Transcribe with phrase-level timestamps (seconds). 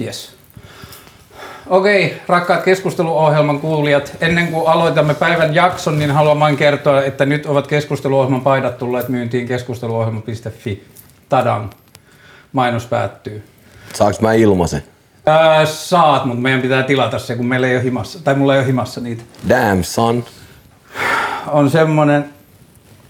[0.00, 0.38] Yes.
[1.66, 7.46] Okei, rakkaat keskusteluohjelman kuulijat, ennen kuin aloitamme päivän jakson, niin haluan vain kertoa, että nyt
[7.46, 10.84] ovat keskusteluohjelman paidat tulleet myyntiin keskusteluohjelma.fi.
[11.28, 11.70] Tadan.
[12.52, 13.44] Mainos päättyy.
[13.94, 14.82] Saanko mä ilmaisen?
[15.26, 18.60] Ää, saat, mutta meidän pitää tilata se, kun meillä ei ole himassa, tai mulla ei
[18.60, 19.22] ole himassa niitä.
[19.48, 20.24] Damn son.
[21.46, 22.24] On semmonen,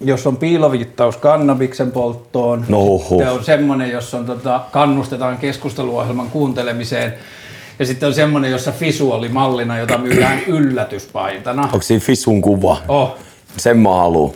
[0.01, 2.65] jos on piiloviittaus kannabiksen polttoon.
[2.69, 2.99] No.
[3.09, 7.15] Sitten on semmonen, jossa on, tota, kannustetaan keskusteluohjelman kuuntelemiseen.
[7.79, 11.63] Ja sitten on semmonen, jossa visuaalimallina, jota myydään yllätyspaitana.
[11.63, 12.77] Onko siinä Fissun kuva?
[12.89, 13.17] Oh.
[13.57, 14.35] Sen mä haluun.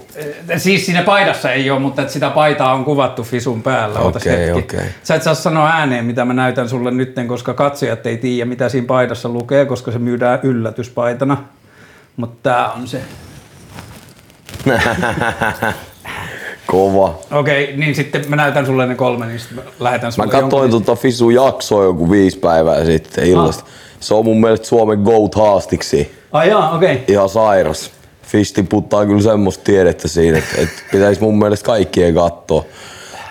[0.56, 3.98] Siis siinä paidassa ei ole, mutta sitä paitaa on kuvattu Fisun päällä.
[3.98, 4.76] Okei, hetki.
[4.76, 4.88] okei.
[5.02, 8.68] Sä et saa sanoa ääneen, mitä mä näytän sulle nytten, koska katsojat ei tiedä, mitä
[8.68, 11.44] siinä paidassa lukee, koska se myydään yllätyspaitana.
[12.16, 13.00] Mutta tää on se.
[16.66, 17.18] Kova.
[17.30, 20.70] Okei, niin sitten mä näytän sulle ne kolme, niin sitten mä lähetän Mä sulle katsoin
[20.70, 23.64] jonkun- tota Fisun jaksoa joku viisi päivää sitten illasta.
[24.00, 26.14] Se on mun mielestä Suomen GOAT haastiksi.
[26.32, 27.04] Ai jaa, okei.
[27.08, 27.90] Ihan sairas.
[28.22, 32.64] Fish tiputtaa kyllä semmoista tiedettä siinä, että, että pitäisi mun mielestä kaikkien katsoa.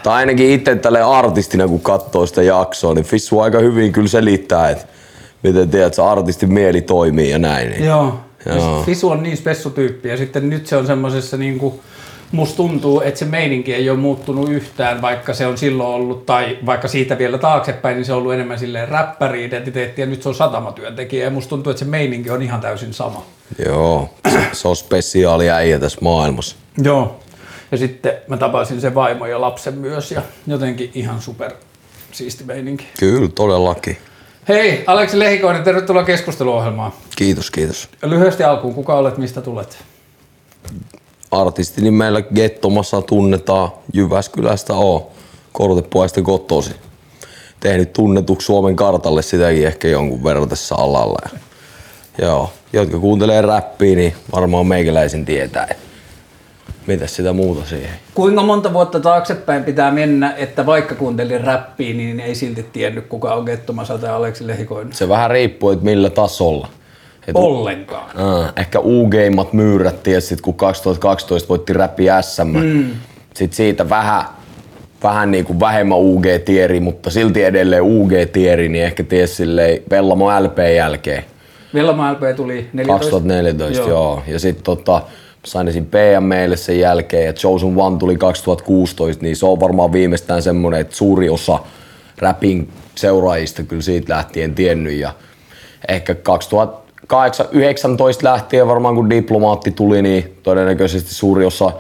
[0.04, 4.70] Tai ainakin itse tälle artistina, kun katsoo sitä jaksoa, niin Fissu aika hyvin kyllä selittää,
[4.70, 4.86] että
[5.44, 7.70] miten tiedät, se artistin mieli toimii ja näin.
[7.70, 7.86] Niin.
[7.86, 8.20] Joo.
[8.46, 8.84] Joo.
[8.84, 11.82] Fisu on niin spessutyyppi ja sitten nyt se on semmosessa niinku,
[12.32, 16.58] musta tuntuu, että se meininki ei ole muuttunut yhtään, vaikka se on silloin ollut, tai
[16.66, 20.36] vaikka siitä vielä taaksepäin, niin se on ollut enemmän silleen räppäri-identiteetti ja nyt se on
[20.36, 23.26] satamatyöntekijä ja musta tuntuu, että se meininki on ihan täysin sama.
[23.66, 24.10] Joo,
[24.54, 26.56] se on spesiaali äijä tässä maailmassa.
[26.84, 27.20] Joo.
[27.72, 31.52] Ja sitten mä tapasin sen vaimo ja lapsen myös ja jotenkin ihan super
[32.12, 32.88] siisti meininki.
[33.00, 33.98] Kyllä, todellakin.
[34.48, 36.94] Hei, Aleksi Lehikoinen, tervetuloa keskusteluohjelmaan.
[37.16, 37.90] Kiitos, kiitos.
[38.04, 39.84] Lyhyesti alkuun, kuka olet, mistä tulet?
[41.32, 45.06] Artisti meillä Gettomassa tunnetaan Jyväskylästä on
[45.52, 46.72] Kortepoista kotosi.
[47.60, 51.30] Tehnyt tunnetuksi Suomen kartalle sitäkin ehkä jonkun verran tässä alalla.
[51.32, 51.40] Ja,
[52.26, 55.76] joo, jotka kuuntelee räppiä, niin varmaan meikäläisen tietää.
[56.88, 57.90] Mitäs sitä muuta siihen?
[58.14, 63.34] Kuinka monta vuotta taaksepäin pitää mennä, että vaikka kuuntelin räppiä, niin ei silti tiennyt, kuka
[63.34, 64.94] on Gettomasa tai Aleksi Lehikoinen?
[64.94, 66.68] Se vähän riippuu, että millä tasolla.
[67.28, 68.10] Et Ollenkaan.
[68.18, 72.86] Ää, ehkä U-Gameat myyrättiin ja sitten kun 2012 voitti räppi SM, mm.
[73.34, 74.24] sitten siitä vähän,
[75.04, 80.58] vähän niin kuin vähemmän UG-tieri, mutta silti edelleen UG-tieri, niin ehkä ties silleen Vellamo LP
[80.76, 81.24] jälkeen.
[81.74, 82.94] Vellamo LP tuli 14.
[82.94, 83.90] 2014, joo.
[83.90, 84.24] joo.
[84.28, 85.02] Ja sitten tota,
[85.44, 85.86] sain esim.
[85.86, 90.96] PMlle sen jälkeen ja Chosen One tuli 2016, niin se on varmaan viimeistään semmonen, että
[90.96, 91.60] suuri osa
[92.18, 95.14] rapin seuraajista kyllä siitä lähtien tiennyt ja
[95.88, 96.16] ehkä
[97.08, 101.72] 2019 lähtien varmaan kun diplomaatti tuli, niin todennäköisesti suuri osa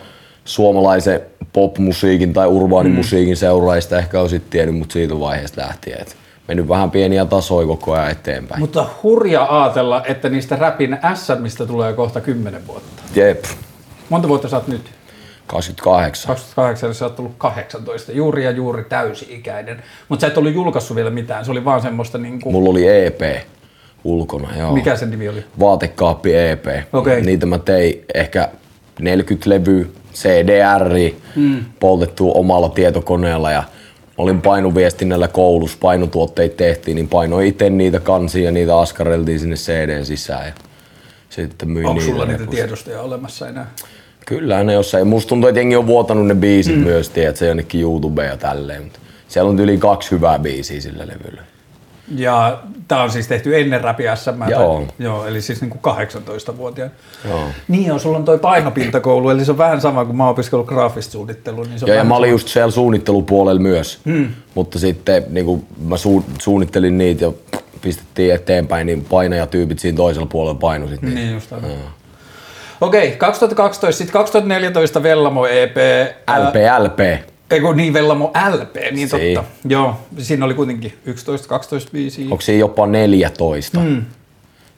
[0.45, 1.21] suomalaisen
[1.53, 6.01] popmusiikin tai urbaanimusiikin seuraajista ehkä on sitten tiennyt, mutta siitä vaiheesta lähtien.
[6.01, 6.15] Et
[6.51, 8.61] mennyt vähän pieniä tasoja koko ajan eteenpäin.
[8.61, 13.03] Mutta hurja ajatella, että niistä räpin SMistä tulee kohta 10 vuotta.
[13.15, 13.45] Jep,
[14.09, 14.91] Monta vuotta sä oot nyt?
[15.47, 16.27] 28.
[16.27, 18.11] 28, eli sä oot tullut 18.
[18.11, 19.83] Juuri ja juuri täysi-ikäinen.
[20.09, 22.51] Mutta sä et ollut julkaissut vielä mitään, se oli vaan semmoista niinku...
[22.51, 23.21] Mulla oli EP
[24.03, 24.73] ulkona, joo.
[24.73, 25.43] Mikä sen nimi oli?
[25.59, 26.65] Vaatekaappi EP.
[26.93, 27.21] Okei.
[27.21, 28.49] Niitä mä tein ehkä
[28.99, 30.89] 40 levyä, CDR,
[31.35, 31.65] mm.
[31.79, 33.63] poltettu omalla tietokoneella ja
[34.21, 40.05] olin painuviestinnällä koulussa, painutuotteita tehtiin, niin painoin itse niitä kansia ja niitä askareltiin sinne CDn
[40.05, 40.53] sisään ja
[41.29, 42.55] sitten myin Onko sulla niitä repussa.
[42.55, 43.71] tiedostoja olemassa enää?
[44.25, 45.07] Kyllä ne jossain.
[45.07, 46.83] Musta tuntuu, että jengi on vuotanut ne biisit mm.
[46.83, 48.83] myös, tiedät, se jonnekin YouTubeen ja tälleen.
[48.83, 51.41] Mutta siellä on yli kaksi hyvää biisiä sillä levyllä.
[52.15, 54.49] Ja tää on siis tehty ennen Rapi SM.
[54.49, 54.83] Joo.
[54.99, 56.91] Joo, eli siis niinku 18-vuotiaan.
[57.27, 57.43] Joo.
[57.67, 60.67] Niin joo, sulla on toi painopintakoulu, eli se on vähän sama kuin mä oon opiskellut
[60.67, 61.65] graafista suunnittelua.
[61.65, 62.33] Niin se on Joo, ja vähän mä olin sama.
[62.33, 63.99] just siellä suunnittelupuolella myös.
[64.05, 64.27] Hmm.
[64.55, 67.31] Mutta sitten niin kun mä su- suunnittelin niitä ja
[67.81, 71.15] pistettiin eteenpäin, niin painajatyypit siinä toisella puolella paino sit niitä.
[71.19, 71.69] Niin just aivan.
[72.81, 75.77] Okei, 2012, sitten 2014 Vellamo EP.
[76.27, 76.39] ää,
[76.83, 76.95] LP,
[77.51, 77.53] LP.
[77.53, 79.33] Ei kun niin Vellamo LP, niin Sii.
[79.35, 79.49] totta.
[79.69, 81.11] Joo, siinä oli kuitenkin 11-12
[81.91, 82.25] biisiä.
[82.25, 83.79] Onko siinä jopa 14?
[83.79, 84.03] Hmm.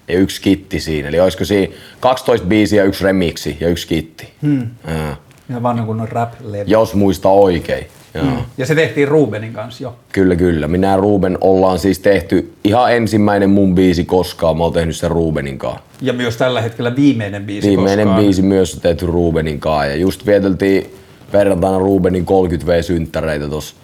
[0.08, 1.08] Ja yksi kitti siinä.
[1.10, 4.28] Eli olisiko siinä 12 biisiä, yksi remiksi ja yksi kitti.
[4.42, 4.68] Hmm.
[4.88, 5.16] Ja.
[5.50, 6.64] Ja vanha kunnon rap-levy.
[6.68, 7.86] Jos muista oikein.
[8.14, 8.25] Joo.
[8.25, 8.38] Hmm.
[8.58, 9.96] Ja se tehtiin Rubenin kanssa jo.
[10.12, 10.68] Kyllä, kyllä.
[10.68, 14.58] Minä ja Ruben ollaan siis tehty ihan ensimmäinen mun biisi koskaan.
[14.58, 15.81] Mä oon tehnyt sen Rubenin kanssa.
[16.02, 18.24] Ja myös tällä hetkellä viimeinen biisi Viimeinen koskaan.
[18.25, 19.86] biisi myös on tehty Rubenin kanssa.
[19.86, 20.96] Ja just vieteltiin
[21.34, 23.76] perjantaina Rubenin 30V-synttäreitä tossa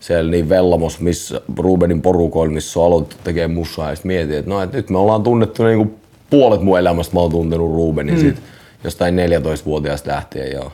[0.00, 3.90] siellä niin Vellamos, missä Rubenin porukoilla, missä on aloitettu tekemään musaa.
[3.90, 5.94] Ja sitten mietin, että no, et nyt me ollaan tunnettu niinku
[6.30, 8.20] puolet mun elämästä mä oon tuntenut Rubenin mm.
[8.20, 8.40] siitä
[8.84, 10.52] jostain 14-vuotiaasta lähtien.
[10.52, 10.72] Joo.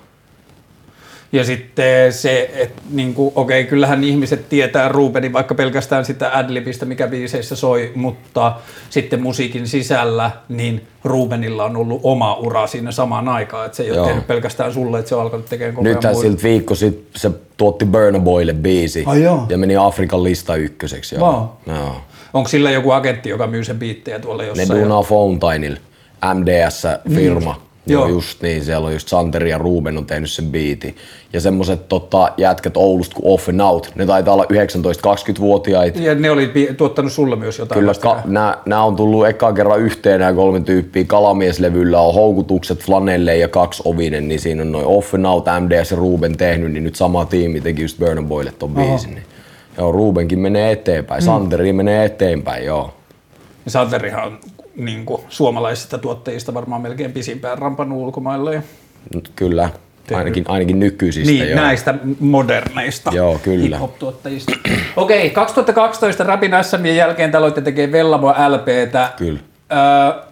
[1.35, 7.07] Ja sitten se, että niin okei, kyllähän ihmiset tietää Rubenin vaikka pelkästään sitä adlibistä, mikä
[7.07, 8.57] biiseissä soi, mutta
[8.91, 13.67] sitten musiikin sisällä, niin Rubenilla on ollut oma ura siinä samaan aikaan.
[13.67, 14.07] Että se ei ole Joo.
[14.07, 17.31] tehnyt pelkästään sulle, että se on alkanut tekemään koko ajan Nythän siltä viikko sitten se
[17.57, 19.47] tuotti Burna Boylle biisi Ai joo.
[19.49, 21.17] ja meni Afrikan lista ykköseksi.
[21.17, 21.45] Wow.
[21.67, 21.97] Joo.
[22.33, 24.81] Onko sillä joku agentti, joka myy sen biittejä tuolla Ne jossain?
[24.81, 25.79] duunaa Fountainilla,
[26.35, 27.53] MDS-firma.
[27.53, 27.74] Niin.
[27.87, 28.03] Joo.
[28.03, 28.09] Joo.
[28.09, 30.97] just niin, siellä on just Santeri ja Ruben on tehnyt sen biitin.
[31.33, 35.99] Ja semmoset tota, jätkät Oulusta kuin Off and Out, ne taitaa olla 19-20-vuotiaita.
[35.99, 39.81] Ja ne oli tuottanut sulle myös jotain Kyllä ka- nämä, nämä on tullut eka kerran
[39.81, 41.05] yhteen nämä kolme tyyppiä.
[41.05, 45.91] Kalamieslevyllä on houkutukset Flanelle ja kaksi ovinen, niin siinä on noin Off and Out, MDS
[45.91, 49.11] ja Ruben tehnyt, niin nyt sama tiimi teki just Burna Boylle ton biisin.
[49.15, 49.25] Niin.
[49.79, 51.27] Joo, Rubenkin menee eteenpäin, mm.
[51.27, 52.95] Santeri menee eteenpäin, joo.
[53.67, 54.39] Santerihan on
[54.77, 58.55] niin kuin, suomalaisista tuottajista varmaan melkein pisimpään rampannut ulkomaille.
[58.55, 58.63] Ja...
[59.37, 59.71] Kyllä,
[60.15, 61.61] ainakin, ainakin nykyisistä Niin, joo.
[61.61, 63.77] näistä moderneista Joo, kyllä.
[63.77, 64.53] hip-hop-tuottajista.
[64.97, 69.13] Okei, 2012 Rapin SMien jälkeen te aloitte tekemään Vellamo LPtä.
[69.17, 69.41] Kyllä.
[69.73, 70.23] Öö,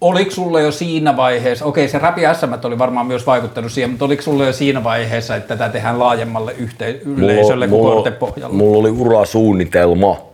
[0.00, 4.04] oliko sulle jo siinä vaiheessa, okei se Rapi SM oli varmaan myös vaikuttanut siihen, mutta
[4.04, 8.56] oliko sulle jo siinä vaiheessa, että tätä tehdään laajemmalle yhte- yleisölle kuin mulla, kortepohjalla?
[8.56, 10.31] mulla oli urasuunnitelma,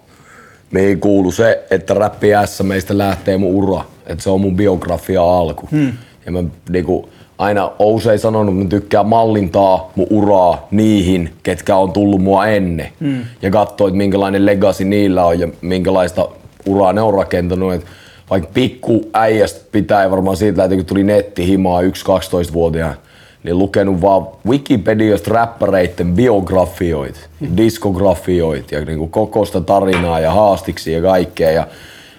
[0.71, 3.85] mihin kuului se, että räppi S meistä lähtee mun ura.
[4.07, 5.69] Että se on mun biografia alku.
[5.71, 5.93] Hmm.
[6.27, 11.93] Ja mä niinku, aina usein sanonut, että mä tykkään mallintaa mun uraa niihin, ketkä on
[11.93, 12.89] tullut mua ennen.
[13.01, 13.25] Hmm.
[13.43, 16.29] Ja katsoa, että minkälainen legacy niillä on ja minkälaista
[16.67, 17.73] uraa ne on rakentanut.
[17.73, 17.85] Et
[18.31, 22.95] vaikka pikku äijästä pitää varmaan siitä lähtien, kun tuli nettihimaa 1-12-vuotiaan,
[23.49, 27.21] niin lukenut vaan Wikipediasta räppäreiden biografioita,
[27.57, 31.51] diskografioita ja niinku koko sitä tarinaa ja haastiksi ja kaikkea.
[31.51, 31.67] Ja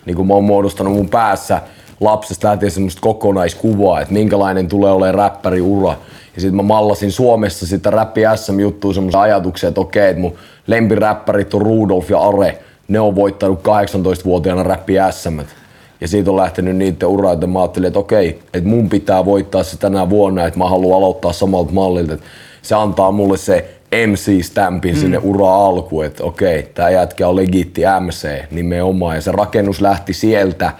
[0.05, 1.61] niinku mä oon muodostanut mun päässä
[1.99, 5.95] lapsesta lähtien semmoista kokonaiskuvaa, että minkälainen tulee olemaan räppäriura.
[6.35, 10.35] Ja sitten mä mallasin Suomessa sitä räppi SM-juttua semmoisen ajatuksen, että okei, että mun
[10.67, 12.57] lempiräppärit on Rudolf ja Are.
[12.87, 15.39] Ne on voittanut 18-vuotiaana räppi SM.
[16.01, 19.63] Ja siitä on lähtenyt niiden ura, että mä ajattelin, että okei, että mun pitää voittaa
[19.63, 22.13] se tänä vuonna, että mä haluan aloittaa samalta mallilta.
[22.13, 22.25] Että
[22.61, 25.01] se antaa mulle se MC-stämpin mm.
[25.01, 29.15] sinne ura alkuun, että okei, tää jätkä on legitti MC nimenomaan.
[29.15, 30.71] Ja se rakennus lähti sieltä,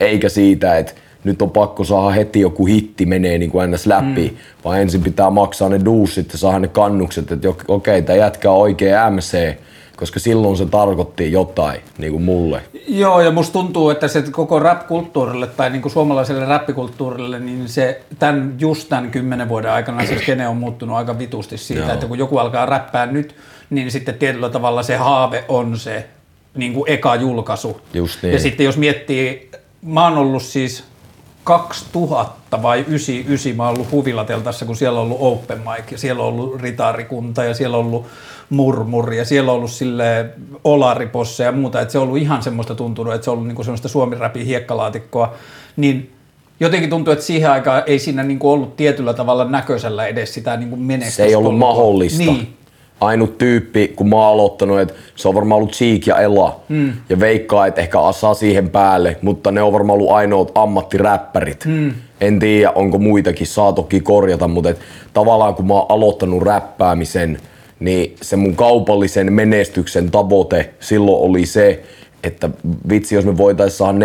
[0.00, 0.92] eikä siitä, että
[1.24, 3.86] nyt on pakko saada heti joku hitti menee niin kuin ns.
[3.86, 4.36] läpi, mm.
[4.64, 8.50] vaan ensin pitää maksaa ne duusit ja saada ne kannukset, että okei, okay, tämä jätkä
[8.50, 9.56] on oikea MC,
[9.96, 12.62] koska silloin se tarkoitti jotain niin kuin mulle.
[12.88, 18.02] Joo, ja musta tuntuu, että se koko rap-kulttuurille tai niin kuin suomalaiselle rappikulttuurille, niin se
[18.18, 21.92] tämän, just tämän kymmenen vuoden aikana se skene on muuttunut aika vitusti siitä, Joo.
[21.92, 23.34] että kun joku alkaa räppää nyt,
[23.70, 26.06] niin sitten tietyllä tavalla se haave on se
[26.54, 27.80] niin kuin eka julkaisu.
[27.94, 28.32] Just niin.
[28.32, 29.50] Ja sitten jos miettii,
[29.82, 30.84] mä oon ollut siis
[31.44, 36.22] 2000 vai 99, mä oon ollut Huvilateltassa, kun siellä on ollut open mic ja siellä
[36.22, 38.06] on ollut ritarikunta ja siellä on ollut
[38.50, 40.30] murmur ja siellä on ollut sille
[40.64, 43.64] olariposse ja muuta, että se on ollut ihan semmoista tuntunut, että se on ollut niinku
[43.64, 45.34] semmoista suomirapin hiekkalaatikkoa,
[45.76, 46.12] niin
[46.60, 50.76] jotenkin tuntuu, että siihen aikaan ei siinä niinku ollut tietyllä tavalla näköisellä edes sitä niinku
[50.76, 51.22] menestystä.
[51.22, 52.22] Se ei ollut mahdollista.
[52.22, 52.56] Niin.
[53.00, 56.60] Ainut tyyppi, kun mä oon aloittanut, että se on varmaan ollut Cheek ja Ela.
[56.68, 56.92] Mm.
[57.08, 61.64] Ja veikkaa, että ehkä saa siihen päälle, mutta ne on varmaan ollut ainoat ammattiräppärit.
[61.64, 61.94] Mm.
[62.20, 64.80] En tiedä, onko muitakin, saa toki korjata, mutta et,
[65.12, 67.38] tavallaan kun mä oon aloittanut räppäämisen,
[67.80, 71.82] niin se mun kaupallisen menestyksen tavoite silloin oli se,
[72.22, 72.50] että
[72.88, 73.98] vitsi, jos me voitaisiin saada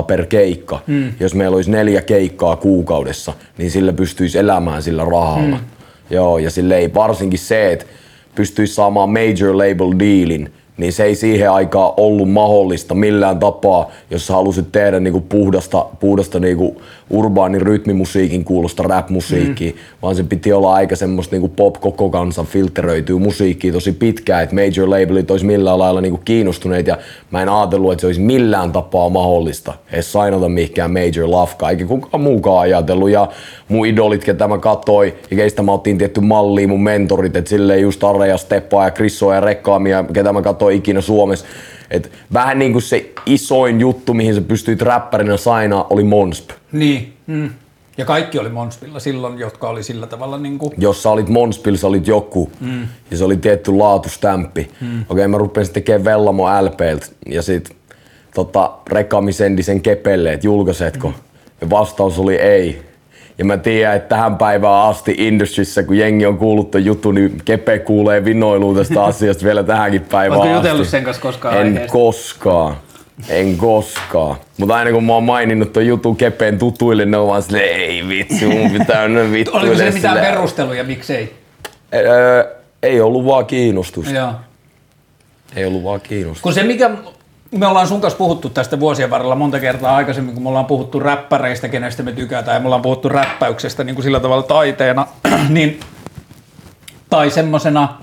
[0.00, 1.12] 400-500 per keikka, mm.
[1.20, 5.56] jos meillä olisi neljä keikkaa kuukaudessa, niin sillä pystyisi elämään sillä rahalla.
[5.56, 5.64] Mm.
[6.10, 7.86] Joo, ja sille ei varsinkin se, että
[8.34, 14.26] pystyisi saamaan major label dealin, niin se ei siihen aikaan ollut mahdollista millään tapaa, jos
[14.26, 19.78] sä halusit tehdä niinku puhdasta, puhdasta niinku urbaanin rytmimusiikin kuulosta rap-musiikkia, mm.
[20.02, 24.54] vaan se piti olla aika semmoista niinku pop koko kansan filteröityy musiikkia tosi pitkään, että
[24.54, 26.98] major labelit olisi millään lailla niinku kiinnostuneet ja
[27.30, 31.86] mä en ajatellut, että se olisi millään tapaa mahdollista edes sainata mihinkään major lafka, eikä
[31.86, 33.28] kukaan muukaan ajatellut ja
[33.68, 37.82] mun idolit, ketä mä katsoin ja keistä mä otin tietty mallia, mun mentorit, että silleen
[37.82, 41.46] just Arre ja Steppa ja Krisso ja Rekkaamia, ketä mä katsoin ikinä Suomessa,
[41.90, 46.50] et vähän niin kuin se isoin juttu, mihin sä pystyit räppärinä sainaa, oli Monsp.
[46.72, 47.12] Niin.
[47.26, 47.50] Mm.
[47.98, 50.72] Ja kaikki oli Monspilla silloin, jotka oli sillä tavalla niin kuin...
[50.78, 52.50] Jos sä olit Monspil, sä olit joku.
[52.60, 52.88] Mm.
[53.10, 54.70] Ja se oli tietty laatustämppi.
[54.80, 54.88] Mm.
[54.88, 57.06] Okei, okay, mä rupesin tekemään Vellamo LPltä.
[57.26, 57.76] Ja sit
[58.34, 61.08] tota, Rekami sendi sen kepelle, että julkaisetko.
[61.08, 61.14] Mm.
[61.60, 62.82] Ja vastaus oli ei.
[63.38, 67.42] Ja mä tiedän, että tähän päivään asti Industryssä, kun jengi on kuullut ton jutun, niin
[67.44, 70.68] Kepe kuulee vinoilua tästä asiasta vielä tähänkin päivään Oletko asti.
[70.68, 71.92] jutellut sen kanssa koskaan En aiheesta?
[71.92, 72.76] koskaan.
[73.28, 74.36] En koskaan.
[74.58, 78.08] Mutta aina kun mä oon maininnut ton jutun kepeen tutuille, ne on vaan silleen, ei
[78.08, 79.60] vitsi, mun pitää mennä vittuille.
[79.68, 80.34] Oliko se mitään silleen.
[80.34, 81.36] perusteluja, miksei?
[81.94, 82.44] Öö,
[82.82, 84.14] ei ollut vaan kiinnostusta.
[84.14, 84.32] Joo.
[85.56, 86.42] Ei ollut vaan kiinnostusta.
[86.42, 86.90] Kun se mikä,
[87.50, 91.00] me ollaan sun kanssa puhuttu tästä vuosien varrella monta kertaa aikaisemmin, kun me ollaan puhuttu
[91.00, 95.06] räppäreistä, kenestä me tykätään, ja me ollaan puhuttu räppäyksestä niin kuin sillä tavalla taiteena,
[95.48, 95.80] niin,
[97.10, 97.98] tai semmosena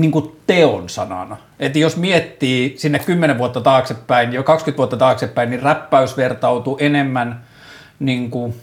[0.00, 1.36] niin kuin teon sanana.
[1.60, 7.40] Että jos miettii sinne 10 vuotta taaksepäin, jo 20 vuotta taaksepäin, niin räppäys vertautui enemmän
[7.98, 8.54] niin kuin,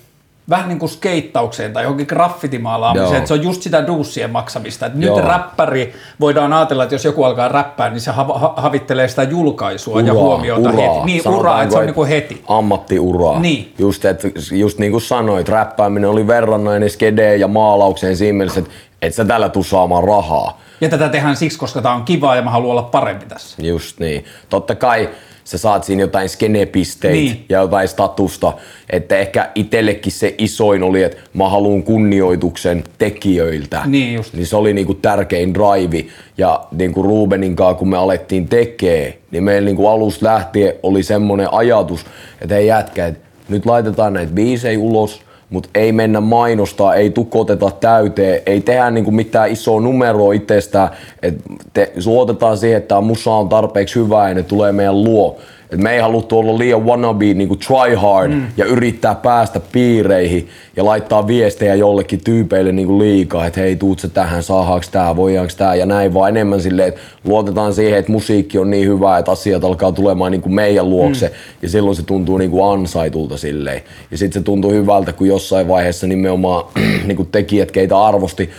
[0.49, 4.85] vähän niin kuin skeittaukseen tai johonkin graffitimaalaamiseen, että se on just sitä duussien maksamista.
[4.85, 5.21] Että nyt Joo.
[5.21, 10.01] räppäri, voidaan ajatella, että jos joku alkaa räppää, niin se ha- ha- havittelee sitä julkaisua
[10.01, 11.05] ja huomiota heti.
[11.05, 12.43] Niin, uraa, Sanotaanko, että se on niin kuin heti.
[12.47, 13.39] Ammattiuraa.
[13.39, 13.73] Niin.
[13.79, 18.71] Just, et, just niin kuin sanoit, räppääminen oli verrannainen skedeen ja maalaukseen siinä mielessä, että
[19.01, 20.59] et sä tällä tuu saamaan rahaa.
[20.81, 23.61] Ja tätä tehdään siksi, koska tämä on kivaa ja mä haluan olla parempi tässä.
[23.63, 24.25] Just niin.
[24.49, 25.09] Totta kai
[25.43, 27.45] sä saat siinä jotain skenepisteitä Niin.
[27.49, 28.53] ja jotain statusta.
[28.89, 33.81] Että ehkä itsellekin se isoin oli, että mä haluan kunnioituksen tekijöiltä.
[33.85, 34.33] Niin just.
[34.33, 36.05] Niin se oli niinku tärkein drive.
[36.37, 41.53] Ja niinku Rubenin kanssa, kun me alettiin tekee, niin meillä niinku alusta lähtien oli semmoinen
[41.53, 42.05] ajatus,
[42.41, 47.71] että hei jätkä, että nyt laitetaan näitä biisejä ulos, mutta ei mennä mainostaa, ei tukoteta
[47.71, 50.89] täyteen, ei tehdä niinku mitään isoa numeroa itsestään,
[51.21, 55.37] että te, luotetaan siihen, että tämä musa on tarpeeksi hyvää ja ne tulee meidän luo.
[55.71, 58.47] Et me ei haluttu olla liian wannabe, niinku try hard mm.
[58.57, 64.07] ja yrittää päästä piireihin ja laittaa viestejä jollekin tyypeille niinku liikaa, että hei tuut sä
[64.07, 68.57] tähän, saahaaks tää, voidaanko tää ja näin, vaan enemmän silleen, että luotetaan siihen, että musiikki
[68.57, 71.33] on niin hyvää, että asiat alkaa tulemaan niinku meidän luokse mm.
[71.61, 73.81] ja silloin se tuntuu niinku ansaitulta silleen.
[74.11, 76.65] Ja sitten se tuntuu hyvältä, kun jossain vaiheessa nimenomaan
[77.07, 78.49] niinku tekijät, keitä arvosti,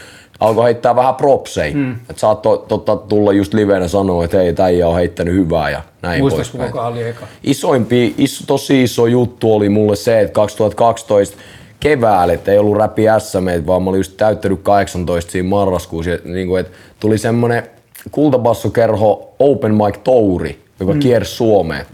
[0.40, 1.74] alkoi heittää vähän propseja.
[1.74, 1.92] Mm.
[1.92, 6.20] Että saattoi totta tulla just livenä sanoa, että hei, täijä on heittänyt hyvää ja näin
[6.20, 6.72] Muistatko poispäin.
[6.72, 7.26] kuka oli eka?
[7.44, 11.36] Isoimpi, is, tosi iso juttu oli mulle se, että 2012
[11.80, 16.10] keväällä, että ei ollut räpi SM, vaan mä olin just täyttänyt 18 siinä marraskuussa.
[16.10, 17.62] Ja niin kuin, että tuli semmonen
[18.10, 21.00] kultabassokerho Open Mic Touri, joka mm.
[21.00, 21.86] kiersi Suomeen.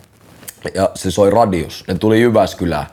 [0.74, 1.84] Ja se soi radios.
[1.88, 2.86] Ne tuli Jyväskylään.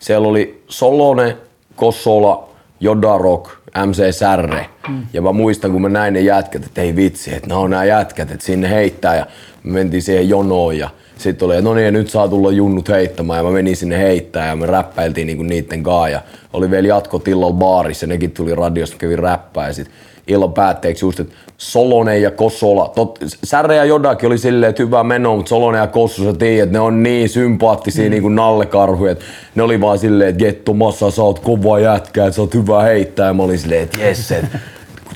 [0.00, 1.36] Siellä oli Solone,
[1.76, 2.48] Kossola,
[2.80, 3.50] Jodarok,
[3.86, 4.66] MC Särre.
[4.88, 5.06] Mm.
[5.12, 7.84] Ja mä muistan, kun mä näin ne jätkät, että ei vitsi, että ne on nämä
[7.84, 9.16] jätkät, että sinne heittää.
[9.16, 9.26] Ja
[9.62, 12.88] me mentiin siihen jonoon ja sitten oli, että no niin, ja nyt saa tulla junnut
[12.88, 13.38] heittämään.
[13.38, 16.08] Ja mä menin sinne heittää ja me räppäiltiin niinku niitten kanssa.
[16.08, 19.66] Ja oli vielä jatkot illalla baarissa, nekin tuli radiosta, kävin räppää.
[19.66, 19.90] Ja sit
[20.26, 25.04] illan päätteeksi just, että Solonen ja Kosola, tot, Särre ja Jodakin oli silleen, että hyvä
[25.04, 28.10] meno, mutta Solonen ja Kossu, sä tiedät, ne on niin sympaattisia mm.
[28.10, 29.16] niin kuin nallekarhuja,
[29.54, 32.82] ne oli vaan silleen, että Getto Massa, sä oot kova jätkä, että sä oot hyvä
[32.82, 34.58] heittää, ja mä olin silleen, että jes, että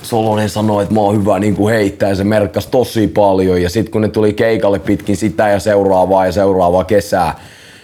[0.01, 3.61] Solonen sanoi, että mä oon hyvä niin kuin heittää ja se merkkasi tosi paljon.
[3.61, 7.39] Ja sitten kun ne tuli keikalle pitkin sitä ja seuraavaa ja seuraavaa kesää,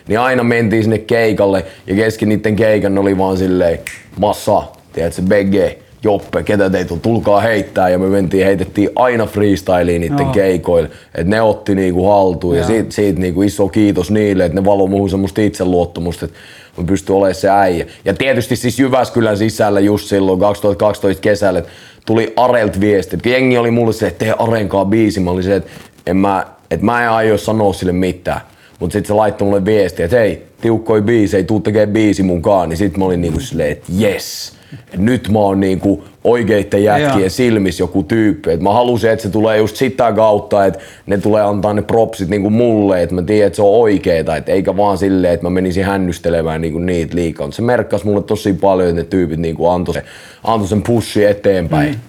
[0.07, 1.65] niin aina mentiin sinne keikalle.
[1.87, 3.79] Ja kesken niiden keikan oli vaan silleen,
[4.19, 4.63] massa,
[4.93, 7.89] tiedätkö, Begge, Joppe, ketä teitä on, tulkaa heittää.
[7.89, 10.31] Ja me mentiin, heitettiin aina freestyliin niiden Joo.
[10.33, 10.89] keikoille.
[11.15, 12.67] Että ne otti niinku haltuun ja Joo.
[12.67, 16.37] siitä, siitä niinku iso kiitos niille, että ne valoi muuhun semmoista itseluottamusta, että
[16.77, 17.85] mä pystyn olemaan se äijä.
[18.05, 21.71] Ja tietysti siis Jyväskylän sisällä just silloin 2012 kesällä, että
[22.05, 23.15] tuli Arelt viesti.
[23.15, 25.19] että Jengi oli mulle se, että tee Arenkaan biisi.
[25.19, 25.69] Mä olin se, että,
[26.07, 28.41] en mä, että mä en aio sanoa sille mitään.
[28.79, 32.69] Mutta sitten se laittoi mulle viesti, että hei, tiukkoi biisi, ei tuu tekee biisi munkaan.
[32.69, 34.53] Niin sitten mä olin niinku silleen, että yes.
[34.97, 37.29] Nyt mä oon niinku oikeitten jätkien Joo.
[37.29, 38.51] silmissä joku tyyppi.
[38.51, 42.29] Et mä halusin, että se tulee just sitä kautta, että ne tulee antaa ne propsit
[42.29, 45.49] niinku mulle, että mä tiedän, että se on oikeeta, et eikä vaan silleen, että mä
[45.49, 47.47] menisin hännystelemään niinku niitä liikaa.
[47.47, 50.03] Mut se merkkasi mulle tosi paljon, että ne tyypit niinku antoi sen,
[50.43, 51.89] antoi sen pushi eteenpäin.
[51.89, 51.99] Mm.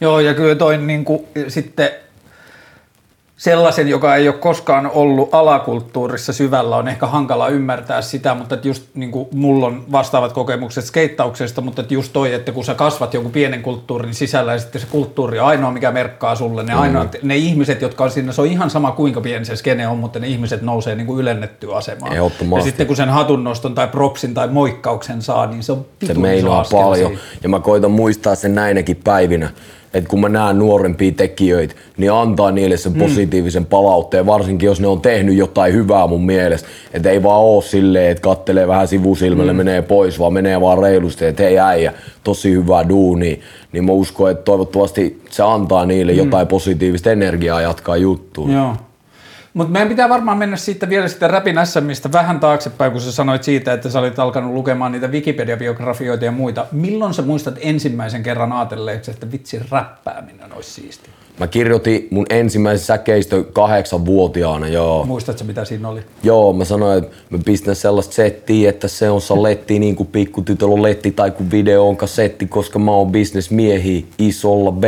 [0.00, 1.88] Joo, ja kyllä toi niin kuin, sitten
[3.36, 8.68] sellaisen, joka ei ole koskaan ollut alakulttuurissa syvällä, on ehkä hankala ymmärtää sitä, mutta että
[8.68, 12.74] just niin kuin mulla on vastaavat kokemukset skeittauksesta, mutta että just toi, että kun sä
[12.74, 16.74] kasvat jonkun pienen kulttuurin sisällä ja sitten se kulttuuri on ainoa, mikä merkkaa sulle, ne,
[16.74, 19.98] ainoat, ne ihmiset, jotka on siinä, se on ihan sama kuinka pieni se skene on,
[19.98, 22.16] mutta ne ihmiset nousee niin kuin ylennettyä asemaan.
[22.16, 26.64] Ja sitten kun sen hatunnoston tai propsin tai moikkauksen saa, niin se on Se meinaa
[26.72, 27.10] paljon.
[27.10, 27.22] siitä.
[27.42, 29.50] Ja mä koitan muistaa sen näinäkin päivinä,
[29.96, 34.86] että kun mä näen nuorempia tekijöitä, niin antaa niille sen positiivisen palautteen, varsinkin jos ne
[34.86, 36.68] on tehnyt jotain hyvää mun mielestä.
[36.92, 39.56] Että ei vaan oo silleen, että kattelee vähän sivusilmälle, mm.
[39.56, 41.92] menee pois, vaan menee vaan reilusti, että hei äijä,
[42.24, 43.40] tosi hyvää duuni.
[43.72, 46.18] Niin mä uskon, että toivottavasti se antaa niille mm.
[46.18, 48.48] jotain positiivista energiaa jatkaa juttua.
[48.48, 48.76] Joo.
[49.56, 53.42] Mutta meidän pitää varmaan mennä sitten vielä sitä räpin SMistä vähän taaksepäin, kun sä sanoit
[53.42, 56.66] siitä, että sä olit alkanut lukemaan niitä Wikipedia-biografioita ja muita.
[56.72, 61.10] Milloin sä muistat ensimmäisen kerran ajatelleeksi, että vitsi räppääminen olisi siisti?
[61.38, 65.04] Mä kirjoitin mun ensimmäisen säkeistö kahdeksanvuotiaana, joo.
[65.04, 66.00] Muistatko mitä siinä oli?
[66.22, 70.82] Joo, mä sanoin, että mä pistän sellaista settiä, että se on saletti niin kuin pikkutytöllä
[70.82, 74.84] letti tai kun video on kasetti, koska mä oon bisnesmiehi isolla b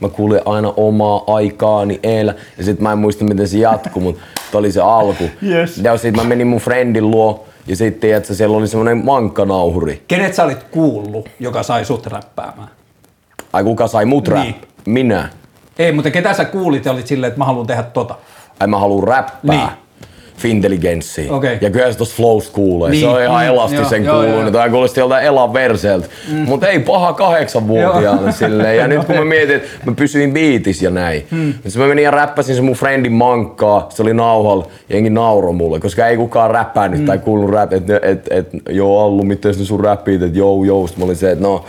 [0.00, 2.34] Mä kuulen aina omaa aikaani eellä.
[2.58, 4.22] Ja sit mä en muista miten se jatkuu, mutta
[4.58, 5.24] oli se alku.
[5.46, 5.78] Yes.
[5.78, 10.02] Ja sit mä menin mun friendin luo ja sitten että siellä oli semmonen mankkanauhuri.
[10.08, 12.68] Kenet sä olit kuullut, joka sai sut räppäämään?
[13.52, 14.40] Ai kuka sai mut Niin.
[14.42, 14.54] niin.
[14.86, 15.28] Minä.
[15.82, 18.14] Ei, mutta ketä sä kuulit ja olit silleen, että mä haluan tehdä tota?
[18.60, 19.56] Ai mä haluun räppää.
[19.56, 19.81] Niin.
[20.42, 20.52] Niin.
[20.52, 21.26] Fintelligenssi.
[21.30, 21.58] Okei.
[21.60, 22.90] Ja kyllä se tosta flowsta kuulee.
[22.90, 23.00] Niin.
[23.00, 24.40] Se on ihan Mm, elastisen joo, kuuluu.
[24.40, 24.50] joo.
[24.50, 26.06] Tämä kuulosti joltain Elan verseeltä.
[26.32, 26.38] Mm.
[26.38, 28.76] Mutta ei paha kahdeksanvuotiaalle silleen.
[28.76, 31.26] Ja nyt kun mä mietin, että mä pysyin biitis ja näin.
[31.30, 31.52] Mm.
[31.52, 33.86] Sitten mä menin ja räppäsin se mun friendin mankkaa.
[33.90, 34.66] Se oli nauhalla.
[34.88, 37.06] Jengi nauro mulle, koska ei kukaan räppäänyt mm.
[37.06, 37.72] tai kuullut rap.
[37.72, 40.86] Että et, et, joo Allu, miten ne sun räppiit, että joo joo.
[40.86, 41.64] Sitten mä olin se, että no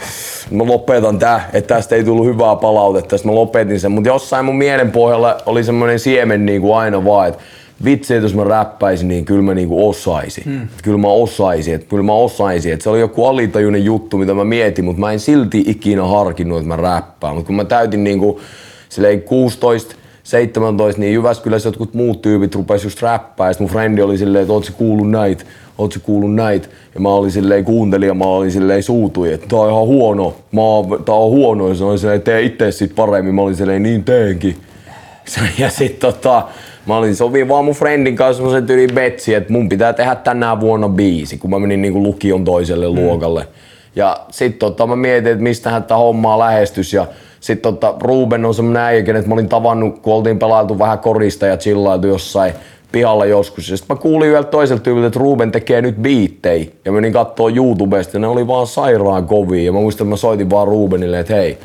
[0.51, 3.17] mä lopetan tää, että tästä ei tullut hyvää palautetta.
[3.17, 3.91] Sitten mä lopetin sen.
[3.91, 7.39] Mutta jossain mun mielen pohjalla oli semmoinen siemen niin kuin aina vaan, että
[7.83, 10.43] vitsi, että jos mä räppäisin, niin kyllä mä niinku osaisin.
[10.43, 10.67] Hmm.
[10.83, 12.73] Kyllä mä osaisin, että kyllä mä osaisin.
[12.73, 16.57] Että se oli joku alitajuinen juttu, mitä mä mietin, mutta mä en silti ikinä harkinnut,
[16.57, 17.35] että mä räppään.
[17.35, 18.41] Mutta kun mä täytin niinku
[18.89, 23.49] silleen 16, 17, niin Jyväskylässä jotkut muut tyypit rupes just räppää.
[23.49, 25.45] Ja mun frendi oli silleen, että oot sä kuullut näit,
[25.77, 26.69] oot sä kuullut näit.
[26.95, 30.35] Ja mä olin silleen kuuntelin ja mä olin silleen suutui, että tää on ihan huono.
[30.51, 31.69] Mä oon, tää on huono.
[31.69, 33.35] Ja sanoin silleen, tee itse sit paremmin.
[33.35, 34.57] Mä olin silleen, niin teenkin.
[35.57, 36.47] Ja sit tota,
[36.85, 40.59] mä olin sovin vaan mun friendin kanssa semmosen tyyli betsi, että mun pitää tehdä tänä
[40.59, 42.95] vuonna biisi, kun mä menin niinku lukion toiselle mm.
[42.95, 43.47] luokalle.
[43.95, 47.05] Ja sit tota, mä mietin, että mistähän tää hommaa lähestys ja
[47.39, 51.45] sit tota, Ruben on semmonen äijä, kenet mä olin tavannut, kun oltiin pelailtu vähän korista
[51.45, 52.53] ja chillailtu jossain
[52.91, 53.69] pihalla joskus.
[53.69, 56.73] Ja sit mä kuulin yhdeltä toiselta tyyliltä, että Ruben tekee nyt biittei.
[56.85, 59.63] Ja menin kattoo YouTubesta ja ne oli vaan sairaan kovia.
[59.63, 61.57] Ja mä muistan, että mä soitin vaan Rubenille, että hei,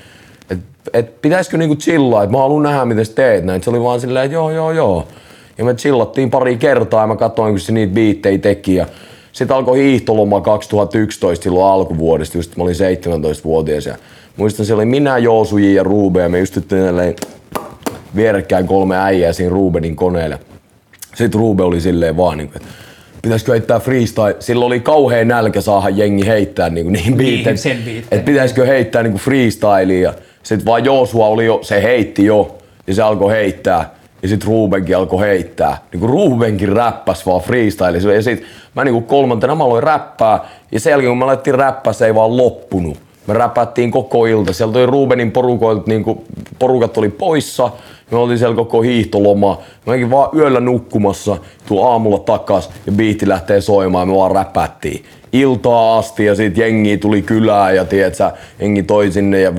[0.92, 3.62] et, pitäisikö niinku chillaa, että mä haluan nähdä miten sä teet näin.
[3.62, 5.08] Se oli vaan silleen, että joo joo joo.
[5.58, 8.74] Ja me chillattiin pari kertaa ja mä katsoin, kun se niitä biittejä teki.
[8.74, 8.86] Ja
[9.32, 13.86] sitten alkoi hiihtoloma 2011 silloin alkuvuodesta, just mä olin 17-vuotias.
[13.86, 13.96] Ja
[14.36, 17.14] muistan, se oli minä, Joosuji ja Ruben ja me istyttiin tälleen
[18.16, 20.38] vierekkäin kolme äijää siinä Rubenin koneelle.
[21.14, 22.68] Sitten Ruben oli silleen vaan, niin, että
[23.22, 24.36] pitäisikö heittää freestyle.
[24.40, 27.56] Silloin oli kauhean nälkä saada jengi heittää niin, niin biittejä.
[27.56, 28.18] sen biittejä.
[28.18, 30.14] Että pitäisikö heittää niin freestylia.
[30.48, 33.94] Sitten vaan Joosua oli jo, se heitti jo ja se alkoi heittää.
[34.22, 35.78] Ja sitten Rubenkin alkoi heittää.
[35.92, 38.14] Niin kuin Rubenkin räppäs vaan freestyle.
[38.14, 40.40] Ja sitten mä niin kuin kolmantena mä aloin räppää.
[40.72, 42.96] Ja sen jälkeen kun mä alettiin räppää, se ei vaan loppunut.
[43.26, 44.52] Me räpättiin koko ilta.
[44.52, 46.24] Sieltä oli Rubenin porukoilta, niin kuin,
[46.58, 47.70] porukat oli poissa.
[48.10, 49.58] Me oltiin siellä koko hiihtoloma.
[49.86, 55.04] Mäkin vaan yöllä nukkumassa, tuu aamulla takas ja biitti lähtee soimaan ja me vaan räpättiin.
[55.32, 59.52] Iltaa asti ja sit jengi tuli kylään ja tietsä, jengi toi sinne ja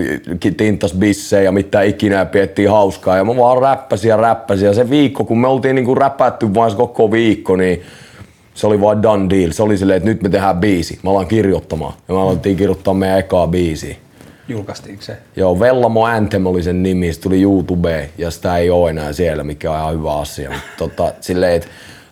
[0.57, 3.17] tinttas bissejä ja mitä ikinä ja piettiin hauskaa.
[3.17, 6.71] Ja mä vaan räppäsin ja räppäsin ja se viikko, kun me oltiin niinku räpätty vaan
[6.71, 7.81] se koko viikko, niin
[8.53, 9.51] se oli vaan done deal.
[9.51, 10.99] Se oli silleen, että nyt me tehdään biisi.
[11.03, 11.93] Mä alan kirjoittamaan.
[12.07, 13.95] Ja me alettiin kirjoittaa meidän ekaa biisiä.
[14.47, 15.17] Julkaistiinko se?
[15.35, 19.43] Joo, Vellamo Anthem oli sen nimi, se tuli YouTubeen ja sitä ei ole enää siellä,
[19.43, 20.49] mikä on ihan hyvä asia.
[20.49, 21.67] Mutta tota, silleen, että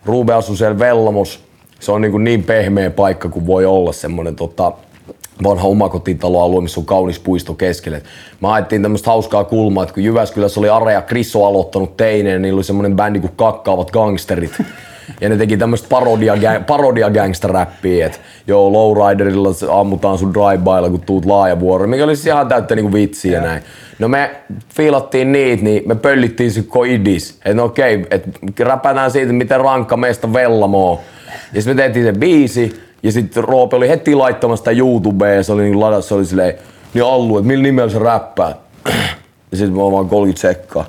[0.06, 1.47] Ruube asui siellä Vellamos,
[1.80, 4.72] se on niin, kuin niin pehmeä paikka kuin voi olla semmoinen tota,
[5.44, 8.02] vanha omakotitaloalue, missä on kaunis puisto keskelle.
[8.42, 12.42] Mä ajettiin tämmöistä hauskaa kulmaa, että kun Jyväskylässä oli Are ja Krisso aloittanut teineen, niin
[12.42, 14.52] niillä oli semmoinen bändi kuin Kakkaavat gangsterit.
[15.22, 16.34] Ja ne teki tämmöistä parodia,
[16.68, 22.48] parodia gangsta-räppiä, että joo, lowriderilla ammutaan sun drive kun tuut laajavuoroon, mikä oli siis ihan
[22.48, 23.62] täyttä niinku vitsiä ja näin.
[24.00, 24.36] No me
[24.76, 28.30] fiilattiin niitä, niin me pöllittiin se koidis, että no okei, että
[28.64, 31.02] räpätään siitä, miten rankka meistä Vellamoo.
[31.54, 35.44] Ja sitten me tehtiin se biisi, ja sitten Roope oli heti laittamassa sitä YouTubeen, ja
[35.44, 36.54] se oli niin ladassa, se oli silleen,
[36.94, 38.56] niin Allu, että millä nimellä se räppää?
[39.52, 40.86] Ja sitten mä oon vaan 30 sekkaa.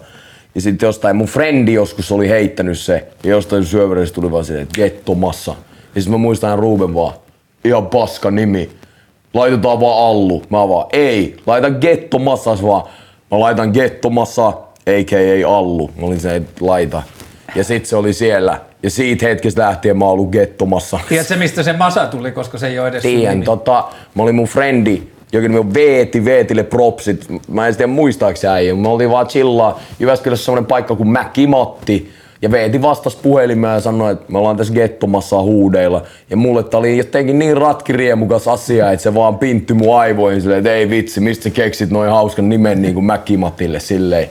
[0.55, 4.63] Ja sitten jostain mun frendi joskus oli heittänyt se, ja jostain syövereistä tuli vaan silleen,
[4.63, 5.55] että gettomassa.
[5.95, 7.15] Ja sitten mä muistan Ruben vaan,
[7.65, 8.71] ihan paska nimi.
[9.35, 10.43] Laitetaan vaan Allu.
[10.51, 12.83] Mä vaan, ei, laita gettomassas vaan.
[13.31, 14.49] Mä laitan gettomassa,
[14.87, 15.49] a.k.a.
[15.49, 15.91] Allu.
[16.01, 17.03] Mä olin se, laita.
[17.55, 18.61] Ja sit se oli siellä.
[18.83, 21.01] Ja siitä hetkestä lähtien mä oon ollut gettomassa.
[21.09, 24.47] Tiedätkö mistä se masa tuli, koska se ei ole edes Tien, tota, mä olin mun
[24.47, 27.27] frendi, joka nimi on Veeti, Veetille propsit.
[27.49, 28.75] Mä en tiedä muistaaks äijä.
[28.75, 29.81] Me oltiin vaan chillaa.
[30.01, 32.11] Jyväskylässä semmonen paikka kuin Mäki Matti.
[32.43, 36.03] Ja Veeti vastasi puhelimeen ja sanoi, että me ollaan tässä gettomassa huudeilla.
[36.31, 40.59] Ja mulle tää oli jotenkin niin ratkiriemukas asia, että se vaan pintti mun aivoihin silleen,
[40.59, 44.29] että ei vitsi, mistä sä keksit noin hauskan nimen niin kuin Mäki Matille silleen.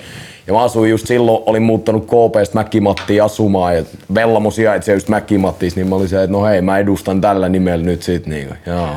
[0.47, 3.83] Ja mä asuin just silloin, olin muuttanut KPstä Mäkimattiin asumaan ja
[4.13, 7.85] Vellamo sijaitsee just Mäkimattis, niin mä olin se, että no hei, mä edustan tällä nimellä
[7.85, 8.89] nyt sit niinku, joo.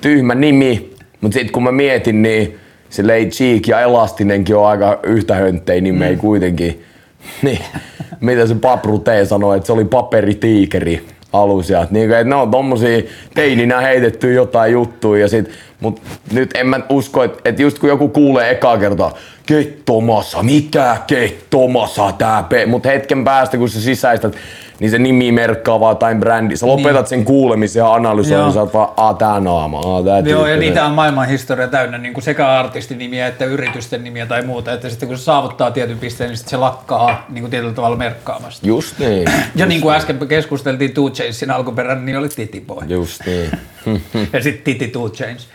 [0.00, 2.58] Tyhmä nimi, mutta sitten kun mä mietin, niin
[2.90, 6.18] se Lei Cheek ja Elastinenkin on aika yhtä hönttei nimeä mm.
[6.18, 6.82] kuitenkin.
[7.42, 7.60] niin,
[8.20, 11.86] mitä se Papru T sanoi, että se oli paperitiikeri alusia.
[11.90, 13.02] Niin, että ne on tommosia
[13.34, 17.88] teininä heitetty jotain juttuja ja sit, mut nyt en mä usko, että, että just kun
[17.88, 19.14] joku kuulee ekaa kertaa,
[19.48, 22.66] Kettomassa, mikä Kettomassa tää pe...
[22.66, 24.36] Mut hetken päästä kun sä sisäistät,
[24.80, 26.56] niin se nimi merkkaa vaan jotain brändi.
[26.56, 27.08] Sä lopetat niin.
[27.08, 30.56] sen kuulemisen ja analysoinnin, niin sä oot vaan, aa tää naama, aa tää Joo, ja
[30.56, 34.88] niitä on maailman historia täynnä niin kuin sekä artistinimiä että yritysten nimiä tai muuta, että
[34.88, 38.66] sitten kun se saavuttaa tietyn pisteen, niin sitten se lakkaa niin kuin tietyllä tavalla merkkaamasta.
[38.66, 39.28] Just niin.
[39.54, 42.86] Ja niin kuin äsken keskusteltiin Two Chainsin alkuperäinen, niin oli Titi Boy.
[42.86, 43.50] Just niin.
[44.32, 45.48] ja sitten Titi Two Chains.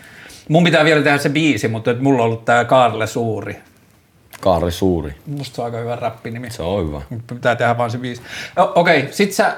[0.48, 3.56] Mun pitää vielä tehdä se biisi, mutta mulla on ollut tää Kaarle Suuri.
[4.40, 5.14] Kaari Suuri.
[5.26, 6.50] Musta se on aika hyvä räppinimi.
[6.50, 7.02] Se on hyvä.
[7.26, 8.22] Pitää tehdä vaan se biisi.
[8.74, 9.56] Okei, okay, sit sä äh,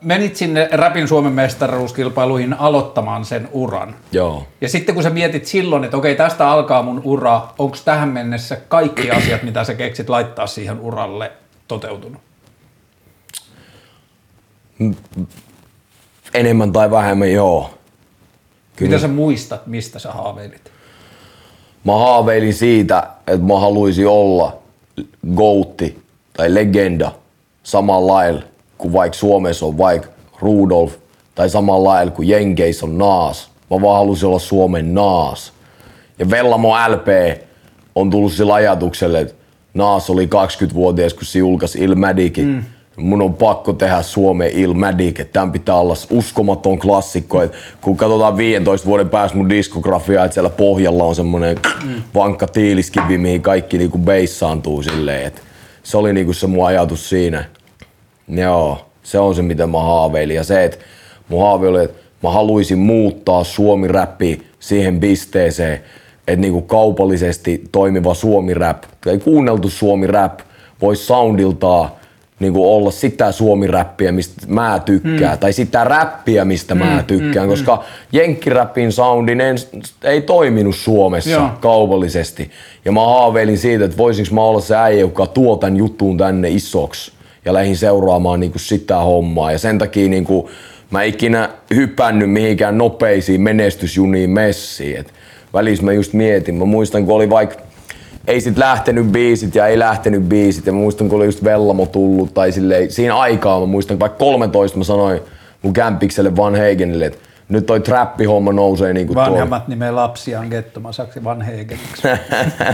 [0.00, 3.94] menit sinne räpin Suomen mestaruuskilpailuihin aloittamaan sen uran.
[4.12, 4.46] Joo.
[4.60, 8.08] Ja sitten kun sä mietit silloin, että okei, okay, tästä alkaa mun ura, onko tähän
[8.08, 11.32] mennessä kaikki asiat, mitä sä keksit laittaa siihen uralle,
[11.68, 12.22] toteutunut?
[16.34, 17.74] Enemmän tai vähemmän, joo.
[18.76, 18.90] Kyllä.
[18.90, 20.73] Mitä sä muistat, mistä sä haaveilit?
[21.84, 24.56] Mä haaveilin siitä, että mä haluaisin olla
[25.34, 26.02] goutti
[26.36, 27.12] tai legenda
[27.62, 28.42] samalla lailla
[28.78, 30.08] kuin vaikka Suomessa on vaikka
[30.40, 30.94] Rudolf
[31.34, 33.50] tai samalla lailla kuin Jenkeissä on Naas.
[33.70, 35.52] Mä vaan halusin olla Suomen Naas.
[36.18, 37.06] Ja Vellamo LP
[37.94, 39.34] on tullut sillä ajatukselle, että
[39.74, 42.46] Naas oli 20-vuotias, kun se julkaisi Ilmädikin.
[42.46, 42.64] Mm
[42.96, 47.42] mun on pakko tehdä Suomeen Ilmatic, että tämän pitää olla uskomaton klassikko.
[47.42, 52.02] Et kun katsotaan 15 vuoden päästä mun diskografiaa, että siellä pohjalla on semmonen mm.
[52.14, 55.26] vankka tiiliskivi, mihin kaikki niinku beissaantuu silleen.
[55.26, 55.42] Et
[55.82, 57.44] se oli niinku se mun ajatus siinä.
[58.28, 60.36] Joo, se on se mitä mä haaveilin.
[60.36, 60.78] Ja se, että
[61.28, 65.80] mun haaveili oli, että mä haluaisin muuttaa suomi-räppi siihen pisteeseen,
[66.28, 70.40] että niinku kaupallisesti toimiva suomi-rap, tai kuunneltu suomi-rap,
[70.80, 71.88] voisi soundiltaan
[72.40, 75.38] niin kuin olla sitä suomiräppiä, mistä mä tykkään, mm.
[75.38, 77.82] tai sitä räppiä, mistä mm, mä tykkään, mm, koska mm.
[78.12, 79.56] jenkkiräppin soundin en,
[80.02, 81.50] ei toiminut Suomessa Joo.
[81.60, 82.50] kaupallisesti.
[82.84, 86.48] Ja mä haaveilin siitä, että voisinko mä olla se äijä, joka tuo tämän jutun tänne
[86.48, 87.12] isoksi
[87.44, 89.52] ja lähdin seuraamaan niin kuin sitä hommaa.
[89.52, 90.46] Ja sen takia niin kuin,
[90.90, 94.96] mä ikinä hypännyt mihinkään nopeisiin menestysjuniin messiin.
[94.96, 95.12] Et
[95.52, 97.56] välissä mä just mietin, mä muistan kun oli vaikka
[98.26, 100.66] ei sit lähtenyt biisit ja ei lähtenyt biisit.
[100.66, 104.18] Ja mä muistan, kun oli just Vellamo tullut tai silleen, siinä aikaa mä muistan, vaikka
[104.18, 105.20] 13 mä sanoin
[105.62, 111.42] mun kämpikselle Van Heigenille, että nyt toi trappi-homma nousee niinku Vanhemmat nimeä lapsiaan Gettomasaksi Van
[111.42, 112.08] Heigeniksi.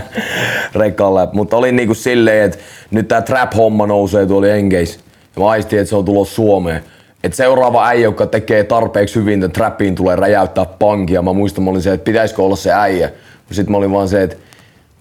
[0.75, 1.27] Rekalle.
[1.33, 2.57] Mutta oli niinku silleen, että
[2.91, 4.99] nyt tää trap-homma nousee tuolla Engeis.
[5.35, 6.83] Ja mä aistin, että se on tulossa Suomeen.
[7.23, 11.21] Et seuraava äijä, joka tekee tarpeeksi hyvin, että trappiin tulee räjäyttää pankia.
[11.21, 13.09] Mä muistan, mä olin se, että pitäisikö olla se äijä.
[13.51, 14.35] Sitten mä olin vaan se, että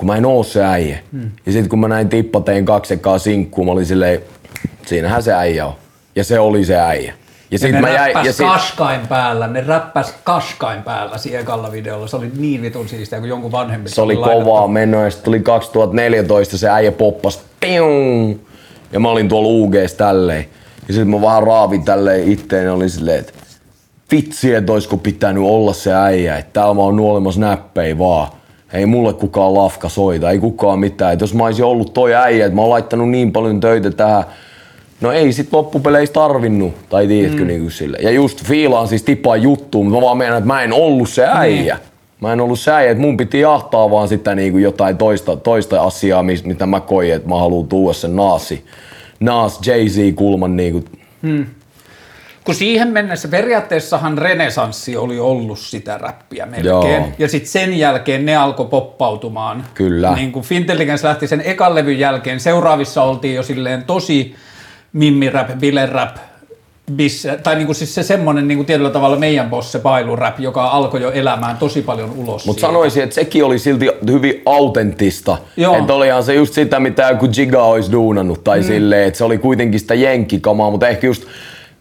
[0.00, 0.98] kun mä en oo se äijä.
[1.12, 1.30] Hmm.
[1.46, 4.20] Ja sitten kun mä näin Tippa tein kaksi ekaa sinkkuun, mä olin silleen,
[4.86, 5.72] siinähän se äijä on.
[6.16, 7.14] Ja se oli se äijä.
[7.50, 8.46] Ja, sit ne mä jäin, ja sit...
[8.46, 12.06] kaskain päällä, ne räppäs kaskain päällä siinä ekalla videolla.
[12.06, 16.58] Se oli niin vitun siistiä, kun jonkun vanhempi Se oli kovaa menoa ja tuli 2014
[16.58, 17.44] se äijä poppas.
[17.60, 18.38] Pium!
[18.92, 20.46] Ja mä olin tuolla UGs tälleen.
[20.88, 23.32] Ja sitten mä vähän raavin tälleen itteen ja olin silleen, että
[24.12, 28.28] vitsi, että olisiko pitänyt olla se äijä, että täällä mä oon nuolemassa näppei vaan
[28.72, 31.12] ei mulle kukaan lafka soita, ei kukaan mitään.
[31.12, 34.24] Et jos mä olisin ollut toi äijä, että mä oon laittanut niin paljon töitä tähän,
[35.00, 37.46] no ei sit loppupeleissä tarvinnut, tai tiedätkö mm.
[37.46, 37.98] niin sille.
[38.00, 41.26] Ja just fiilaan siis tippaa juttuun, mutta mä vaan menen, että mä en ollut se
[41.26, 41.74] äijä.
[41.74, 41.80] Mm.
[42.20, 45.36] Mä en ollut se äijä, että mun piti jahtaa vaan sitä niin kuin jotain toista,
[45.36, 48.64] toista asiaa, mitä mä koin, että mä haluan tuoda sen Naasi,
[49.20, 50.84] Naas Jay-Z-kulman niin kuin,
[51.22, 51.46] mm
[52.50, 56.66] kun siihen mennessä periaatteessahan renesanssi oli ollut sitä räppiä melkein.
[56.66, 57.08] Joo.
[57.18, 59.64] Ja sitten sen jälkeen ne alkoi poppautumaan.
[59.74, 60.14] Kyllä.
[60.14, 62.40] Niin kuin Fintelligence lähti sen ekan levyn jälkeen.
[62.40, 64.34] Seuraavissa oltiin jo silleen tosi
[64.92, 66.16] mimmirap, bilerap,
[66.96, 71.02] bis, tai niinku siis se semmoinen niinku tietyllä tavalla meidän boss, se bailurap, joka alkoi
[71.02, 72.46] jo elämään tosi paljon ulos.
[72.46, 75.38] Mutta sanoisin, että sekin oli silti hyvin autenttista.
[75.78, 78.66] Että olihan se just sitä, mitä joku Giga olisi duunannut, tai mm.
[78.66, 81.22] silleen, että se oli kuitenkin sitä jenkkikamaa, mutta ehkä just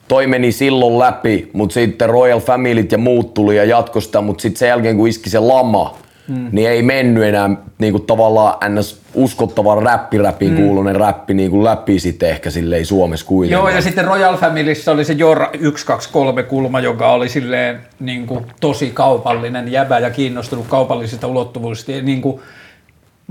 [0.10, 4.42] toi meni silloin läpi, mutta sitten Royal Familyt ja muut tuli ja jatkoi sitä, mutta
[4.42, 6.50] sitten sen jälkeen kun iski se lama, mm.
[6.52, 9.02] niin ei mennyt enää niin kuin tavallaan ns.
[9.14, 10.58] uskottavan räppiräppiin mm.
[10.58, 13.70] kuulunen räppi niin kuin läpi sitten ehkä silleen Suomessa kuitenkaan.
[13.70, 15.40] Joo ja sitten Royal Familyssä oli se Jor
[15.76, 21.92] 123 kulma, joka oli silleen niin kuin tosi kaupallinen jäbä ja kiinnostunut kaupallisista ulottuvuuksista.
[21.92, 22.42] Niin kuin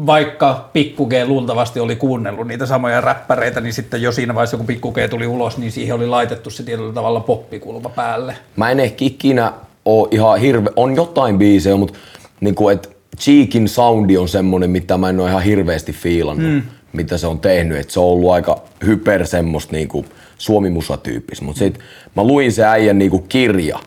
[0.06, 4.66] vaikka Pikku G luultavasti oli kuunnellut niitä samoja räppäreitä, niin sitten jo siinä vaiheessa, kun
[4.66, 8.36] Pikku G tuli ulos, niin siihen oli laitettu se tietyllä tavalla poppikulma päälle.
[8.56, 9.52] Mä en ehkä ikinä
[9.84, 10.70] oo ihan hirve...
[10.76, 11.98] On jotain biisejä, mutta
[12.40, 16.62] niinku, et Cheekin soundi on semmonen, mitä mä en oo ihan hirveästi fiilannut, mm.
[16.92, 17.78] mitä se on tehnyt.
[17.78, 20.04] Et se on ollut aika hyper semmoista niinku
[20.38, 21.44] suomimusatyyppistä.
[21.44, 21.78] Mutta sit
[22.16, 23.78] mä luin se äijän niinku kirja,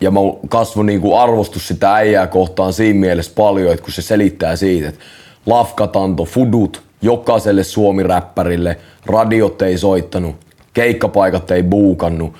[0.00, 4.56] ja mä kasvoin niinku arvostus sitä äijää kohtaan siinä mielessä paljon, että kun se selittää
[4.56, 5.00] siitä, että
[5.46, 8.76] lafkatanto, fudut jokaiselle suomiräppärille,
[9.06, 10.36] radiot ei soittanut,
[10.74, 12.32] keikkapaikat ei buukannut,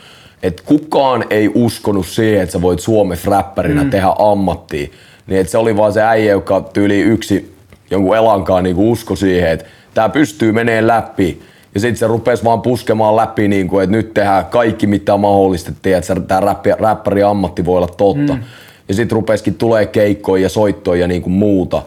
[0.42, 3.90] että kukaan ei uskonut siihen, että sä voit Suomessa räppärinä mm.
[3.90, 4.88] tehdä ammattia.
[5.26, 7.54] Niin että se oli vaan se äijä, joka tyyli yksi
[7.90, 11.42] jonkun elankaan niinku usko siihen, että tämä pystyy menee läpi.
[11.74, 15.72] Ja sitten se rupesi vaan puskemaan läpi, niin kuin, että nyt tehdään kaikki mitä mahdollista,
[15.84, 18.34] että tämä räppi, räppäri ammatti voi olla totta.
[18.34, 18.42] Mm.
[18.88, 21.82] Ja sitten rupesikin tulee keikkoja ja soittoja ja niin kuin muuta.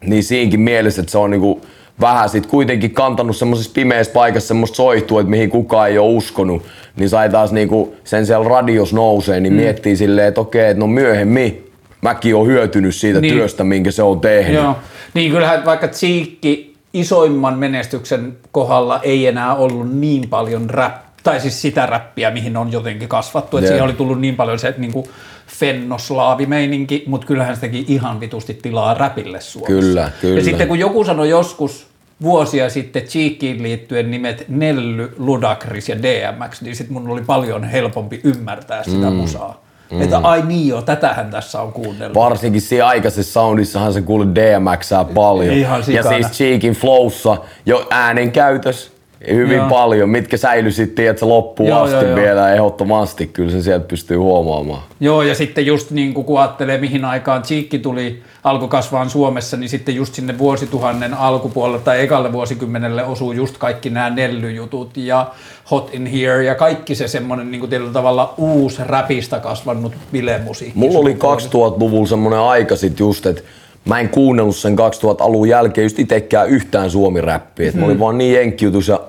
[0.00, 1.60] Niin siinkin mielessä, että se on niin kuin
[2.00, 6.62] vähän sit kuitenkin kantanut semmoisessa pimeässä paikassa semmoista soihtua, että mihin kukaan ei ole uskonut,
[6.96, 9.56] niin sai taas niinku sen siellä radios nousee, niin mm.
[9.60, 11.70] miettii silleen, että okei, että no myöhemmin
[12.02, 13.34] mäkin on hyötynyt siitä niin.
[13.34, 14.54] työstä, minkä se on tehnyt.
[14.54, 14.76] Joo.
[15.14, 21.62] Niin kyllähän vaikka Tsiikki isoimman menestyksen kohdalla ei enää ollut niin paljon rap, tai siis
[21.62, 23.56] sitä räppiä, mihin on jotenkin kasvattu.
[23.56, 25.08] Että siihen oli tullut niin paljon se, että niinku
[25.48, 29.80] fennoslaavimeininki, mutta kyllähän se teki ihan vitusti tilaa räpille Suomessa.
[29.80, 30.38] Kyllä, kyllä.
[30.38, 31.86] Ja sitten kun joku sanoi joskus
[32.22, 38.20] vuosia sitten Cheekiin liittyen nimet Nelly, Ludacris ja DMX, niin sitten mun oli paljon helpompi
[38.24, 39.16] ymmärtää sitä mm.
[39.16, 39.62] musaa.
[39.90, 40.02] Mm.
[40.02, 42.14] Että ai niin joo, tätähän tässä on kuunnellut.
[42.14, 45.54] Varsinkin siinä aikaisessa soundissahan se kuuli DMXää paljon.
[45.54, 49.68] Ihan ja siis Cheekin flowssa jo äänen käytös hyvin joo.
[49.68, 53.26] paljon, mitkä säilyi sitten että loppuun joo, asti joo, vielä ehdottomasti.
[53.26, 54.82] Kyllä se sieltä pystyy huomaamaan.
[55.00, 59.68] Joo, ja sitten just niin kun ajattelee, mihin aikaan Cheekki tuli alkoi kasvaa Suomessa, niin
[59.68, 65.26] sitten just sinne vuosituhannen alkupuolelle tai ekalle vuosikymmenelle osuu just kaikki nämä nellyjutut ja
[65.70, 70.78] Hot in Here ja kaikki se semmoinen niin kuin tavalla uusi räpistä kasvanut bilemusiikki.
[70.78, 73.42] Mulla oli 2000-luvulla semmoinen aika sit just, että
[73.88, 77.70] mä en kuunnellut sen 2000-alun jälkeen just itsekään yhtään suomi-räppiä.
[77.70, 77.78] Mm.
[77.78, 78.00] Mä olin hmm.
[78.00, 79.00] vaan niin jenkkiutus ja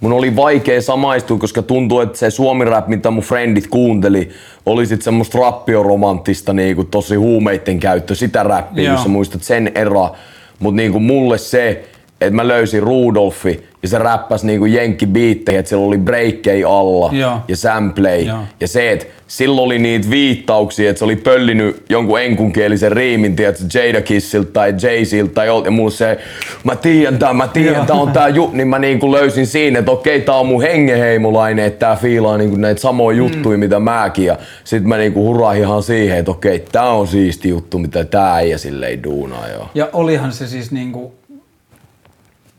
[0.00, 4.28] mun oli vaikea samaistua, koska tuntuu, että se suomi-rap, mitä mun friendit kuunteli,
[4.66, 10.16] oli sit semmoista rappioromanttista niinku tosi huumeitten käyttö, sitä räppiä, jos sä muistat sen eroa.
[10.58, 11.84] Mut niinku mulle se,
[12.20, 17.38] että mä löysin Rudolfi ja se räppäsi niinku jenkkibiittejä, että siellä oli breakkei alla Joo.
[17.48, 18.26] ja samplei.
[18.26, 18.38] Joo.
[18.60, 23.64] Ja se, että silloin oli niitä viittauksia, että se oli pöllinyt jonkun enkunkielisen riimin, tiedätkö,
[23.74, 26.18] Jada Kissiltä tai Jay-Ziltä tai ja mulla se,
[26.64, 29.90] mä tiedän tää, mä tiedän, tää on tää juttu, niin mä niinku löysin siinä, että
[29.90, 33.18] okei, tää on mun hengeheimolainen, että tää fiilaa niinku näitä samoja mm.
[33.18, 34.24] juttuja, mitä mäkin.
[34.24, 38.40] Ja sit mä niinku hurahin ihan siihen, että okei, tää on siisti juttu, mitä tää
[38.40, 39.70] ei silleen duunaa jo.
[39.74, 41.12] Ja olihan se siis niinku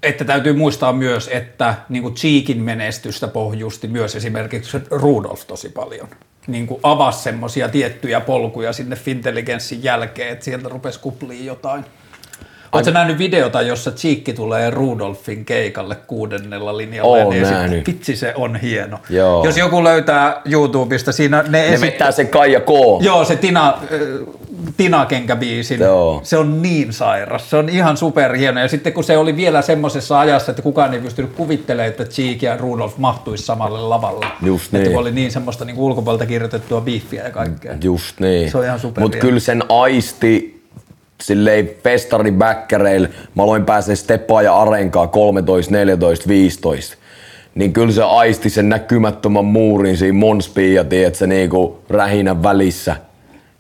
[0.03, 6.07] että täytyy muistaa myös, että niin kuin Cheekin menestystä pohjusti myös esimerkiksi Rudolf tosi paljon.
[6.47, 11.85] Niin kuin avasi semmoisia tiettyjä polkuja sinne Fintelligenssin jälkeen, että sieltä rupesi kupliin jotain.
[12.71, 17.17] Oletko nähnyt videota, jossa Cheekki tulee Rudolfin keikalle kuudennella linjalla?
[17.17, 17.87] Oon ja nähnyt.
[17.87, 18.99] Vitsi, se on hieno.
[19.09, 19.45] Joo.
[19.45, 22.69] Jos joku löytää YouTubesta, siinä ne, ne esittää sen Kaija K.
[23.01, 23.77] Joo, se Tina,
[24.77, 25.79] Tinakenkä-biisin.
[25.79, 26.19] Joo.
[26.23, 27.49] Se on niin sairas.
[27.49, 28.59] Se on ihan superhieno.
[28.59, 32.41] Ja sitten kun se oli vielä semmoisessa ajassa, että kukaan ei pystynyt kuvittelemaan, että Cheek
[32.41, 34.25] ja Rudolf mahtuisi samalle lavalle.
[34.41, 34.85] Just niin.
[34.85, 37.75] Että oli niin semmoista niin ulkopuolelta kirjoitettua biiffiä ja kaikkea.
[37.83, 38.51] Just niin.
[38.51, 40.58] Se on ihan Mutta kyllä sen aisti
[41.23, 46.99] silleen festari backereille, mä aloin pääsee Steppaa ja Arenkaa 13, 14, 15
[47.55, 52.95] niin kyllä se aisti sen näkymättömän muurin siinä Monspiin ja tiedät, se niinku rähinän välissä.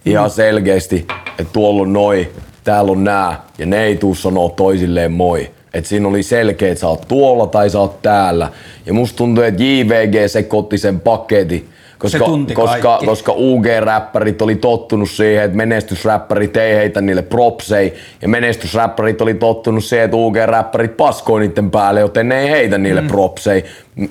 [0.05, 1.07] Ihan selkeästi,
[1.39, 2.31] että tuolla on noi,
[2.63, 5.51] täällä on nää, ja ne ei tuu sanoa toisilleen moi.
[5.73, 8.49] Et siinä oli selkeä, että sä oot tuolla tai sä oot täällä.
[8.85, 11.69] Ja musta tuntuu, että JVG sekoitti sen paketin
[11.99, 19.21] koska, koska, koska UG-räppärit oli tottunut siihen, että menestysräppärit ei heitä niille propsei, ja menestysräppärit
[19.21, 23.07] oli tottunut siihen, että UG-räppärit paskoi niiden päälle, joten ne ei heitä niille mm.
[23.07, 23.65] propsei.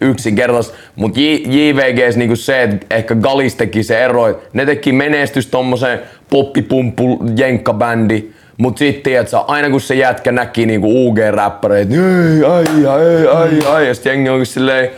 [0.00, 0.78] Yksinkertaisesti.
[0.96, 6.00] Mutta JVG niinku se, että ehkä Galis teki se ero, että ne teki menestys tommoseen
[6.30, 12.86] poppipumppu jenkkabändi, Mut sit tiedätkö, aina kun se jätkä näki niinku UG-räppäreitä, niin ei, ai,
[12.86, 14.90] ai, ai, ai, ja sit jengi onkin silleen,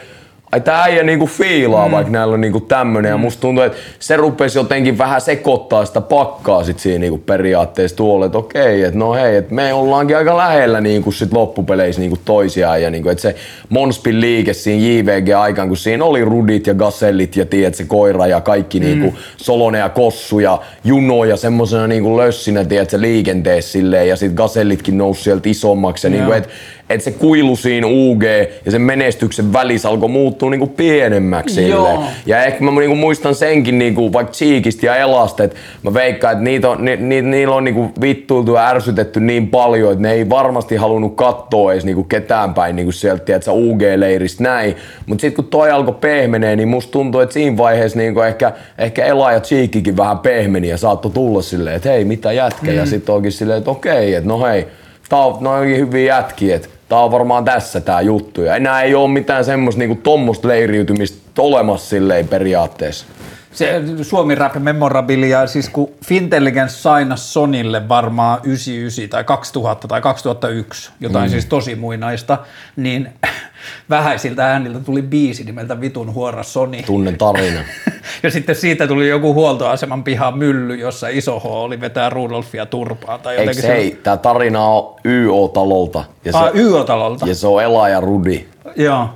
[0.53, 1.93] ai tää äijä niinku fiilaa, mm.
[1.93, 3.11] vaikka näillä on niinku tämmönen.
[3.11, 3.15] Mm.
[3.15, 7.97] Ja musta tuntuu, että se rupesi jotenkin vähän sekoittaa sitä pakkaa sit siinä niinku periaatteessa
[7.97, 12.19] tuolle, että okei, että no hei, että me ollaankin aika lähellä niinku sit loppupeleissä niinku
[12.25, 12.83] toisiaan.
[12.83, 13.35] Ja niinku, että se
[13.69, 18.41] Monspin liike siinä JVG-aikaan, kun siinä oli rudit ja gasellit ja tiedät, se koira ja
[18.41, 18.87] kaikki mm.
[18.87, 24.09] niinku Solone ja Kossu ja Juno ja semmosena niinku lössinä, tiedät, se liikenteessä silleen.
[24.09, 26.07] Ja sit gasellitkin nousi sieltä isommaksi.
[26.07, 26.49] Ja niinku, että
[26.93, 28.23] että se kuilu siinä UG
[28.65, 31.69] ja sen menestyksen välissä alkoi muuttua niinku pienemmäksi.
[31.69, 32.05] Joo.
[32.27, 36.45] Ja ehkä mä niinku muistan senkin niinku vaikka Cheekistä ja Elasta, että mä veikkaan, että
[36.45, 40.29] niitä on, ni, ni, niillä on niinku vittuiltu ja ärsytetty niin paljon, että ne ei
[40.29, 44.77] varmasti halunnut katsoa edes niinku ketään päin niinku sieltä, tiedätkö, UG-leiristä näin.
[45.07, 49.05] Mutta sitten kun toi alkoi pehmenee, niin musta tuntuu, että siinä vaiheessa niinku ehkä, ehkä
[49.05, 52.71] Ela ja Cheekikin vähän pehmeni ja saattoi tulla silleen, että hei, mitä jätkä?
[52.71, 52.77] Mm.
[52.77, 54.67] Ja sitten onkin silleen, että okei, että no hei,
[55.09, 58.43] tää on, no onkin hyviä jätkiä, että tää on varmaan tässä tää juttu.
[58.43, 63.07] Ja enää ei ole mitään semmoista niinku tommosta leiriytymistä olemassa silleen periaatteessa.
[63.53, 70.91] Se Suomi Rap Memorabilia, siis kun Fintelligence sainas Sonille varmaan 99 tai 2000 tai 2001,
[71.01, 71.31] jotain mm.
[71.31, 72.39] siis tosi muinaista,
[72.77, 73.09] niin
[73.91, 76.83] vähäisiltä ääniltä tuli biisi nimeltä Vitun huora Sony.
[76.83, 77.61] Tunnen tarina.
[78.23, 83.21] ja sitten siitä tuli joku huoltoaseman piha mylly, jossa iso H oli vetää Rudolfia turpaan.
[83.21, 86.05] Tai Eiks jotenkin hei, tää tarina on YO-talolta.
[86.25, 87.27] Ja se, Ah, YO-talolta.
[87.27, 88.47] ja se on Ela ja Rudi.
[88.77, 89.09] Joo.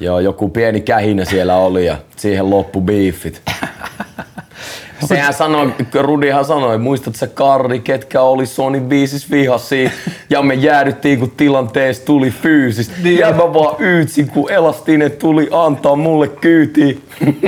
[0.00, 3.42] Joo, joku pieni kähinä siellä oli ja siihen loppu beefit.
[5.06, 9.90] Sehän sanoi, Rudihan sanoi, muistat sä Karri, ketkä oli Sony biisis vihasi
[10.30, 12.94] ja me jäädyttiin kun tilanteessa tuli fyysistä.
[13.02, 13.18] Niin.
[13.18, 17.02] Ja mä vaan yytsin, kun Elastinen tuli antaa mulle kyyti.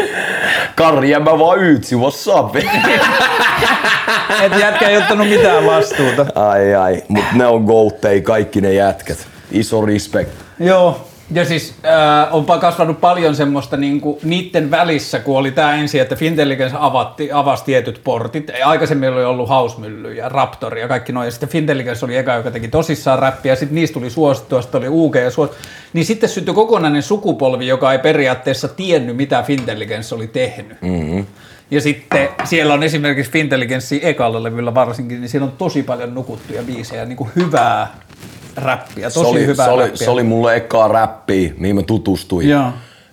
[0.76, 2.56] Karri ja mä vaan yytsin, what's up?
[4.42, 6.26] Et jätkä ei ottanut mitään vastuuta.
[6.34, 9.18] ai ai, mut ne on goattei kaikki ne jätkät.
[9.52, 10.30] Iso respect.
[10.58, 11.09] Joo.
[11.32, 16.16] Ja siis äh, onpa kasvanut paljon semmoista niinku, niiden välissä, kun oli tämä ensin, että
[16.16, 18.50] Fintelligence avatti, avasi tietyt portit.
[18.64, 21.24] Aikaisemmin oli ollut Hausmylly ja Raptor ja kaikki noin.
[21.24, 23.56] Ja sitten Fintelligence oli eka, joka teki tosissaan räppiä.
[23.56, 25.64] Sitten niistä tuli suosittua, sitten oli UG ja suosittua.
[25.92, 30.82] Niin sitten syntyi kokonainen sukupolvi, joka ei periaatteessa tiennyt, mitä Fintelligence oli tehnyt.
[30.82, 31.26] Mm-hmm.
[31.70, 36.62] Ja sitten siellä on esimerkiksi Fintelligenssi ekalla levyllä varsinkin, niin siellä on tosi paljon nukuttuja
[36.62, 37.94] biisejä, niin kuin hyvää
[38.56, 40.04] räppiä, tosi se oli, hyvää se oli, räppiä.
[40.04, 42.48] se oli mulle ekaa räppiä, mihin mä tutustuin.
[42.48, 42.70] Joo.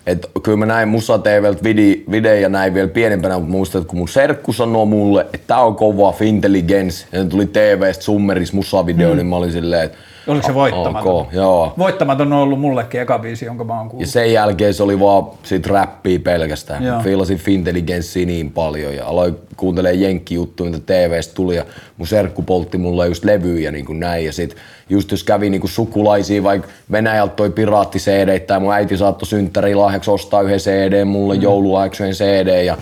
[0.07, 3.99] Et kyllä mä näin Musa TVltä vide, videoja näin vielä pienempänä, mutta muistan, että kun
[3.99, 9.09] mun serkku sanoo mulle, että tää on kova Fintelligence, ja ne tuli TVstä summeris musavideo,
[9.09, 9.15] mm.
[9.15, 9.97] niin mä olin silleen, että
[10.27, 11.15] Oliko se voittamaton?
[11.21, 11.73] ok, joo.
[11.77, 14.09] Voittamaton on ollut mullekin eka biisi, jonka mä oon Ja kuullut.
[14.09, 16.83] sen jälkeen se oli vaan sit räppiä pelkästään.
[16.83, 17.01] Joo.
[17.01, 21.65] Fiilasin Fintelligenssiä niin paljon ja aloin kuuntelemaan jenkkijuttuja, mitä TVstä tuli ja
[21.97, 24.25] mun serkku poltti mulle just levyjä niin kuin näin.
[24.25, 24.55] Ja sit
[24.89, 29.27] just jos kävi niin kuin sukulaisia, vaikka Venäjältä toi piraatti CD, tai mun äiti saattoi
[29.27, 31.41] synttäri lahjaksi ostaa yhden CD, mulle mm.
[31.41, 32.77] jouluajaksi yhden CD ja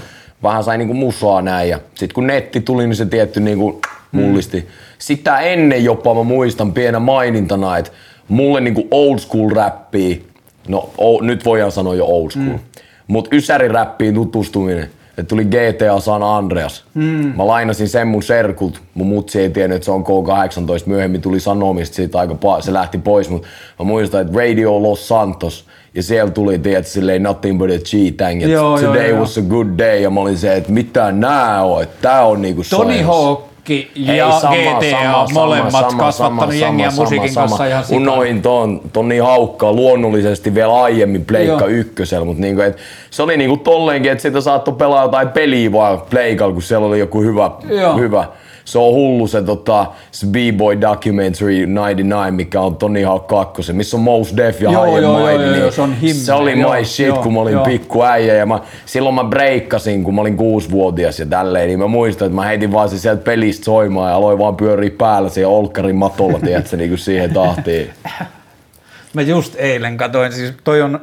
[0.45, 1.69] vähän sai niinku musaa näin.
[1.69, 3.81] Ja sit kun netti tuli, niin se tietty niinku
[4.11, 4.59] mullisti.
[4.59, 4.67] Mm.
[4.97, 7.91] Sitä ennen jopa mä muistan pienä mainintana, että
[8.27, 10.17] mulle niinku old school räppiä,
[10.67, 12.59] no o, nyt voidaan sanoa jo old school, mm.
[13.07, 16.83] mutta ysäriräppiin tutustuminen, että tuli GTA San Andreas.
[16.93, 17.33] Mm.
[17.37, 21.39] Mä lainasin sen mun serkult, mun mutsi ei tiennyt, että se on K18, myöhemmin tuli
[21.39, 23.47] sanomista siitä aika pa- se lähti pois, mutta
[23.79, 28.41] mä muistan, että Radio Los Santos, ja siellä tuli, tiedät, silleen nothing but a G-tang,
[28.41, 29.19] että Joo, joo, today joo.
[29.19, 32.41] was a good day, ja mä olin se, että mitä nää on, että tää on
[32.41, 33.03] niinku Tony science.
[33.03, 38.11] Hawkki ja GTA molemmat kasvattanut jengiä musiikin kanssa ihan sikana.
[38.11, 41.67] Unohin ton, ton niin haukkaa luonnollisesti vielä aiemmin Pleikka Joo.
[41.67, 42.77] ykkösellä, mutta niinku, et
[43.11, 46.99] se oli niinku tolleenkin, että sitä saattoi pelaa jotain peliä vaan Pleikalla, kun siellä oli
[46.99, 47.97] joku hyvä, Joo.
[47.97, 48.25] hyvä.
[48.65, 49.85] Se on hullu se, tota,
[50.27, 55.01] B-Boy Documentary 99, mikä on Tony Hawk 2, missä on Mos Def ja Joo, High
[55.01, 57.23] joo, and joo, Mighty, joo, niin se on himmeä, Se oli joo, my shit, joo,
[57.23, 57.65] kun mä olin joo.
[57.65, 61.87] pikku äijä ja mä, silloin mä breikkasin, kun mä olin kuusivuotias ja tälleen, niin mä
[61.87, 65.49] muistan, että mä heitin vaan se sieltä pelistä soimaan ja aloin vaan pyöriä päällä siihen
[65.49, 67.89] olkkarin matolla, tiedätkö, niin kuin siihen tahtiin.
[69.13, 70.99] Mä just eilen katsoin, siis toi on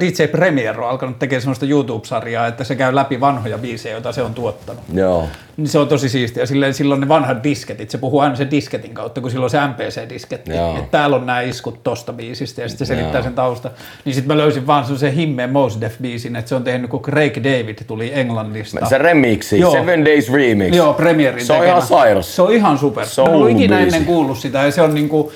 [0.00, 4.22] DJ Premier on alkanut tekemään semmoista YouTube-sarjaa, että se käy läpi vanhoja biisejä, joita se
[4.22, 4.82] on tuottanut.
[4.94, 5.28] Joo.
[5.56, 6.46] Niin se on tosi siistiä.
[6.46, 10.56] Silleen, silloin ne vanhat disketit, se puhuu aina sen disketin kautta, kun silloin se MPC-disketti.
[10.56, 10.76] Joo.
[10.76, 13.22] Että täällä on nämä iskut tosta biisistä ja sitten se selittää Joo.
[13.22, 13.70] sen tausta.
[14.04, 17.36] Niin sitten mä löysin vaan semmoisen himmeen Mos Def-biisin, että se on tehnyt, kun Craig
[17.36, 18.86] David tuli Englannista.
[18.86, 19.72] Se remixi, Joo.
[19.72, 20.76] Seven Days Remix.
[20.76, 21.76] Joo, Premierin Se on tekemä.
[21.78, 22.36] ihan sairas.
[22.36, 23.06] Se on ihan super.
[23.06, 23.96] Se on Mä en ollut ikinä biisi.
[23.96, 25.32] ennen kuullut sitä ja se on niinku,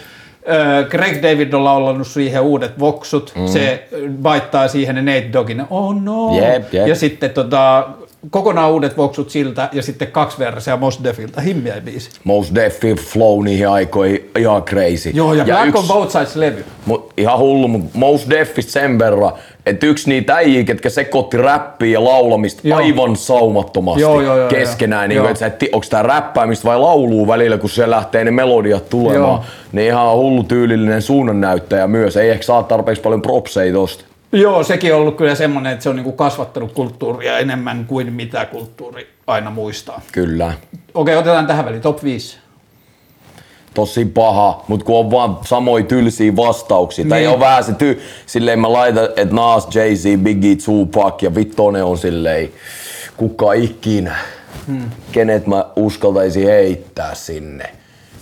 [0.88, 3.46] Craig David on laulannut siihen uudet voksut, mm.
[3.46, 3.88] se
[4.22, 6.88] vaittaa siihen ne Nate Doggin oh no, Jep, jep.
[6.88, 7.88] ja sitten tota,
[8.30, 12.10] kokonaan uudet voksut siltä ja sitten kaksi verseä Mos Defiltä, himmeä biisi.
[12.24, 15.10] Most Def Flow niihin aikoihin ihan crazy.
[15.14, 16.64] Joo, ja, Black yksi- on Both Sides-levy.
[16.86, 19.32] Mut ihan hullu, mutta Mos Defistä sen verran,
[19.66, 22.78] että yksi niitä äijiä, ketkä sekoitti räppiä ja laulamista Joo.
[22.78, 25.08] aivan saumattomasti Joo, joo, joo, keskenään.
[25.08, 25.28] Niin joo.
[25.28, 29.32] että et, onko tää räppäämistä vai lauluu välillä, kun siellä lähtee ne melodiat tulemaan.
[29.32, 29.44] Joo.
[29.72, 32.16] Niin ihan hullu tyylillinen suunnannäyttäjä myös.
[32.16, 34.04] Ei ehkä saa tarpeeksi paljon propseja tosta.
[34.32, 38.44] Joo, sekin on ollut kyllä semmoinen, että se on niinku kasvattanut kulttuuria enemmän kuin mitä
[38.44, 40.00] kulttuuri aina muistaa.
[40.12, 40.52] Kyllä.
[40.94, 42.38] Okei, otetaan tähän väliin top 5.
[43.76, 47.04] tosi paha, mutta kun on vaan samoja tylsiä vastauksia.
[47.04, 47.10] Niin.
[47.10, 48.00] Tai on vähän se ty...
[48.26, 52.48] Silleen mä laitan, että Nas, Jay-Z, Biggie, Tupac ja Vittone on silleen,
[53.16, 54.16] kuka ikinä.
[54.66, 54.90] Hmm.
[55.12, 57.70] Kenet mä uskaltaisin heittää sinne.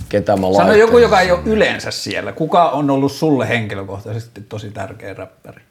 [0.09, 1.57] Ketä mä Sano joku, joka ei ole sinne.
[1.57, 2.33] yleensä siellä.
[2.33, 5.63] Kuka on ollut sulle henkilökohtaisesti tosi tärkeä räppäri?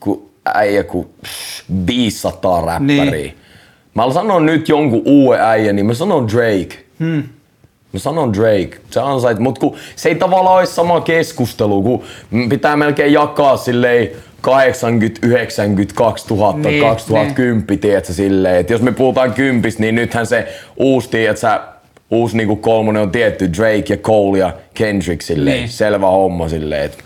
[0.00, 3.10] Ku, äijä ku pff, 500 räppäriä.
[3.10, 3.38] Niin.
[3.94, 6.84] Mä sanon nyt jonkun uuden äijän, niin mä sanon Drake.
[6.98, 7.22] Hmm.
[7.92, 8.78] Mä sanon Drake.
[8.90, 12.02] Se ansait, mut kun se ei tavallaan ole sama keskustelu, kun
[12.48, 17.78] pitää melkein jakaa silleen 80, 90, 2000, Niin, niin, 2010, niin.
[17.78, 18.56] tiedätkö, silleen.
[18.56, 21.60] Et jos me puhutaan kympistä, niin nythän se uusi, tiedätkö,
[22.10, 25.56] uusi niinku kolmonen on tietty Drake ja Cole ja Kendrick silleen.
[25.56, 25.68] Niin.
[25.68, 26.82] Selvä homma silleen.
[26.84, 26.98] Et,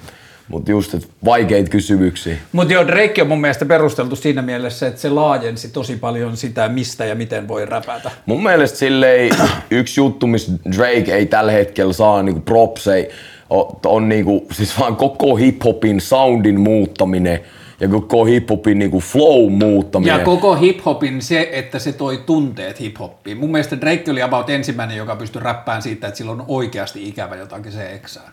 [0.48, 2.36] mut just, et vaikeita kysymyksiä.
[2.52, 6.68] Mutta joo, Drake on mun mielestä perusteltu siinä mielessä, että se laajensi tosi paljon sitä,
[6.68, 8.10] mistä ja miten voi räpätä.
[8.26, 9.30] Mun mielestä silleen
[9.70, 13.08] yksi juttu, missä Drake ei tällä hetkellä saa niinku propsei,
[13.50, 17.40] on, on niinku, siis vaan koko hiphopin soundin muuttaminen
[17.80, 20.18] ja koko hiphopin niinku flow muuttaminen.
[20.18, 23.38] Ja koko hiphopin se, että se toi tunteet hiphoppiin.
[23.38, 27.36] Mun mielestä Drake oli about ensimmäinen, joka pystyi räppään siitä, että sillä on oikeasti ikävä
[27.36, 28.32] jotakin se eksää.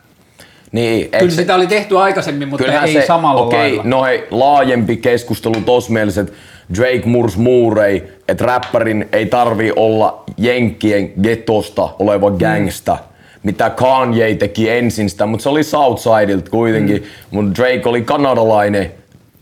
[0.72, 3.82] Niin, Kyllä eikö- sitä oli tehty aikaisemmin, mutta ei samalla okei, lailla.
[3.84, 6.32] no hei, laajempi keskustelu tossa mielessä, että
[6.78, 12.98] Drake murs Murray, että räppärin ei tarvi olla Jenkkien getosta oleva gangsta.
[13.42, 16.96] Mitä Kanye teki ensin sitä, mutta se oli Southsideilta kuitenkin.
[16.96, 17.08] Mm.
[17.30, 18.92] Mutta Drake oli kanadalainen,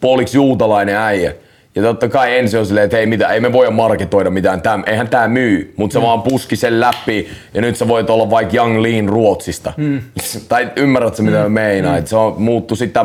[0.00, 1.32] puoliksi juutalainen äijä.
[1.74, 4.82] Ja totta kai ensin on silleen, että hei, mitä, ei me voida marketoida mitään, täm,
[4.86, 6.04] eihän tää myy, mutta se mm.
[6.04, 9.72] vaan puski sen läpi ja nyt sä voit olla vaikka Young Lean Ruotsista.
[9.76, 10.00] Mm.
[10.48, 11.42] tai ymmärrät sä mitä mm.
[11.42, 12.06] mä meinaan, mm.
[12.06, 13.04] se on muuttu sitä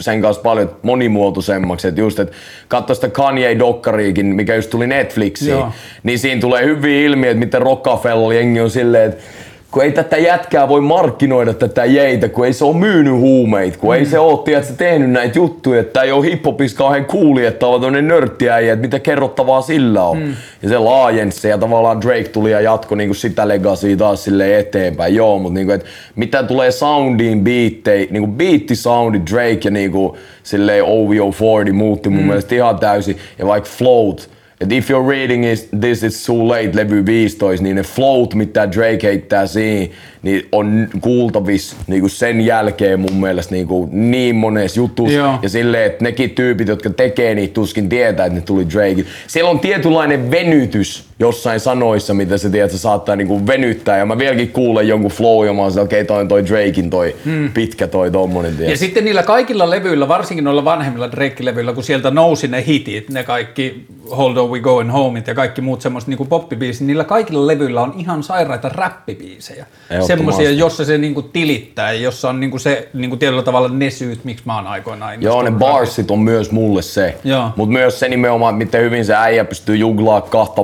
[0.00, 2.36] sen kanssa paljon monimuotoisemmaksi, että just, että
[2.68, 5.72] katso sitä Kanye-dokkariikin, mikä just tuli Netflixiin, Joo.
[6.02, 9.22] niin siinä tulee hyvin ilmi, että miten Rockefeller jengi on silleen, että
[9.70, 13.90] kun ei tätä jätkää voi markkinoida tätä jeitä, kun ei se ole myynyt huumeita, kun
[13.90, 13.98] mm.
[13.98, 17.80] ei se ole tiedätkö, tehnyt näitä juttuja, että ei ole hiphopissa kauhean kuuli, että on
[17.80, 20.18] tämmöinen nörttiäijä, että mitä kerrottavaa sillä on.
[20.18, 20.34] Mm.
[20.62, 25.14] Ja se laajensi ja tavallaan Drake tuli ja jatkoi niinku sitä legacya taas sille eteenpäin.
[25.14, 25.84] Joo, mutta niinku, et
[26.16, 32.26] mitä tulee soundiin, beattei, niinku beatti soundi Drake ja niinku silleen OVO40 muutti mun mm.
[32.26, 33.16] mielestä ihan täysin.
[33.38, 34.30] Ja vaikka float,
[34.60, 38.72] et if you're reading is, This is too late, levy 15, niin ne float, mitä
[38.72, 45.14] Drake heittää siinä, niin on kuultavis niinku sen jälkeen mun mielestä niinku niin monessa jutussa.
[45.14, 45.38] Joo.
[45.42, 49.04] Ja silleen, että nekin tyypit, jotka tekee niitä, tuskin tietää, että ne tuli Drake.
[49.26, 53.98] Siellä on tietynlainen venytys jossain sanoissa, mitä se tiedät, se saattaa niinku venyttää.
[53.98, 56.90] Ja mä vieläkin kuulen jonkun flow ja mä oon okei, okay, toi on toi Drakein
[56.90, 57.50] toi hmm.
[57.50, 58.78] pitkä toi tommonen, Ja tiedät.
[58.78, 63.84] sitten niillä kaikilla levyillä, varsinkin noilla vanhemmilla Drake-levyillä, kun sieltä nousi ne hitit, ne kaikki
[64.16, 67.94] Hold On We Going Homeit ja kaikki muut semmoiset niin poppibiisit, niillä kaikilla levyillä on
[67.96, 69.66] ihan sairaita räppibiisejä.
[69.90, 70.09] Ehdottomasti.
[70.16, 74.42] Semmoisia, jossa se niinku tilittää jossa on niinku se niinku tietyllä tavalla ne syyt, miksi
[74.46, 77.16] mä oon aikoinaan Joo, ne barsit on myös mulle se.
[77.56, 80.62] Mutta myös se nimenomaan, miten hyvin se äijä pystyy juglaa kahta,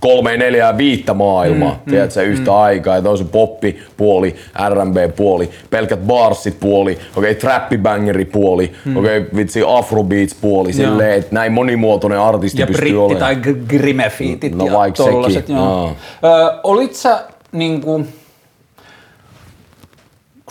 [0.00, 2.56] kolme, neljää, viittä maailmaa, mm, tiedätkö, mm, yhtä mm.
[2.56, 2.96] aikaa.
[2.96, 4.34] Että on se poppi-puoli,
[4.68, 8.96] R&B-puoli, pelkät barsit-puoli, okei, okay, trappibangeri-puoli, mm.
[8.96, 13.20] okei, okay, vitsi, afrobeats-puoli, silleen, että näin monimuotoinen artisti ja pystyy britti- olemaan.
[13.20, 15.58] tai gr- grimefiitit No ja tollaset, joo.
[15.58, 15.96] joo.
[16.24, 18.06] Ö, olit sä niinku,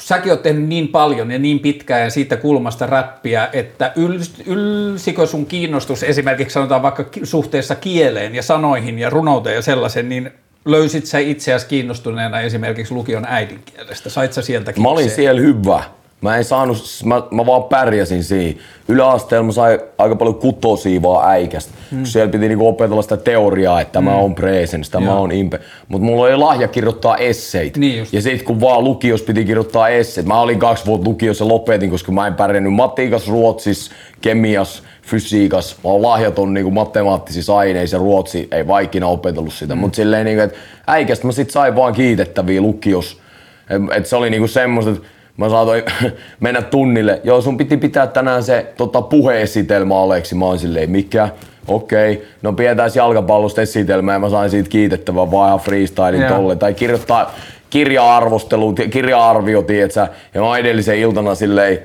[0.02, 4.34] kun säkin oot tehnyt niin paljon ja niin pitkään ja siitä kulmasta räppiä, että yls,
[4.46, 10.32] ylsikö sun kiinnostus esimerkiksi sanotaan vaikka suhteessa kieleen ja sanoihin ja runouteen ja sellaisen, niin
[10.66, 14.10] löysit sä itseäsi kiinnostuneena esimerkiksi lukion äidinkielestä?
[14.10, 15.84] Sait sä sieltä Mä olin siellä hyvä.
[16.22, 18.60] Mä en saanut, mä, mä vaan pärjäsin siinä.
[18.88, 21.72] Yläasteella mä sain aika paljon kutosia vaan äikästä.
[21.92, 22.06] Hmm.
[22.06, 25.22] Siellä piti niinku opetella sitä teoriaa, että tämä on presens, tämä Joo.
[25.22, 25.60] on impe.
[25.88, 27.80] Mutta mulla oli lahja kirjoittaa esseitä.
[27.80, 28.14] Niin just.
[28.14, 30.28] Ja sit kun vaan lukios piti kirjoittaa esseitä.
[30.28, 33.92] Mä olin kaksi vuotta lukiossa ja lopetin, koska mä en pärjännyt matiikas, ruotsis,
[34.22, 35.76] kemias, fysiikas.
[35.84, 39.76] Mä oon lahjaton niinku matemaattisissa aineissa ja ruotsi ei vaikina opetellut sitä.
[39.76, 39.80] Mm.
[39.80, 40.58] Mut silleen niinku, että
[40.88, 43.22] äikästä mä sit sain vaan kiitettäviä lukios.
[43.70, 45.08] Et, et se oli niinku semmoset, että
[45.38, 45.84] mä saatoin
[46.40, 47.22] mennä tunnille.
[47.24, 50.36] Joo, sun piti pitää tänään se tota, puheesitelmä Aleksi.
[50.36, 51.30] Mä oon silleen, mikä?
[51.68, 52.26] Okei, okay.
[52.42, 56.30] no pidetään jalkapallosta esitelmää ja mä sain siitä kiitettävän vaan ihan freestylin Joo.
[56.30, 56.56] tolle.
[56.56, 57.34] Tai kirjoittaa
[57.70, 61.80] kirja-arvostelu, kirja-arvio, tietsä, ja mä edellisen iltana silleen,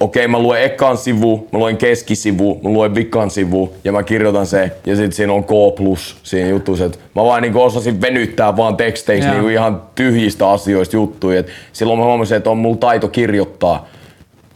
[0.00, 4.46] okei mä luen ekan sivu, mä luen keskisivu, mä luen vikan sivu ja mä kirjoitan
[4.46, 8.56] se ja sit siinä on K plus siinä jutussa, että mä vaan niinku osasin venyttää
[8.56, 13.08] vaan teksteiksi niinku ihan tyhjistä asioista juttuja, et silloin mä huomasin, että on mulla taito
[13.08, 13.88] kirjoittaa.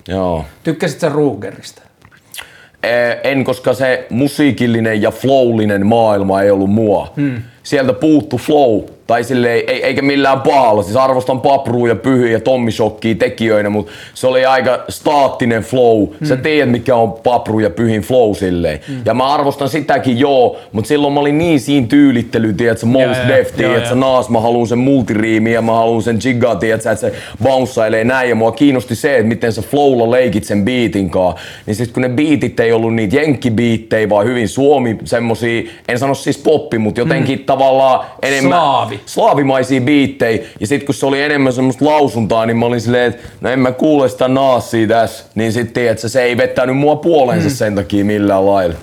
[0.09, 0.45] Joo.
[0.62, 1.82] Tykkäsit sä Rugerista?
[3.24, 7.12] En, koska se musiikillinen ja flowlinen maailma ei ollut mua.
[7.16, 7.43] Hmm.
[7.62, 8.80] Sieltä puuttu flow,
[9.11, 10.83] tai sille ei, eikä millään pahalla.
[10.83, 16.09] Siis arvostan Papruu ja Pyhy ja Tommi Shokkiin tekijöinä, mutta se oli aika staattinen flow.
[16.21, 16.27] Mm.
[16.27, 18.81] Sä tiedät mikä on Papru ja Pyhin flow silleen.
[18.89, 19.03] Mm.
[19.05, 23.57] Ja mä arvostan sitäkin joo, mutta silloin mä olin niin siinä tyylittely, tiedätkö, Most Def,
[23.57, 28.05] tiedätkö, Naas, mä haluan sen multiriimi ja mä haluan sen jigga, tiedätkö, että se bounceilee
[28.05, 28.29] näin.
[28.29, 31.35] Ja mua kiinnosti se, että miten sä flowlla leikit sen beatin kaa.
[31.67, 36.15] Niin sit kun ne beatit ei ollut niitä jenkkibiittejä, vaan hyvin suomi, semmosia, en sano
[36.15, 37.45] siis poppi, mutta jotenkin mm.
[37.45, 38.51] tavallaan enemmän...
[38.51, 40.43] Slaavi slaavimaisia biittejä.
[40.61, 43.59] Ja sitten kun se oli enemmän semmoista lausuntaa, niin mä olin silleen, että no en
[43.59, 45.25] mä kuule sitä naassia tässä.
[45.35, 47.55] Niin sitten että se ei vettänyt mua puoleensa mm.
[47.55, 48.75] sen takia millään lailla.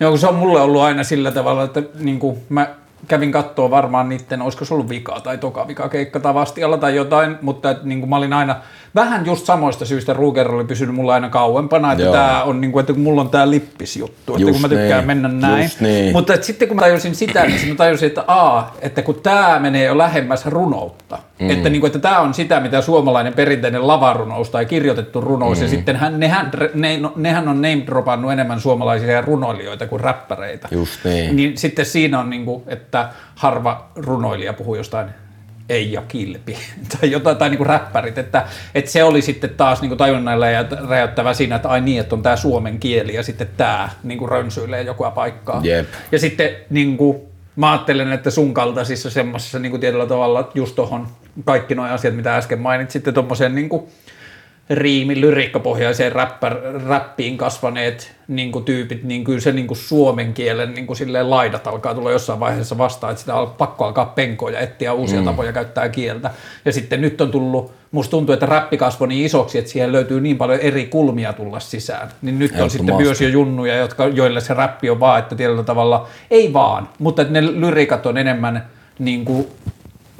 [0.00, 2.74] Joo, se on mulle ollut aina sillä tavalla, että niin kuin mä
[3.10, 6.96] kävin katsoa varmaan niiden, olisiko se ollut vikaa tai toka vika keikka tai vastialla tai
[6.96, 8.56] jotain, mutta että, niin kuin mä olin aina
[8.94, 12.80] vähän just samoista syistä Ruger oli pysynyt mulla aina kauempana, että tämä on niin kuin,
[12.80, 15.06] että kun mulla on tämä lippisjuttu, että just kun mä tykkään niin.
[15.06, 15.70] mennä näin.
[15.80, 16.12] Niin.
[16.12, 19.58] Mutta että sitten kun mä tajusin sitä, niin mä tajusin, että a, että kun tämä
[19.58, 21.50] menee jo lähemmäs runoutta, mm.
[21.50, 25.64] että, niin kuin, että tämä on sitä, mitä suomalainen perinteinen lavarunous tai kirjoitettu runous, mm.
[25.64, 30.68] ja sitten hän, nehän, ne, no, nehän on name dropannut enemmän suomalaisia runoilijoita kuin räppäreitä.
[30.70, 31.36] Just niin.
[31.36, 35.06] niin sitten siinä on, niin kuin, että harva runoilija puhuu jostain
[35.70, 36.56] Eija Kilpi
[37.00, 41.34] tai jotain, tai niinku räppärit, että, että se oli sitten taas niinku tajunnailla ja räjäyttävä
[41.34, 45.04] siinä, että ai niin, että on tämä suomen kieli ja sitten tämä niinku rönsyilee joku
[45.14, 45.60] paikkaa.
[45.64, 45.88] Jep.
[46.12, 51.06] Ja sitten niinku, mä ajattelen, että sun kaltaisissa semmoisessa niinku tietyllä tavalla just tuohon
[51.44, 53.88] kaikki nuo asiat, mitä äsken mainitsitte, tuommoisen niinku,
[54.70, 56.56] riimi, lyrikkapohjaiseen räppär,
[56.88, 61.30] räppiin kasvaneet niin kuin tyypit, niin kyllä se niin kuin suomen kielen niin kuin silleen
[61.30, 65.18] laidat alkaa tulla jossain vaiheessa vastaan, että sitä on pakko alkaa penkoa ja etsiä uusia
[65.18, 65.24] mm.
[65.24, 66.30] tapoja käyttää kieltä.
[66.64, 70.20] Ja sitten nyt on tullut, musta tuntuu, että räppi kasvoi niin isoksi, että siihen löytyy
[70.20, 72.08] niin paljon eri kulmia tulla sisään.
[72.22, 75.62] Niin nyt on sitten myös jo junnuja, jotka, joille se räppi on vaan, että tietyllä
[75.62, 78.66] tavalla, ei vaan, mutta että ne lyrikat on enemmän
[78.98, 79.46] niin kuin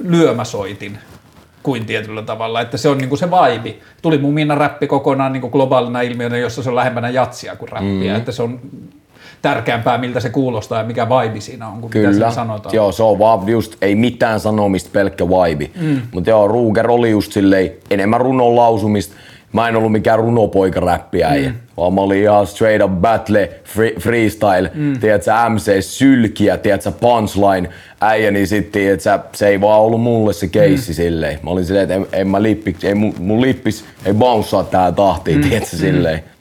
[0.03, 0.97] lyömäsoitin
[1.63, 3.75] kuin tietyllä tavalla, että se on niinku se vibe.
[4.01, 8.13] Tuli mun minna räppi kokonaan niinku globaalina ilmiönä, jossa se on lähempänä jatsia kuin räppiä,
[8.13, 8.17] mm.
[8.17, 8.59] että se on
[9.41, 12.11] tärkeämpää, miltä se kuulostaa ja mikä vibe siinä on, kuin Kyllä.
[12.11, 12.75] mitä sanotaan.
[12.75, 15.69] Joo, se on vaan just, ei mitään sanomista, pelkkä vibe.
[15.81, 16.01] Mm.
[16.11, 19.15] Mutta joo, Ruger oli just silleen enemmän runon lausumista,
[19.53, 21.53] mä en ollut mikään runopoikaräppiä, mm.
[21.77, 24.99] vaan mä olin ihan straight up battle, free, freestyle, mm.
[24.99, 27.69] tiedätkö, MC sylkiä, tiedätkö, punchline
[28.01, 30.95] äijä, niin sitten tiedätkö, se ei vaan ollut mulle se keissi mm.
[30.95, 31.39] silleen.
[31.43, 34.91] Mä olin silleen, että en, en mä lippi, ei mun, mun lippis ei bouncea tää
[34.91, 35.49] tahtiin, mm.
[35.49, 36.19] tiedätkö, silleen.
[36.19, 36.31] Mm.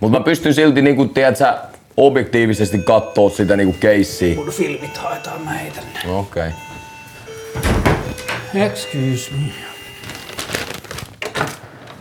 [0.00, 1.54] Mutta mä pystyn silti niinku, tiedätkö,
[1.96, 4.34] objektiivisesti kattoo sitä niinku keissiä.
[4.34, 6.48] Mun filmit haetaan mä heitän Okei.
[6.48, 6.52] Okay.
[8.54, 9.75] Excuse me.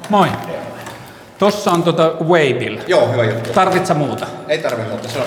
[0.10, 0.28] Moi.
[1.40, 2.78] Tossa on tota Waybill.
[2.88, 3.50] Joo, hyvä juttu.
[3.54, 4.28] Tarvitsa muuta?
[4.48, 5.26] Ei tarvi muuta, se on...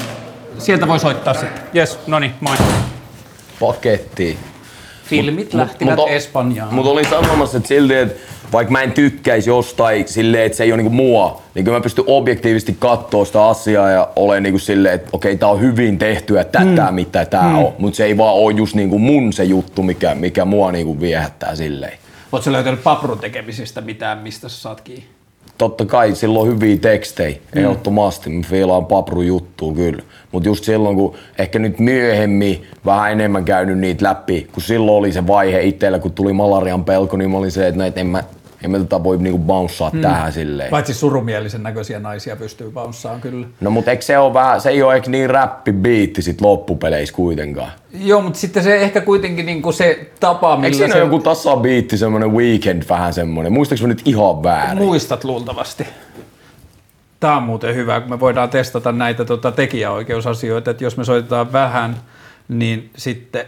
[0.59, 1.63] Sieltä voi soittaa sitten.
[1.73, 2.57] Jes, no niin, moi.
[3.61, 4.39] Paketti.
[5.05, 6.75] Filmit mut, lähtivät mut, Espanjaan.
[6.75, 8.15] Mutta olin sanomassa, että silti, että
[8.53, 11.83] vaikka mä en tykkäisi jostain silleen, että se ei ole niinku mua, niin kyllä mä
[11.83, 16.45] pystyn objektiivisesti katsoa sitä asiaa ja olen niinku silleen, että okei, tää on hyvin tehtyä
[16.45, 16.95] tätä, mm.
[16.95, 17.59] mitä tää mm.
[17.59, 17.73] on.
[17.79, 21.55] Mutta se ei vaan ole just niinku mun se juttu, mikä, mikä mua niinku viehättää
[21.55, 21.99] silleen.
[22.33, 25.05] Oletko löytänyt paprun tekemisistä mitään, mistä sä saat kiinni?
[25.59, 27.61] Totta kai silloin hyviä tekstejä, mm.
[27.61, 28.31] ehdottomasti.
[28.31, 30.03] Mä fiilaan papru juttuun kyllä.
[30.33, 35.13] Mutta just silloin, kun ehkä nyt myöhemmin vähän enemmän käynyt niitä läpi, kun silloin oli
[35.13, 38.25] se vaihe itsellä, kun tuli malarian pelko, niin mä olin se, että näitä en mä
[38.63, 40.01] en mä tätä voi niinku bouncea hmm.
[40.01, 40.71] tähän silleen.
[40.71, 43.47] Paitsi surumielisen näköisiä naisia pystyy bouncaan kyllä.
[43.61, 47.71] No mut eikö se ole vähän, se ei ole ehkä niin räppibiitti sit loppupeleissä kuitenkaan.
[48.01, 50.99] Joo, mutta sitten se ehkä kuitenkin niinku se tapa, millä Eikö siinä se...
[50.99, 53.53] joku tasabiitti, semmonen weekend vähän semmonen?
[53.53, 54.85] Muistatko nyt ihan väärin?
[54.85, 55.87] Muistat luultavasti.
[57.21, 61.53] Tämä on muuten hyvä, kun me voidaan testata näitä tota, tekijäoikeusasioita, että jos me soitetaan
[61.53, 61.97] vähän,
[62.49, 63.47] niin sitten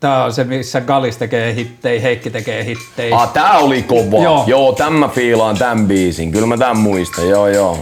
[0.00, 3.12] Tää on se, missä Galis tekee hittei, Heikki tekee hittei.
[3.12, 4.22] Ah, tää oli kova.
[4.22, 6.32] Joo, joo tän mä fiilaan tän biisin.
[6.32, 7.78] Kyllä mä tän muistan, joo joo.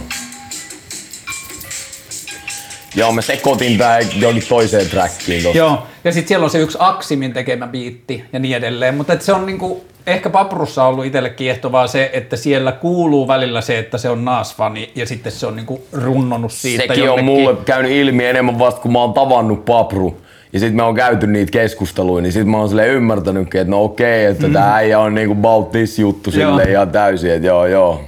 [2.95, 5.57] Joo, mä sekoitin tää johonkin toiseen trackiin tossa.
[5.57, 9.21] Joo, ja sitten siellä on se yksi Aksimin tekemä biitti ja niin edelleen, mutta et
[9.21, 13.97] se on niinku, ehkä Paprussa ollut itselle kiehtovaa se, että siellä kuuluu välillä se, että
[13.97, 17.25] se on naasfani ja sitten se on niinku runnonut siitä Sekin on jonnekin.
[17.25, 20.21] mulle käynyt ilmi enemmän vasta, kun mä oon tavannut Papru.
[20.53, 23.83] Ja sit me on käyty niitä keskusteluja, niin sit mä oon silleen ymmärtänytkin, että no
[23.83, 24.53] okei, että mm.
[24.53, 26.49] tää äijä on niinku this juttu Joo.
[26.49, 28.03] silleen ihan täysin, että joo joo.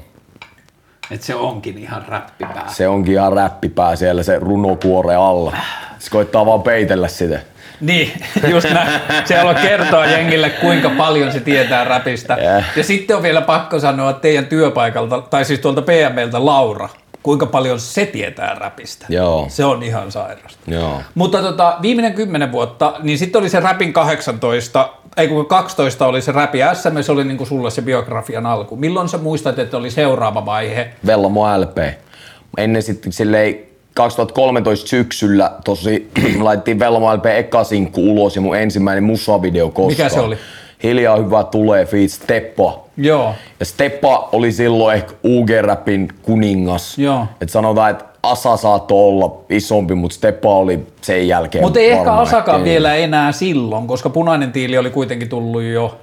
[1.12, 2.66] Et se onkin ihan räppipää.
[2.68, 5.58] Se onkin ihan räppipää siellä se runokuore alla.
[6.00, 7.40] Se koittaa vaan peitellä sitä.
[7.82, 8.12] Niin,
[8.48, 9.02] just näin.
[9.26, 12.38] Se haluaa kertoa jengille, kuinka paljon se tietää räpistä.
[12.58, 12.66] Äh.
[12.76, 16.90] Ja sitten on vielä pakko sanoa teidän työpaikalta, tai siis tuolta PMLtä Laura,
[17.24, 19.06] kuinka paljon se tietää räpistä.
[19.10, 19.46] Joo.
[19.50, 20.60] Se on ihan sairasta.
[20.68, 21.02] Joo.
[21.16, 26.22] Mutta tota, viimeinen kymmenen vuotta, niin sitten oli se Rapin 18, ei kun 12 oli
[26.22, 28.76] se Rapi SMS, oli niinku sulle se biografian alku.
[28.76, 30.90] Milloin sä muistat, että oli seuraava vaihe?
[31.06, 31.78] Vellamo LP.
[32.58, 33.60] Ennen sitten silleen
[33.94, 36.12] 2013 syksyllä tosi
[36.42, 39.88] laitettiin Vellamo LP eka sinkku ulos ja mun ensimmäinen musavideo koskaan.
[39.88, 40.38] Mikä se oli?
[40.84, 42.80] Hiljaa hyvä tulee feat Steppa.
[42.98, 43.34] Joo.
[43.60, 46.98] Ja Steppa oli silloin ehkä UG-rapin kuningas.
[46.98, 47.26] Joo.
[47.42, 52.14] Et sanotaan, että Asa saattoi olla isompi, mutta Steppa oli sen jälkeen Mutta ei ehkä
[52.14, 55.98] Asakaan ehkä vielä enää silloin, koska punainen tiili oli kuitenkin tullut jo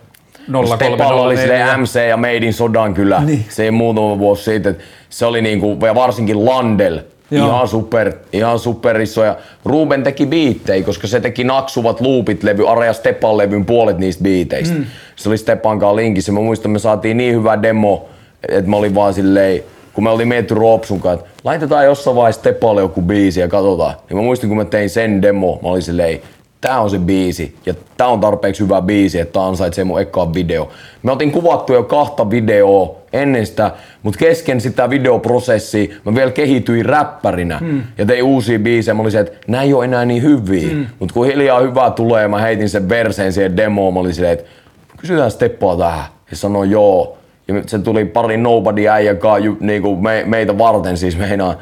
[0.46, 1.42] Steppalla oli 0304.
[1.42, 3.20] silleen MC ja Made in Sodan kyllä.
[3.20, 3.44] Niin.
[3.48, 4.70] Se ei muutama vuosi siitä.
[4.70, 7.00] että Se oli niinku, ja varsinkin Landel.
[7.30, 7.46] Joo.
[7.46, 9.24] Ihan super, ihan super iso.
[9.24, 13.98] Ja Ruben teki biittejä, koska se teki naksuvat loopit levy, Are ja Stepan levyn puolet
[13.98, 14.74] niistä biiteistä.
[14.74, 14.84] Mm.
[15.16, 16.32] Se oli Stepan kanssa linkissä.
[16.32, 18.08] Mä muistan, me saatiin niin hyvä demo,
[18.48, 19.62] että mä olin vaan silleen,
[19.92, 23.94] kun me oltiin mietitty Roopsun kanssa, että laitetaan jossain vaiheessa Stepalle joku biisi ja katsotaan.
[24.08, 26.20] Niin mä muistin, kun mä tein sen demo, mä olin silleen,
[26.60, 30.34] tää on se biisi ja tää on tarpeeksi hyvä biisi, että tää ansaitsee mun ekaan
[30.34, 30.68] video.
[31.02, 33.70] Me otin kuvattu jo kahta videoa ennen sitä,
[34.02, 37.82] mutta kesken sitä videoprosessia mä vielä kehityin räppärinä mm.
[37.98, 38.94] ja tein uusia biisejä.
[38.94, 40.72] Mä olin se, että nää ei ole enää niin hyviä.
[40.72, 40.86] Mm.
[40.98, 44.50] Mutta kun hiljaa hyvää tulee, mä heitin sen verseen siihen demoon, mä olin silleen, että
[44.96, 46.04] kysytään steppaa tähän.
[46.30, 47.18] Ja sanoi joo.
[47.48, 51.54] Ja se tuli pari nobody äijän kanssa, niinku me, meitä varten siis meinaa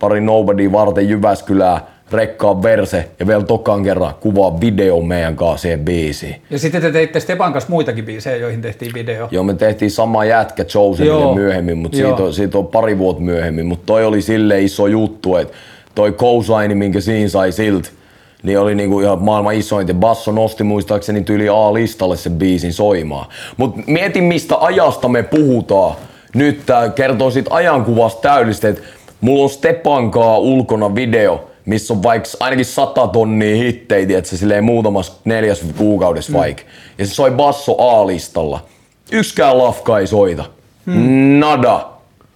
[0.00, 5.80] pari nobody varten Jyväskylää rekkaa verse ja vielä tokan kerran kuvaa video meidän kanssa siihen
[5.84, 6.42] biisiin.
[6.50, 9.28] Ja sitten te teitte Stepan kanssa muitakin biisejä, joihin tehtiin video.
[9.30, 13.66] Joo, me tehtiin sama jätkä Chosenille myöhemmin, mutta siitä on, siitä on pari vuotta myöhemmin.
[13.66, 15.54] Mutta toi oli sille iso juttu, että
[15.94, 17.88] toi cosign, minkä siinä sai siltä,
[18.42, 19.88] niin oli niinku ihan maailman isoin.
[19.88, 23.26] Ja Basso nosti muistaakseni tyyli A-listalle sen biisin soimaan.
[23.56, 25.96] Mutta mietin, mistä ajasta me puhutaan.
[26.34, 28.82] Nyt tää kertoo siitä ajankuvasta täydellisesti, että
[29.20, 34.64] mulla on Stepankaa ulkona video, missä on vaikka ainakin sata tonnia hittejä, että se silleen
[34.64, 36.38] muutamassa neljäs kuukaudessa Mm.
[36.38, 36.62] vaikka.
[36.98, 38.60] Ja se soi Basso A-listalla.
[39.12, 40.44] Yksikään lafka ei soita.
[41.38, 41.86] Nada.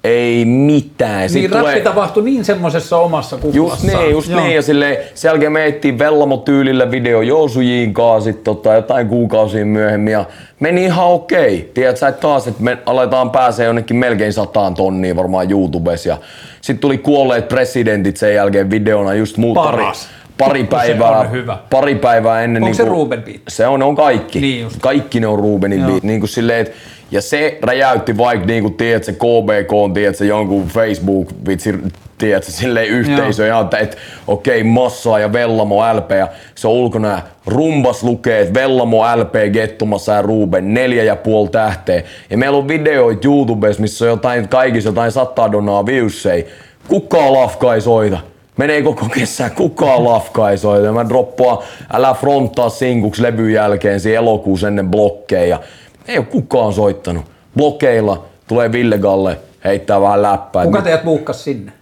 [0.04, 1.28] Ei mitään.
[1.28, 3.56] Sit Niin räppi tapahtui niin semmoisessa omassa kuplassa.
[3.56, 4.40] Just niin, just Joo.
[4.40, 4.54] niin.
[4.54, 10.12] Ja silleen, sen jälkeen me ettiin Vellamo-tyylillä video Joosujiin kanssa sit, tota, jotain kuukausia myöhemmin
[10.12, 10.24] ja
[10.60, 11.70] meni ihan okei.
[11.74, 16.08] Tiedätkö sä, että taas, että me aletaan pääsee jonnekin melkein sataan tonnia varmaan YouTubessa.
[16.08, 16.16] Ja
[16.60, 20.08] sitten tuli kuolleet presidentit sen jälkeen videona just muut Paras.
[20.38, 21.58] pari, pari Se päivää, on hyvä.
[21.70, 22.62] pari päivää ennen.
[22.62, 23.40] Onko se niinku- Ruben beat?
[23.48, 24.40] Se on, ne on kaikki.
[24.40, 24.76] Niin just.
[24.80, 25.88] Kaikki ne on Rubenin Joo.
[25.90, 26.02] beat.
[26.02, 26.72] Niin kuin silleen, et,
[27.10, 31.74] ja se räjäytti vaikka niinku, tiedätkö, KBK on, tiedätkö, jonkun Facebook vitsi,
[32.18, 33.96] tiedätkö, silleen yhteisö, ihan, että et,
[34.26, 39.34] okei, Massaa ja Vellamo LP, ja se on ulkona ja rumbas lukee, että Vellamo LP
[39.52, 42.02] Gettumassa ja Ruben, neljä ja puoli tähteä.
[42.30, 46.46] Ja meillä on videoita YouTubessa, missä on jotain, kaikissa jotain sataa donaa viussei.
[46.88, 48.18] Kukaan lafka ei soita.
[48.56, 50.92] Menee koko kesä, kukaan lafka ei soita.
[50.92, 51.58] Mä droppaan
[51.92, 55.60] Älä fronttaa sinkuksi levyn jälkeen siinä elokuussa ennen blokkeja.
[56.08, 57.24] Ei ole kukaan soittanut.
[57.56, 60.64] Blokeilla tulee Ville Galle, heittää vähän läppää.
[60.64, 61.72] Kuka teidät buukkas sinne?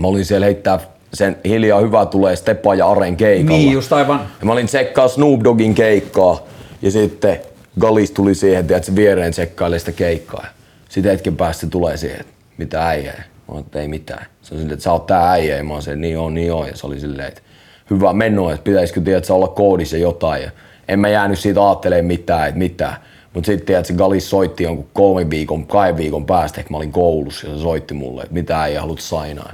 [0.00, 0.78] Mä olin siellä heittää
[1.14, 3.58] sen hiljaa hyvä tulee Stepa ja Aren keikalla.
[3.58, 4.20] Niin, just aivan.
[4.40, 6.46] Ja mä olin tsekkaa Snoop Doggin keikkaa
[6.82, 7.40] ja sitten
[7.80, 10.46] Galis tuli siihen, että se viereen tsekkailee sitä keikkaa.
[10.88, 13.12] Sitten hetken päästä tulee siihen, että mitä äijä.
[13.12, 14.26] Mä olin, että ei mitään.
[14.42, 15.56] Se on silleen, että sä oot tää äijä.
[15.56, 16.66] Ja mä olin silleen, niin on, niin on.
[16.66, 17.40] Ja se oli silleen, että
[17.90, 20.42] hyvä meno, että pitäisikö tiedät, olla koodissa jotain.
[20.42, 20.50] Ja
[20.88, 22.96] en mä jäänyt siitä ajattelemaan mitään, että mitään.
[23.34, 26.92] Mutta sitten tiedät, se Galis soitti jonkun kolmen viikon, kahden viikon päästä, että mä olin
[26.92, 29.52] koulussa ja se soitti mulle, että mitä ei haluta sainaa.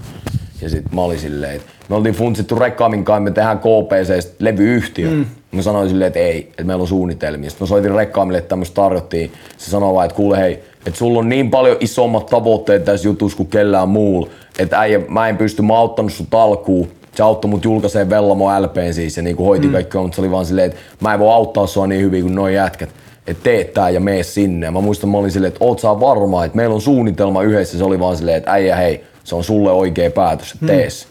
[0.63, 5.11] Ja sitten mä olin silleen, että me oltiin funtsittu Rekkaamin kanssa, me tehdään KPC levyyhtiö.
[5.11, 5.27] Mm.
[5.53, 7.51] Mä sanoin silleen, että ei, että meillä on suunnitelmia.
[7.51, 9.33] Sitten mä soitin Rekkaamille, että tämmöistä tarjottiin.
[9.59, 10.53] Se sanoi vaan, että kuule hei,
[10.87, 15.29] että sulla on niin paljon isommat tavoitteet tässä jutussa kuin kellään muulla, että äijä, mä
[15.29, 16.89] en pysty, mä auttanut sut alkuun.
[17.15, 19.73] Se auttoi mut julkaisee Vellamo LPn siis ja niinku hoiti mm.
[19.73, 22.35] kaikkea, mutta se oli vaan silleen, että mä en voi auttaa sua niin hyvin kuin
[22.35, 22.89] noi jätkät
[23.27, 24.67] että tee tää ja mene sinne.
[24.67, 27.79] Ja mä muistan, mä olin silleen, että oot sä varma, että meillä on suunnitelma yhdessä.
[27.79, 31.07] Se oli vaan silleen, että äijä hei, se on sulle oikea päätös, että tee se.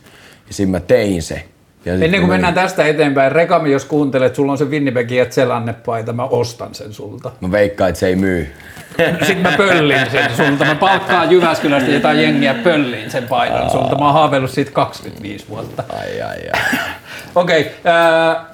[0.47, 1.43] Ja siinä mä tein se.
[1.85, 6.13] Ja Ennen kuin mennään tästä eteenpäin, Rekami, jos kuuntelet, että sulla on se Winnipeg Jetselannepaita,
[6.13, 7.31] mä ostan sen sulta.
[7.41, 8.53] Mä veikkaan, että se ei myy.
[9.27, 10.65] Sitten mä pöllin sen sulta.
[10.65, 13.97] Mä palkkaan Jyväskylästä jotain jengiä pöllin sen paidan sulta.
[13.97, 15.83] Mä oon haaveillut siitä 25 vuotta.
[15.89, 16.61] Ai ai ai.
[17.35, 17.61] Okei.
[17.61, 18.52] Okay, äh,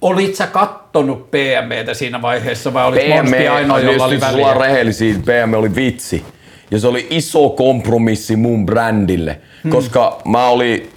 [0.00, 4.36] olit sä kattonut PMEtä siinä vaiheessa vai olit Monsti ainoa, jolla oli väliä?
[4.36, 6.24] ollaan rehellisiä, PM oli vitsi.
[6.70, 9.38] Ja se oli iso kompromissi mun brändille.
[9.64, 9.72] Hmm.
[9.72, 10.90] Koska mä olin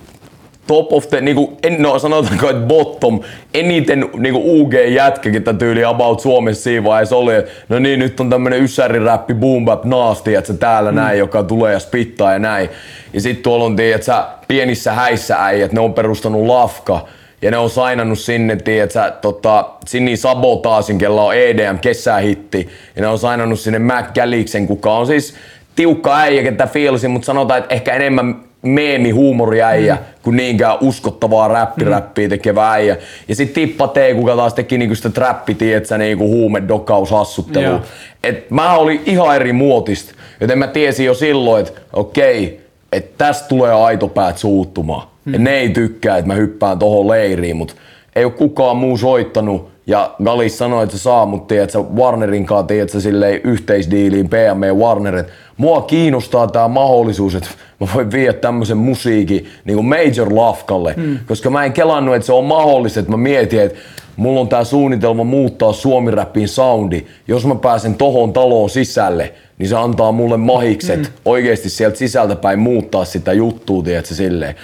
[0.67, 3.19] top of the, niinku, en, no sanotaanko, että bottom,
[3.53, 8.29] eniten niinku UG-jätkä, ketä tyyli about Suomessa siinä vaiheessa oli, että no niin, nyt on
[8.29, 10.95] tämmönen ysäriräppi, boom bap, nasty, että se täällä mm.
[10.95, 12.69] näin, joka tulee ja spittaa ja näin.
[13.13, 17.07] Ja sit tuolla on, että sä pienissä häissä äijät, ne on perustanut lafka,
[17.41, 22.69] ja ne on sainannut sinne, tiedät sä, tota, Sinni Sabotaasin, kella on EDM kesähitti.
[22.95, 25.33] Ja ne on sainannut sinne Mac Galliksen, kuka on siis
[25.75, 30.01] tiukka äijä, ketä fiilsi, mutta sanotaan, että ehkä enemmän meemi huumoriäijä mm.
[30.23, 32.97] kuin niinkään uskottavaa räppiräppiä tekevä äijä.
[33.27, 37.69] Ja sit Tippa T, kuka taas teki niinku sitä trappi, tietsä, niinku huume dokkaushassuttelua.
[37.69, 37.81] Joo.
[38.23, 42.61] Et mä olin ihan eri muotista, joten mä tiesin jo silloin, että okei,
[42.91, 45.07] että tästä tulee aitopäät suuttumaan.
[45.29, 45.33] Mm.
[45.33, 47.73] Ja ne ei tykkää, että mä hyppään tohon leiriin, mutta
[48.15, 49.69] ei ole kukaan muu soittanut.
[49.87, 55.15] Ja Galis sanoi, että se saa mut, tiedätkö, Warnerin kanssa, tiedätkö, silleen yhteisdiiliin PM Warner,
[55.15, 57.49] että mua kiinnostaa tää mahdollisuus, että
[57.79, 61.19] mä voin viedä tämmöisen musiikin niin kuin major lafkalle, mm.
[61.25, 63.79] koska mä en kelannut, että se on mahdollista, että mä mietin, että
[64.15, 67.05] mulla on tää suunnitelma muuttaa suomiräppiin soundi.
[67.27, 71.13] Jos mä pääsen tohon taloon sisälle, niin se antaa mulle mahikset mm.
[71.25, 74.55] oikeesti sieltä sisältä päin muuttaa sitä juttua, tiedätkö, silleen.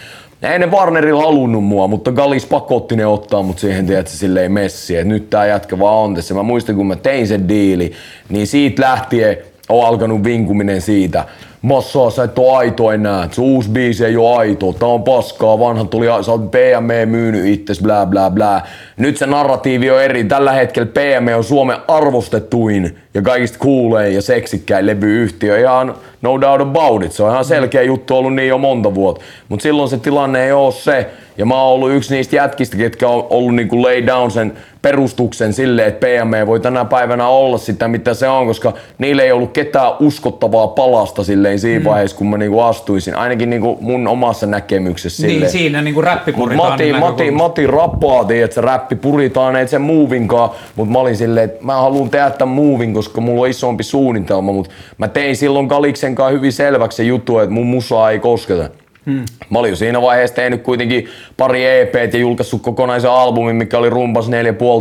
[0.45, 4.99] Ei ne Warnerilla halunnut mua, mutta Galis pakotti ne ottaa mut siihen, tiedätkö, silleen messiin,
[4.99, 6.33] että nyt tää jätkä vaan on tässä.
[6.33, 7.91] Mä muistan, kun mä tein sen diili,
[8.29, 9.37] niin siitä lähtien
[9.69, 11.25] on alkanut vinkuminen siitä.
[11.66, 13.30] Massaa, sä et oo aito enää.
[13.32, 14.74] Se uusi biisi ei oo aito.
[14.74, 15.59] Tää on paskaa.
[15.59, 18.66] Vanha tuli, sä oot PME myynyt itses, blää blää blää.
[18.97, 20.24] Nyt se narratiivi on eri.
[20.24, 25.59] Tällä hetkellä PME on Suomen arvostetuin ja kaikista kuulein ja seksikkäin levyyhtiö.
[25.59, 27.11] Ihan no doubt about it.
[27.11, 29.22] Se on ihan selkeä juttu ollut niin jo monta vuotta.
[29.49, 31.09] Mutta silloin se tilanne ei oo se.
[31.38, 35.53] Ja mä oon ollut yksi niistä jätkistä, ketkä on ollut niinku lay down sen perustuksen
[35.53, 39.51] silleen, että PME voi tänä päivänä olla sitä, mitä se on, koska niillä ei ollut
[39.51, 41.86] ketään uskottavaa palasta silleen siinä mm.
[41.86, 43.15] vaiheessa, kun mä niinku astuisin.
[43.15, 45.39] Ainakin niinku mun omassa näkemyksessä silleen.
[45.39, 46.69] Niin siinä niinku Mut räppipuritaan.
[46.69, 51.45] Mati, Mati, Mati rappaa, että se räppi puritaan, ei sen movinkaan, mutta mä olin silleen,
[51.45, 55.67] että mä haluan tehdä tämän movin, koska mulla on isompi suunnitelma, mutta mä tein silloin
[55.67, 58.69] Galiksen kanssa hyvin selväksi se juttu, että mun musaa ei kosketa.
[59.05, 59.25] Hmm.
[59.49, 63.89] Mä olin jo siinä vaiheessa tehnyt kuitenkin pari EPt ja julkaissut kokonaisen albumin, mikä oli
[63.89, 64.31] rumpas 4,5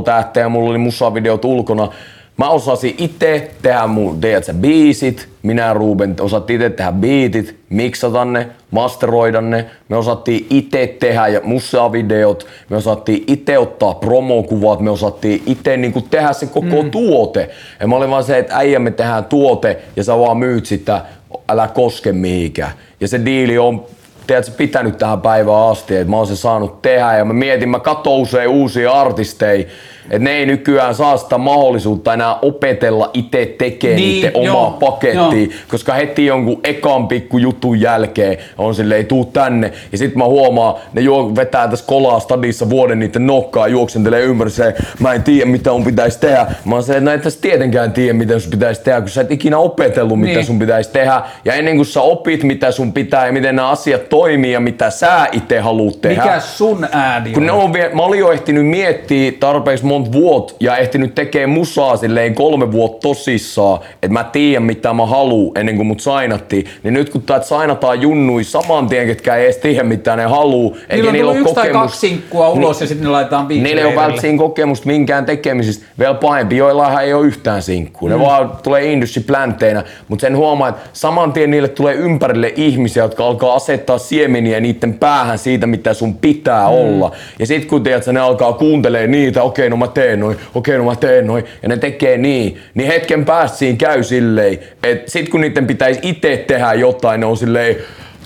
[0.04, 1.88] tähteä ja mulla oli musavideot ulkona.
[2.36, 8.24] Mä osasin itse tehdä mun, tiedätkö, biisit, minä ja Ruben osattiin itse tehdä biitit, miksata
[8.24, 9.66] ne, masteroida ne.
[9.88, 16.00] Me osattiin itse tehdä ja musavideot, me osattiin itse ottaa promokuvat, me osattiin itse niinku
[16.00, 16.90] tehdä se koko mm.
[16.90, 17.50] tuote.
[17.80, 21.00] Ja mä olin vaan se, että äijä me tehdään tuote ja sä vaan myyt sitä,
[21.48, 22.72] älä koske mihinkään.
[23.00, 23.84] Ja se diili on
[24.26, 27.16] tiedätkö, pitänyt tähän päivään asti, että mä oon se saanut tehdä.
[27.18, 29.64] Ja mä mietin, mä katson usein uusia artisteja,
[30.10, 34.76] että ne ei nykyään saa sitä mahdollisuutta enää opetella itse tekee Niin, niiden joo, omaa
[34.80, 39.72] pakettia, koska heti jonkun ekan pikku jutun jälkeen on silleen, ei tuu tänne.
[39.92, 44.50] Ja sit mä huomaan, ne juo, vetää tässä kolaa stadissa vuoden niiden nokkaa, juoksentelee ympäri
[44.50, 46.46] se, mä en tiedä mitä mun pitäisi tehdä.
[46.64, 49.20] Mä oon se, että no et tässä tietenkään tiedä mitä sun pitäisi tehdä, kun sä
[49.20, 50.46] et ikinä opetellut mitä Niin.
[50.46, 51.22] sun pitäisi tehdä.
[51.44, 54.90] Ja ennen kuin sä opit mitä sun pitää ja miten nämä asiat toimii ja mitä
[54.90, 56.22] sä itse haluut tehdä.
[56.22, 57.46] Mikä sun ääni Kun on?
[57.46, 62.34] ne on mä olin jo ehtinyt miettiä tarpeeksi monta vuotta ja ehtinyt tekemään musaa silleen
[62.34, 66.66] kolme vuotta tosissaan, että mä tiedän mitä mä haluun ennen kuin mut sainattiin.
[66.82, 70.76] Niin nyt kun täältä sainataan junnui saman tien, ketkä ei edes tiedä mitä ne haluu,
[70.76, 71.82] eikä Niillä niillä ole yksi tai kokemus.
[71.82, 75.86] kaksi sinkkua ulos ja sitten ne laitetaan Niillä ei ole välttämättä kokemusta minkään tekemisistä.
[75.98, 78.08] Vielä pahempi, joillahan ei ole yhtään sinkkua.
[78.08, 79.84] Ne vaan tulee industry-pläntteinä.
[80.08, 84.94] Mutta sen huomaa, että saman tien niille tulee ympärille ihmisiä, jotka alkaa asettaa siemeniä niiden
[84.94, 86.74] päähän siitä, mitä sun pitää mm.
[86.74, 87.12] olla.
[87.38, 90.84] Ja sit kun tiedät, ne alkaa kuuntelee niitä, okei, no mä teen noin, okei, no
[90.84, 95.28] mä teen noin, ja ne tekee niin, niin hetken päästä siinä käy silleen, että sit
[95.28, 97.76] kun niiden pitäisi itse tehdä jotain, ne on silleen,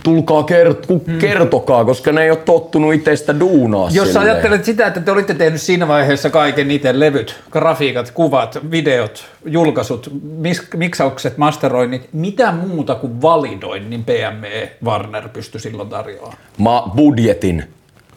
[0.03, 1.19] tulkaa kert- mm.
[1.19, 4.31] kertokaa, koska ne ei ole tottunut itse sitä duunaa Jos silleen.
[4.31, 10.11] ajattelet sitä, että te olitte tehnyt siinä vaiheessa kaiken itse, levyt, grafiikat, kuvat, videot, julkaisut,
[10.39, 16.37] mis- miksaukset, masteroinnit, mitä muuta kuin validoinnin PME Warner pystyi silloin tarjoamaan?
[16.59, 17.65] Mä budjetin,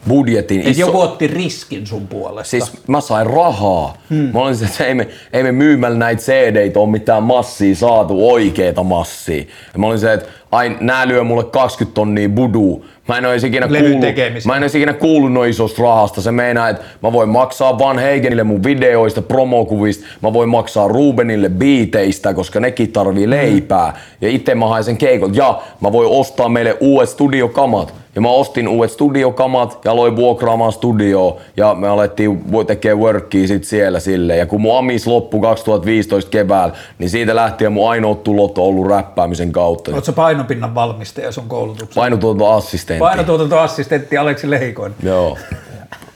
[0.07, 0.61] budjetin.
[0.61, 2.49] Et joku otti riskin sun puolesta.
[2.49, 3.93] Siis mä sain rahaa.
[4.09, 4.29] Hmm.
[4.33, 8.29] Mä olin se, että ei me, ei me myymällä näitä CD-tä ole mitään massia saatu,
[8.31, 9.43] oikeeta massia.
[9.73, 12.85] Ja mä olin se, että ai nää lyö mulle 20 tonnia buduu.
[13.07, 16.21] Mä en edes ikinä kuullut, mä en ikinä kuullut noin isosta rahasta.
[16.21, 21.49] Se meinaa, että mä voin maksaa Van Heigenille mun videoista, promokuvista, mä voin maksaa Rubenille
[21.49, 23.93] biiteistä, koska nekin tarvii leipää.
[24.21, 25.35] Ja itse mä haen sen keikot.
[25.35, 28.00] Ja mä voin ostaa meille uudet studiokamat.
[28.15, 33.47] Ja mä ostin uudet studiokamat ja aloin vuokraamaan studioa ja me alettiin voi tekee workia
[33.47, 34.37] sit siellä sille.
[34.37, 38.87] Ja kun mun amis loppui 2015 keväällä, niin siitä lähtien mun ainoat tulot on ollut
[38.87, 39.91] räppäämisen kautta.
[39.91, 42.01] Oletko painopinnan valmistaja sun koulutuksessa?
[42.01, 42.99] Painotuotantoassistentti.
[42.99, 44.97] Painotuotantoassistentti Aleksi Lehikoinen.
[45.03, 45.37] Joo.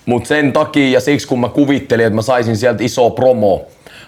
[0.05, 3.61] Mut sen takia ja siksi kun mä kuvittelin, että mä saisin sieltä iso promo,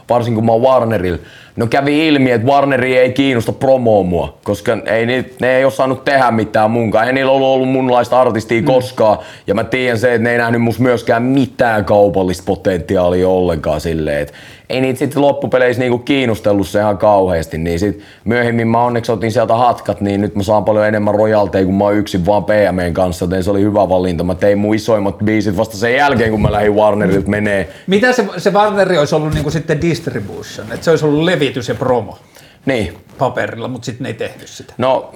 [0.10, 1.18] varsinkin kun mä oon Warnerilla,
[1.58, 5.72] no kävi ilmi, että Warneri ei kiinnosta promoa mua, koska ei, ni- ne ei ole
[5.72, 7.08] saanut tehdä mitään munkaan.
[7.08, 9.18] Ei niillä ollut ollut munlaista artistia koskaan.
[9.48, 14.22] Ja mä tiedän se, että ne ei nähnyt musta myöskään mitään kaupallista potentiaalia ollenkaan silleen.
[14.22, 14.34] Et
[14.70, 17.58] ei niitä sitten loppupeleissä niinku kiinnostellut se ihan kauheasti.
[17.58, 21.66] Niin sit myöhemmin mä onneksi otin sieltä hatkat, niin nyt mä saan paljon enemmän rojalteja,
[21.66, 24.24] kun mä oon yksin vaan PMn kanssa, joten se oli hyvä valinta.
[24.24, 27.70] Mä tein mun isoimmat biisit vasta sen jälkeen, kun mä lähdin Warnerilta menee.
[27.88, 30.72] Mitä se, se Warneri olisi ollut niinku sitten distribution?
[30.72, 32.18] Että se olisi ollut levitys ja promo
[32.66, 34.74] Niin, paperilla, mutta sitten ne ei tehnyt sitä.
[34.78, 35.12] No,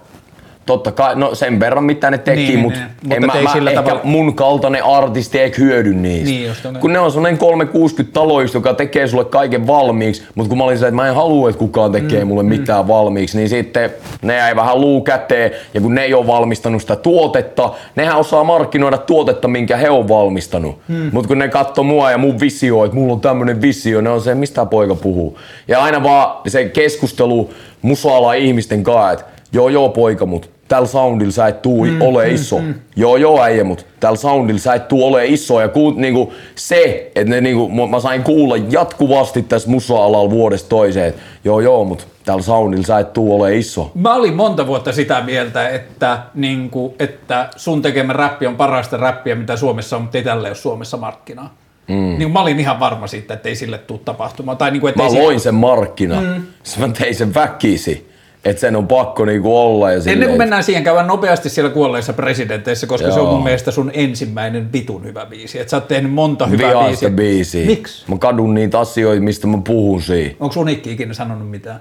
[0.66, 2.84] totta kai, no sen verran mitä ne teki, Niin, mut niin,
[3.14, 6.30] en mutta mä, ei mä sillä ehkä tavalla- mun kaltainen artisti ei hyödy niistä.
[6.30, 6.76] Niin, just on.
[6.76, 10.78] kun ne on semmonen 360 taloista, joka tekee sulle kaiken valmiiksi, mutta kun mä olin
[10.78, 13.90] se, että mä en halua, että kukaan tekee mm, mulle mitään valmiiksi, niin sitten
[14.22, 18.44] ne jäi vähän luu käteen, ja kun ne ei ole valmistanut sitä tuotetta, nehän osaa
[18.44, 20.80] markkinoida tuotetta, minkä he on valmistanut.
[20.88, 21.10] Mm.
[21.14, 24.22] Mutta kun ne katto mua ja mun visio, että mulla on tämmönen visio, ne on
[24.22, 25.38] se, mistä poika puhuu.
[25.68, 27.50] Ja aina vaan se keskustelu
[27.82, 32.30] musaala ihmisten kanssa, että joo joo poika, mut tällä soundilla sä et tuu mm, ole
[32.32, 32.60] iso.
[32.60, 35.62] Mm, joo joo äijä, mut tällä soundilla sä et tuu ole iso.
[35.62, 41.08] Ja ku, niinku, se, että ne, niinku, mä- sain kuulla jatkuvasti tässä musa-alalla vuodesta toiseen,
[41.08, 43.92] että joo joo, mut tällä soundilla sä et tuu ole iso.
[43.96, 48.98] Mä olin monta vuotta sitä mieltä, että, niin kuin, että sun tekemä räppi on parasta
[48.98, 51.56] räppiä, mitä Suomessa on, mutta ei tälle ole Suomessa markkinaa.
[51.88, 52.16] Mm.
[52.18, 54.58] Niin mä olin ihan varma siitä, että ei sille tule tapahtumaan.
[54.58, 56.22] Tai niin kuin, että Mä loin sen markkina.
[56.22, 56.44] Mm.
[56.80, 58.11] Mä tein sen väkisi.
[58.46, 59.92] Että sen on pakko niinku olla.
[59.92, 63.14] Ja Ennen kuin mennään siihen, käydään nopeasti siellä kuolleissa presidenteissä, koska Joo.
[63.16, 65.60] se on mun mielestä sun ensimmäinen vitun hyvä biisi.
[65.60, 67.10] Et sä oot tehnyt monta hyvää Vihaan biisiä.
[67.10, 67.66] biisiä.
[67.66, 68.04] Miksi?
[68.08, 70.36] Mä kadun niitä asioita, mistä mä puhun siinä.
[70.40, 71.80] Onko Unikki ikinä sanonut mitään?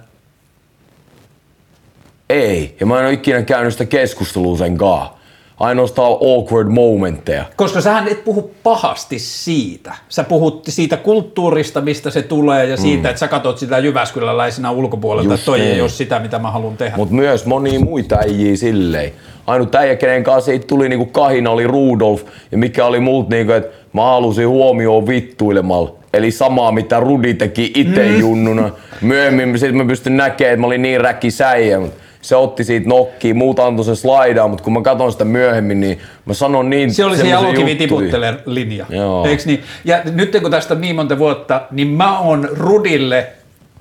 [2.30, 2.76] Ei.
[2.80, 5.19] Ja mä en ole ikinä käynyt sitä keskustelua sen kaa.
[5.60, 7.44] Ainoastaan awkward momentteja.
[7.56, 9.94] Koska sähän et puhu pahasti siitä.
[10.08, 13.10] Sä puhut siitä kulttuurista, mistä se tulee ja siitä, mm.
[13.10, 15.72] että sä katot sitä Jyväskyläläisenä ulkopuolelta, Just että toi niin.
[15.72, 16.96] ei ole sitä, mitä mä haluan tehdä.
[16.96, 19.12] Mutta myös monia muita äijiä silleen.
[19.46, 22.22] Ainut äijä, kenen kanssa siitä tuli niinku kahina, oli Rudolf.
[22.52, 25.94] Ja mikä oli muut niinku, että mä halusin huomioon vittuilemalla.
[26.12, 28.20] Eli samaa, mitä Rudi teki itse mm.
[28.20, 28.70] junnuna.
[29.00, 31.80] Myöhemmin sit mä pystyn näkemään, että mä olin niin räkisäijä.
[31.80, 35.80] Mut se otti siitä nokkiin, muut antoi sen slaidaa, mutta kun mä katson sitä myöhemmin,
[35.80, 37.76] niin mä sanon niin Se oli se jalokivi juttuja.
[37.78, 38.86] tiputtelee linja.
[38.88, 39.26] Joo.
[39.26, 39.62] Eiks niin?
[39.84, 43.26] Ja nyt kun tästä on niin monta vuotta, niin mä oon Rudille,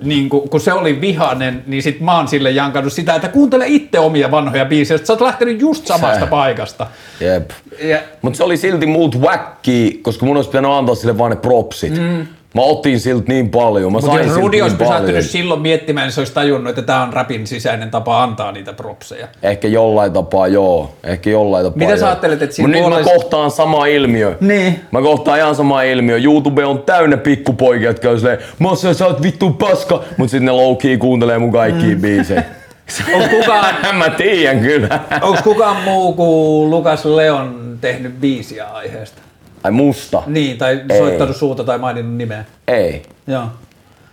[0.04, 3.64] niin kun, kun se oli vihanen, niin sit mä oon sille jankannut sitä, että kuuntele
[3.68, 4.98] itse omia vanhoja biisejä.
[5.04, 6.26] Sä oot lähtenyt just samasta Sä.
[6.26, 6.86] paikasta.
[7.20, 7.50] Jep.
[7.82, 11.36] Ja, Mutta se oli silti muut wacky, koska mun olisi pitänyt antaa sille vaan ne
[11.36, 11.92] propsit.
[11.98, 12.26] Mm.
[12.54, 13.92] Mä otin siltä niin paljon.
[13.92, 14.92] Mä mutta sain jos siltä Rudi niin olisi paljon.
[14.92, 18.72] pysähtynyt silloin miettimään, niin se olisi tajunnut, että tämä on rapin sisäinen tapa antaa niitä
[18.72, 19.28] propseja.
[19.42, 20.94] Ehkä jollain tapaa joo.
[21.04, 22.08] Ehkä jollain tapaa Mitä sä joo.
[22.08, 24.36] ajattelet, että siinä Mut nyt mä kohtaan sama ilmiö.
[24.40, 24.80] Niin.
[24.90, 26.16] Mä kohtaan ihan sama ilmiö.
[26.16, 30.52] YouTube on täynnä pikkupoikia, jotka on silleen, Massa sä oot vittu paska, mut sitten ne
[30.52, 32.02] low key kuuntelee mun kaikkia mm.
[32.02, 32.42] biisejä.
[33.14, 35.00] Onko kukaan, mä tiedän kyllä.
[35.22, 39.22] onks kukaan muu kuin Lukas Leon tehnyt biisiä aiheesta?
[39.64, 40.22] Ai musta?
[40.26, 40.98] Niin, tai Ei.
[40.98, 42.44] soittanut suuta tai maininnut nimeä.
[42.68, 43.02] Ei.
[43.26, 43.44] Joo.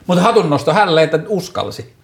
[0.08, 1.98] Mutta hatunnosto hälle, että uskalsi.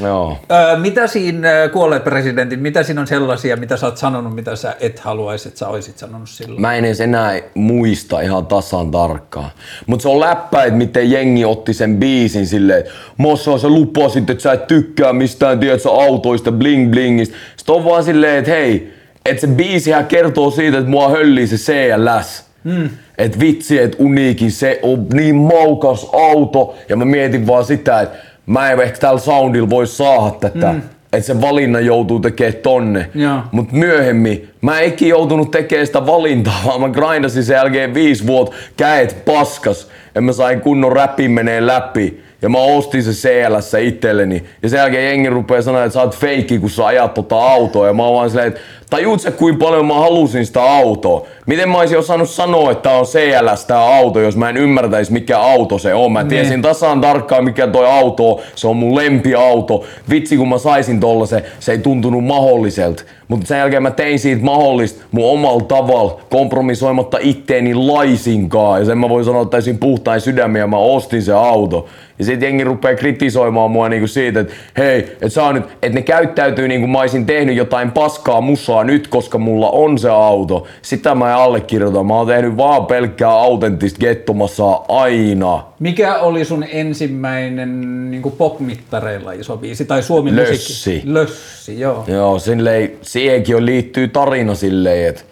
[0.00, 0.38] Joo.
[0.52, 4.76] Öö, mitä siinä kuolleet presidentin, mitä siinä on sellaisia, mitä sä oot sanonut, mitä sä
[4.80, 6.60] et haluaisi, että sä olisit sanonut silloin?
[6.60, 9.50] Mä en edes enää muista ihan tasan tarkkaan.
[9.86, 12.84] Mutta se on läppä, että miten jengi otti sen biisin silleen,
[13.16, 17.36] Mossa sä lupasit, että sä et tykkää mistään, tiedät sä, autoista, bling blingistä.
[17.56, 18.92] Sitten on vaan silleen, että hei,
[19.24, 22.51] että se biisihän kertoo siitä, että mua höllii se CLS.
[22.64, 22.88] Mm.
[23.18, 26.74] Et vitsi, että uniikin se on niin maukas auto.
[26.88, 30.72] Ja mä mietin vaan sitä, että mä en ehkä tällä soundilla voi saada tätä.
[30.72, 30.82] Mm.
[31.12, 33.10] Että se valinnan joutuu tekemään tonne.
[33.14, 33.40] Joo.
[33.52, 38.26] Mut myöhemmin mä en ikin joutunut tekemään sitä valintaa, vaan mä grindasin sen jälkeen viisi
[38.26, 39.88] vuotta käet paskas.
[40.14, 42.22] Ja mä sain kunnon räppi menee läpi.
[42.42, 44.44] Ja mä ostin se CLS itselleni.
[44.62, 47.86] Ja sen jälkeen jengi rupeaa sanoa, että sä oot feikki, kun sä ajat tota autoa.
[47.86, 48.60] Ja mä oon vaan silleen, että
[48.92, 51.26] Tajuut sä, kuinka paljon mä halusin sitä autoa?
[51.46, 55.38] Miten mä olisin osannut sanoa, että on CLS tää auto, jos mä en ymmärtäis mikä
[55.38, 56.12] auto se on.
[56.12, 56.62] Mä tiesin Niin.
[56.62, 58.40] tasan tarkkaan mikä toi auto on.
[58.54, 59.84] Se on mun lempiauto.
[60.10, 63.02] Vitsi kun mä saisin tollasen, se ei tuntunut mahdolliselta.
[63.28, 68.80] Mutta sen jälkeen mä tein siitä mahdollista mun omalla tavalla, kompromisoimatta itteeni laisinkaan.
[68.80, 71.86] Ja sen mä voin sanoa täysin puhtain sydämiä, mä ostin se auto.
[72.18, 76.02] Ja sit jengi rupeaa kritisoimaan mua niinku siitä, että hei, että saa nyt, että ne
[76.02, 80.66] käyttäytyy niin kuin mä olisin tehnyt jotain paskaa musaa nyt, koska mulla on se auto.
[80.82, 82.02] Sitä mä en allekirjoita.
[82.02, 85.64] Mä oon tehnyt vaan pelkkää autenttista gettomassaa aina.
[85.78, 89.84] Mikä oli sun ensimmäinen niin pop-mittareilla iso biisi?
[89.84, 90.52] Tai suomi Lössi.
[90.52, 91.14] musiikki?
[91.14, 92.04] Lössi, joo.
[92.06, 95.22] Joo, silleen, siihenkin on liittyy tarina silleen, että,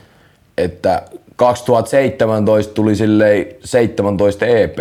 [0.58, 1.02] että
[1.36, 4.78] 2017 tuli silleen 17 EP.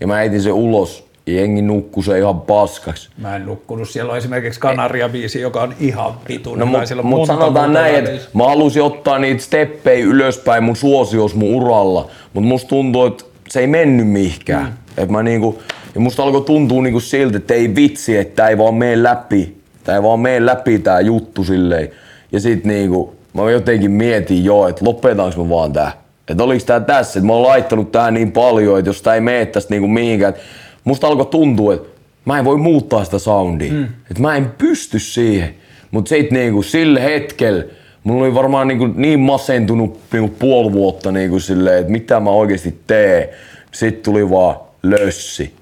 [0.00, 3.08] Ja mä heitin se ulos jengi nukkui se ihan paskaksi.
[3.18, 3.88] Mä en nukkunut.
[3.88, 8.44] Siellä on esimerkiksi Kanaria-biisi, joka on ihan vitun No, mutta mut sanotaan näin, että mä
[8.44, 13.66] halusin ottaa niitä steppejä ylöspäin mun suosios mun uralla, mutta musta tuntuu, että se ei
[13.66, 14.64] mennyt mihinkään.
[14.64, 15.02] Mm.
[15.02, 15.62] Et mä niinku,
[15.94, 19.56] ja musta alkoi tuntua niinku siltä, että ei vitsi, että ei vaan mene läpi.
[19.84, 21.90] Tää ei vaan mene läpi tää juttu silleen.
[22.32, 25.92] Ja sit niinku, mä jotenkin mietin jo, että lopetaanko mä vaan tää.
[26.28, 29.20] Että oliks tää tässä, että mä oon laittanut tähän niin paljon, että jos tää ei
[29.20, 30.34] mene tästä niinku mihinkään.
[30.34, 30.40] et
[30.88, 31.88] Musta alkoi tuntua, että
[32.24, 33.72] mä en voi muuttaa sitä soundia.
[33.72, 33.84] Mm.
[33.84, 35.54] Että mä en pysty siihen.
[35.90, 37.64] Mut sit niinku sillä hetkellä
[38.04, 42.80] mulla oli varmaan niinku niin masentunut niinku puoli vuotta niinku silleen, että mitä mä oikeesti
[42.86, 43.28] teen.
[43.72, 45.54] Sitten tuli vaan lössi.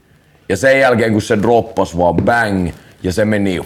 [0.49, 2.69] Ja sen jälkeen kun se droppas vaan bang
[3.03, 3.61] ja se meni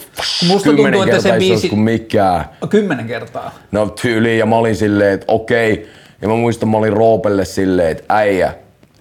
[0.49, 2.45] Musta kymmenen tuntuu, se kertaa isoksi biisi- kuin mikään.
[2.71, 3.59] Kymmenen kertaa.
[3.73, 5.89] No tyyliin ja mä olin silleen, että okei.
[6.23, 8.55] Ja mä muistan, mä olin Roopelle silleen, että äijä,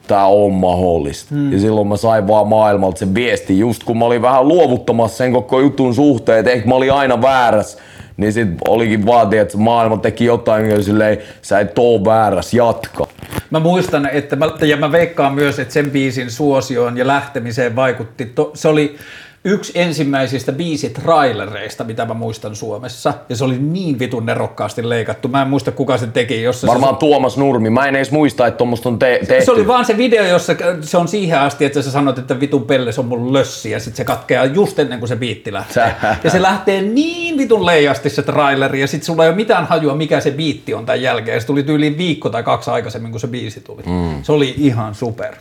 [0.09, 1.35] tää on mahdollista.
[1.35, 1.53] Hmm.
[1.53, 5.33] Ja silloin mä sain vaan maailmalta sen viesti, just kun mä olin vähän luovuttamassa sen
[5.33, 7.77] koko jutun suhteen, että ehkä mä olin aina väärässä.
[8.17, 12.57] Niin sit olikin vaati, että maailma teki jotain, mikä oli silleen, sä et oo väärässä,
[12.57, 13.07] jatka.
[13.49, 18.25] Mä muistan, että mä, ja mä veikkaan myös, että sen biisin suosioon ja lähtemiseen vaikutti.
[18.25, 18.95] To, se oli
[19.43, 23.13] yksi ensimmäisistä biisitrailereista, mitä mä muistan Suomessa.
[23.29, 25.27] Ja se oli niin vitun nerokkaasti leikattu.
[25.27, 26.43] Mä en muista, kuka sen teki.
[26.43, 29.41] Jossa Varmaan Tuomas Nurmi, mä en edes muista, että tuommoista on te- tehty.
[29.41, 32.39] se, se oli vaan se video, jossa se on siihen asti, että sä sanot, että
[32.39, 35.53] vitun pelle, se on mun lössi, ja sitten se katkeaa just ennen kuin se biitti
[35.53, 35.95] lähtee.
[36.23, 39.95] Ja se lähtee niin vitun leijasti se traileri, ja sitten sulla ei ole mitään hajua,
[39.95, 41.35] mikä se biitti on tämän jälkeen.
[41.35, 43.81] Ja se tuli tyyliin viikko tai kaksi aikaisemmin, kun se biisi tuli.
[43.85, 44.23] Mm.
[44.23, 45.35] Se oli ihan super.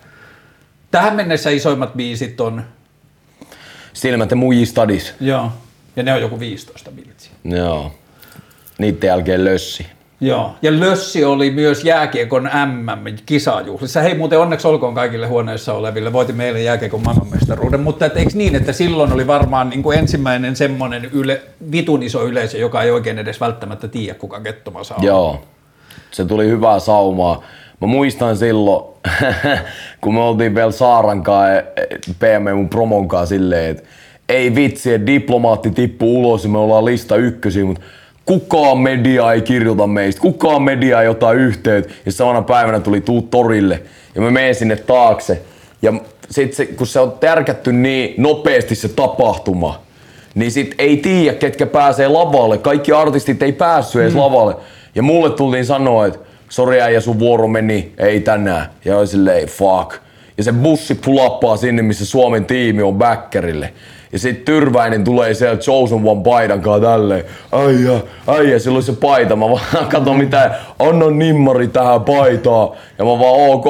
[0.90, 2.62] Tähän mennessä isoimmat biisit on,
[3.98, 5.14] Silmät ja mujistadis.
[5.20, 5.50] joo,
[5.96, 7.32] ja ne on joku 15 biisiä.
[7.44, 7.92] Joo.
[8.78, 9.86] Niiden jälkeen lössi.
[10.20, 14.00] Joo, ja Lössi oli myös jääkiekon MM-kisajuhlissa.
[14.00, 16.12] Hei muuten onneksi olkoon kaikille huoneessa oleville.
[16.12, 20.56] Voitin meille jääkiekon maailmanmestaruuden, mutta et eikö niin, että silloin oli varmaan niin kuin ensimmäinen
[20.56, 21.42] semmoinen yle,
[21.72, 25.04] vitun iso yleisö, joka ei oikein edes välttämättä tiedä, kuka Kettomasa on.
[25.04, 25.44] Joo.
[26.10, 27.42] Se tuli hyvää saumaa.
[27.80, 28.84] Mä muistan silloin,
[30.00, 31.62] kun me oltiin vielä Saaran kanssa,
[32.18, 33.82] PM mun promon kanssa silleen, että
[34.28, 37.82] ei vitsi, että diplomaatti tippuu ulos ja me ollaan lista ykkösiä, mutta
[38.24, 41.94] kukaan media ei kirjoita meistä, kukaan media ei ota yhteyttä.
[42.06, 43.82] Ja samana päivänä tuli tuu torille
[44.14, 45.42] ja mä menen sinne taakse.
[45.82, 45.92] Ja
[46.30, 49.80] sit se, kun se on tärkätty niin nopeasti se tapahtuma,
[50.34, 52.58] niin sit ei tiedä, ketkä pääsee lavalle.
[52.58, 54.56] Kaikki artistit ei päässyt edes lavalle.
[54.94, 56.18] Ja mulle tultiin sanoa, että
[56.48, 58.66] sori äijä, sun vuoro meni, ei tänään.
[58.84, 59.94] Ja oli silleen, fuck.
[60.38, 63.72] Ja se bussi pulappaa sinne, missä Suomen tiimi on backerille.
[64.12, 67.24] Ja sit Tyrväinen tulee sieltä Chosen One paidan kanssa tälleen.
[67.52, 69.36] Äijä, äijä, sillä oli se paita.
[69.36, 72.68] Mä vaan katon mitä, anna nimmari tähän paitaan.
[72.98, 73.66] Ja mä vaan ok.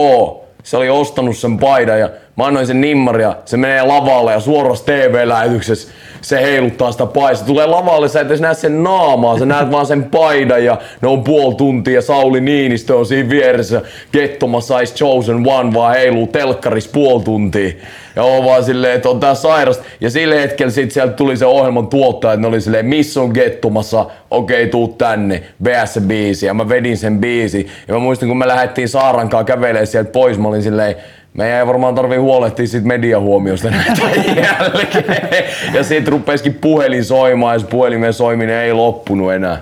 [0.62, 3.36] Se oli ostanut sen paidan ja mä annoin sen nimmaria.
[3.44, 5.88] Se menee lavalle ja suorassa TV-lähetyksessä
[6.20, 7.46] se heiluttaa sitä paista.
[7.46, 11.08] Tulee lavalle, sä et edes näe sen naamaa, sä näet vaan sen paidan ja ne
[11.08, 13.82] on puoli tuntia ja Sauli Niinistö on siinä vieressä.
[14.12, 17.72] Gettomassa is chosen one vaan heiluu telkkaris puoli tuntia.
[18.16, 19.84] Ja on vaan silleen, että on tää sairasta.
[20.00, 23.30] Ja sillä hetkellä sit sieltä tuli se ohjelman tuottaja, että ne oli silleen, missä on
[23.34, 25.42] Gettomassa, okei tuu tänne,
[25.84, 26.46] se biisi.
[26.46, 27.66] Ja mä vedin sen biisi.
[27.88, 30.96] Ja mä muistin, kun me lähdettiin Saarankaan kävelemään sieltä pois, mä olin silleen,
[31.34, 35.44] meidän ei varmaan tarvii huolehtia siitä mediahuomiosta näiden jälkeen.
[35.74, 39.60] Ja sit rupesikin puhelin soimaan ja se puhelimen soiminen ei loppunut enää.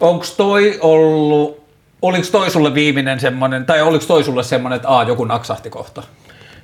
[0.00, 1.64] Onko toi ollut,
[2.02, 6.02] oliko toi sulle viimeinen semmoinen, tai oliko toi sulle semmoinen, että aa, joku naksahti kohta?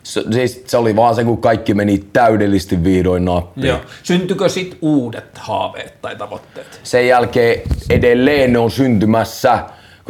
[0.02, 3.66] Se, siis se oli vaan se, kun kaikki meni täydellisesti vihdoin nappiin.
[3.66, 3.78] Joo.
[4.02, 6.80] Syntykö sit uudet haaveet tai tavoitteet?
[6.82, 9.58] Sen jälkeen edelleen ne on syntymässä,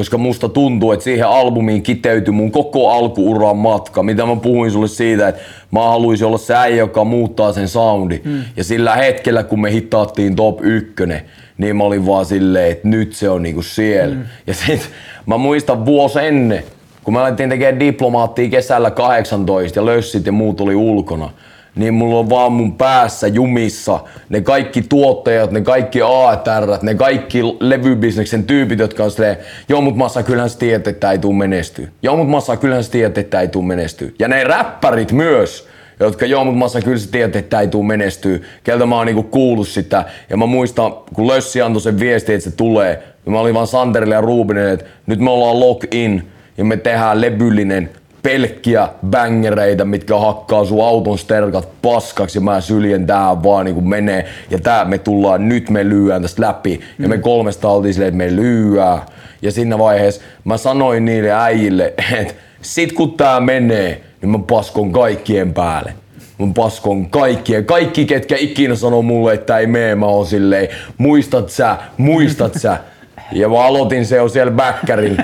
[0.00, 4.02] koska musta tuntuu, että siihen albumiin kiteytyi mun koko alkuuran matka.
[4.02, 8.20] Mitä mä puhuin sulle siitä, että mä haluaisin olla se äijä, joka muuttaa sen soundi.
[8.24, 8.42] Hmm.
[8.56, 11.20] Ja sillä hetkellä, kun me hittaattiin top ykkönen,
[11.58, 14.14] niin mä olin vaan silleen, että nyt se on niinku siellä.
[14.14, 14.22] Mm.
[14.46, 14.90] Ja sit
[15.26, 16.62] mä muistan vuosi ennen,
[17.04, 21.30] kun mä alettiin tekemään diplomaattia kesällä 18 ja lössit ja muut oli ulkona,
[21.76, 27.42] niin mulla on vaan mun päässä jumissa ne kaikki tuottajat, ne kaikki ATR, ne kaikki
[27.60, 29.36] levybisneksen tyypit, jotka on silleen,
[29.68, 31.88] joo mut massa kyllähän sä tiedät, että ei tuu menestyä.
[32.02, 34.08] Joo mut massa kyllähän sä tiedät, että ei tuu menestyä.
[34.18, 35.68] Ja ne räppärit myös,
[36.00, 39.22] jotka joo, mutta massa kyllä sä tiedät, että ei tuu menestyä, keltä mä oon niinku
[39.22, 40.04] kuullut sitä.
[40.30, 43.66] Ja mä muistan, kun Lössi antoi sen viesti, että se tulee, niin mä olin vaan
[43.66, 47.90] Santerille ja Ruubinille, että nyt me ollaan lock in ja me tehdään lebyllinen
[48.22, 54.24] pelkkiä bängereitä, mitkä hakkaa sun auton sterkat paskaksi ja mä syljen tää vaan niin menee.
[54.50, 56.80] Ja tää me tullaan, nyt me lyöään tästä läpi.
[56.98, 59.06] Ja me kolmesta oltiin silleen, että me lyöää.
[59.42, 64.92] Ja siinä vaiheessa mä sanoin niille äijille, että sit kun tää menee, niin mä paskon
[64.92, 65.94] kaikkien päälle.
[66.38, 67.64] Mä paskon kaikkien.
[67.64, 70.68] Kaikki, ketkä ikinä sanoo mulle, että ei mene, mä oon silleen,
[70.98, 72.78] muistat sä, muistat sä.
[73.32, 75.16] Ja mä aloitin se jo siellä bäkkärin.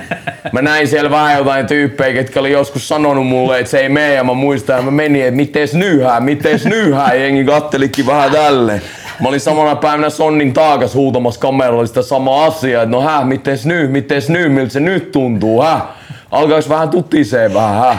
[0.52, 4.14] Mä näin siellä vähän jotain tyyppejä, ketkä oli joskus sanonut mulle, että se ei mene
[4.14, 8.82] ja mä muistan, ja mä menin, että miten nyhää, miten nyhää, jengi kattelikin vähän tälle.
[9.20, 13.58] Mä olin samana päivänä Sonnin taakas huutamassa kameralla sitä samaa asiaa, että no hä, miten
[13.64, 15.80] nyt, miten nyt, miltä se nyt tuntuu, hä?
[16.30, 17.96] Alkaisi vähän tutisee vähän, hä?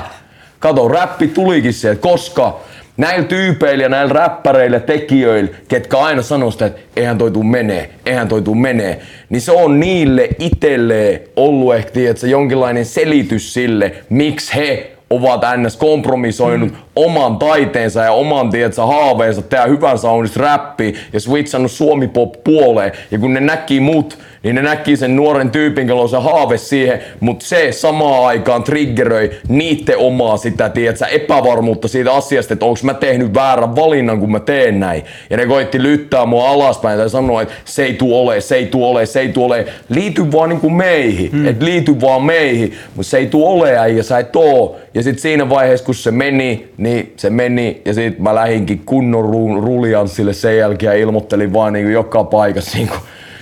[0.60, 2.60] Kato, räppi tulikin sieltä, koska
[2.98, 7.90] näillä tyypeillä ja näillä räppäreillä, tekijöillä, ketkä aina sanoo sitä, että eihän toi tuu menee,
[8.06, 13.92] eihän toi tuu menee, niin se on niille itselleen ollut ehkä tiedätkö, jonkinlainen selitys sille,
[14.10, 15.78] miksi he ovat ns.
[15.78, 16.78] kompromisoinut mm.
[16.96, 22.92] oman taiteensa ja oman tiedätkö, haaveensa tehdä hyvän soundista räppi ja switchannut suomi pop puoleen.
[23.12, 24.18] Ja kun ne näki mut,
[24.48, 28.64] niin ne näki sen nuoren tyypin, jolla on se haave siihen, mutta se samaan aikaan
[28.64, 34.32] triggeröi niiden omaa sitä, tiedätkö, epävarmuutta siitä asiasta, että onko mä tehnyt väärän valinnan, kun
[34.32, 35.04] mä teen näin.
[35.30, 38.66] Ja ne koitti lyttää mua alaspäin tai sanoa, että se ei tuu ole, se ei
[38.66, 39.66] tuu ole, se ei tuu ole.
[39.90, 41.48] Liity vaan niinku meihin, hmm.
[41.48, 44.78] että liity vaan meihin, mutta se ei tuu ole ja sä et oo.
[44.94, 49.24] Ja sitten siinä vaiheessa, kun se meni, niin se meni ja sitten mä lähinkin kunnon
[49.64, 52.96] rulianssille sen jälkeen ja ilmoittelin vaan niinku joka paikassa niinku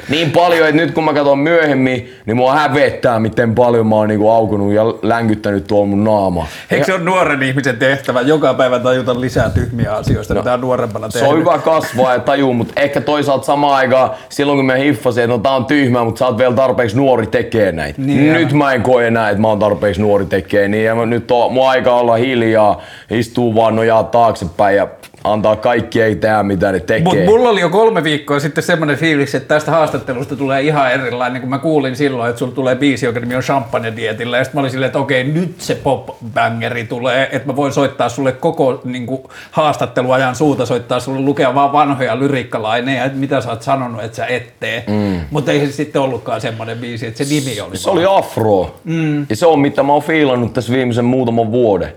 [0.10, 4.08] niin paljon, että nyt kun mä katson myöhemmin, niin mua hävettää, miten paljon mä oon
[4.08, 6.48] niinku aukunut ja länkyttänyt tuolla mun naama.
[6.72, 11.10] Eikö se ole nuoren ihmisen tehtävä joka päivä tajuta lisää tyhmiä asioista, no, mitä nuorempana
[11.10, 15.24] Se on hyvä kasvaa ja tajuu, mutta ehkä toisaalta samaan aikaan, silloin kun mä hiffasin,
[15.24, 18.02] että no tää on tyhmää, mutta sä oot vielä tarpeeksi nuori tekee näitä.
[18.02, 21.32] Niin nyt mä en koe enää, että mä oon tarpeeksi nuori tekee niin ja nyt
[21.32, 22.82] on mun aika olla hiljaa,
[23.12, 24.88] istuu vaan nojaa taaksepäin ja
[25.26, 27.04] antaa kaikki ei tehdä mitä ne tekee.
[27.04, 31.42] Mut mulla oli jo kolme viikkoa sitten semmoinen fiilis, että tästä haastattelusta tulee ihan erilainen,
[31.42, 34.58] kun mä kuulin silloin, että sulla tulee biisi, joka nimi on Champagne Dietillä, ja sitten
[34.58, 38.82] mä olin silleen, että okei, nyt se pop-bangeri tulee, että mä voin soittaa sulle koko
[38.84, 39.22] niin kuin,
[39.52, 44.26] haastatteluajan suuta, soittaa sulle lukea vaan vanhoja lyrikkalaineja, että mitä sä oot sanonut, että sä
[44.26, 44.84] et tee.
[44.88, 45.20] Mm.
[45.32, 47.98] Mutta ei se sitten ollutkaan semmoinen biisi, että se nimi oli Se vaan.
[47.98, 49.26] oli afro, mm.
[49.30, 51.94] ja se on mitä mä oon fiilannut tässä viimeisen muutaman vuoden.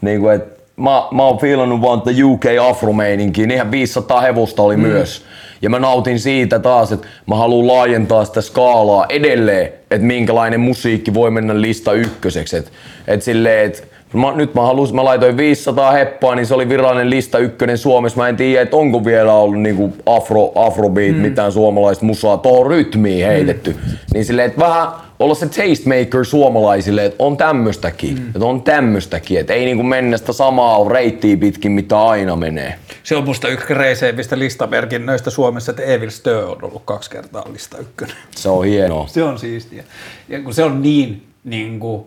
[0.00, 4.76] Niin kuin, että mä, mä oon fiilannut vaan että UK afromeininkiä, ihan 500 hevosta oli
[4.76, 4.82] mm.
[4.82, 5.24] myös.
[5.62, 11.14] Ja mä nautin siitä taas, että mä haluan laajentaa sitä skaalaa edelleen, että minkälainen musiikki
[11.14, 12.56] voi mennä lista ykköseksi.
[12.56, 12.70] Että
[13.06, 13.82] et silleen, että
[14.14, 18.20] Mä, nyt mä, halus, mä laitoin 500 heppaa, niin se oli virallinen lista ykkönen Suomessa.
[18.20, 21.22] Mä en tiedä, että onko vielä ollut niinku afro, afrobeat, mm.
[21.22, 23.70] mitään suomalaista musaa tuohon rytmiin heitetty.
[23.70, 23.96] Mm.
[24.14, 24.88] Niin silleen, että vähän
[25.18, 28.26] olla se tastemaker suomalaisille, että on tämmöstäkin, mm.
[28.26, 32.78] että on tämmöstäkin, että ei niinku mennä sitä samaa reittiä pitkin, mitä aina menee.
[33.02, 37.78] Se on musta yksi kreiseimmistä listamerkinnöistä Suomessa, että Evil Stö on ollut kaksi kertaa lista
[37.78, 38.16] ykkönen.
[38.30, 39.06] Se on hienoa.
[39.06, 39.84] Se on siistiä.
[40.28, 42.04] Ja kun se on niin, niin kuin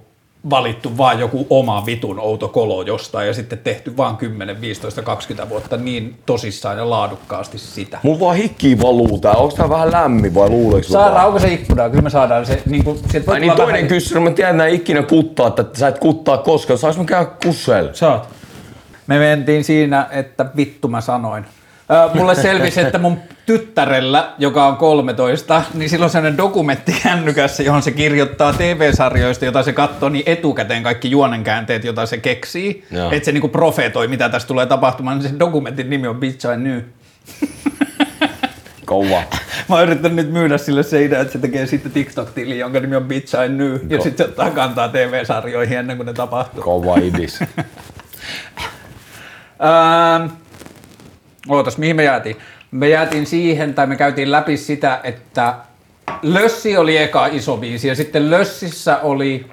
[0.49, 5.49] valittu vaan joku oma vitun outo kolo jostain ja sitten tehty vaan 10, 15, 20
[5.49, 7.99] vuotta niin tosissaan ja laadukkaasti sitä.
[8.03, 9.33] Mun vaan hikki valuu tää.
[9.33, 11.89] Onko tää vähän lämmin vai luuleeko Saadaan, onko se ikkuna?
[11.89, 12.61] Kyllä me saadaan se.
[12.65, 13.87] Niin kuin, Ai niin toinen vähän...
[13.87, 16.77] kysymys, mä tiedän, että ikinä kuttaa, että sä et kuttaa koskaan.
[16.77, 17.93] Saanko mä käydä kusseilla?
[17.93, 18.29] Saat.
[19.07, 21.45] Me mentiin siinä, että vittu mä sanoin
[22.13, 27.91] mulle selvisi, että mun tyttärellä, joka on 13, niin silloin sellainen dokumentti kännykässä, johon se
[27.91, 32.85] kirjoittaa TV-sarjoista, jota se katsoo, niin etukäteen kaikki juonenkäänteet, jota se keksii.
[33.11, 35.19] Että se niinku profeetoi, mitä tässä tulee tapahtumaan.
[35.19, 36.81] Niin se dokumentin nimi on Bitch I Knew.
[38.85, 39.23] Kova.
[39.69, 42.95] Mä oon yrittänyt nyt myydä sille se idea, että se tekee sitten TikTok-tili, jonka nimi
[42.95, 46.63] on Bitch I Knew, ja sitten se ottaa kantaa TV-sarjoihin ennen kuin ne tapahtuu.
[46.63, 47.39] Kova idis.
[51.49, 52.35] Ootas, mihin me jäätiin?
[52.71, 55.55] Me jäätiin siihen, tai me käytiin läpi sitä, että
[56.21, 59.45] Lössi oli eka iso biisi, ja sitten Lössissä oli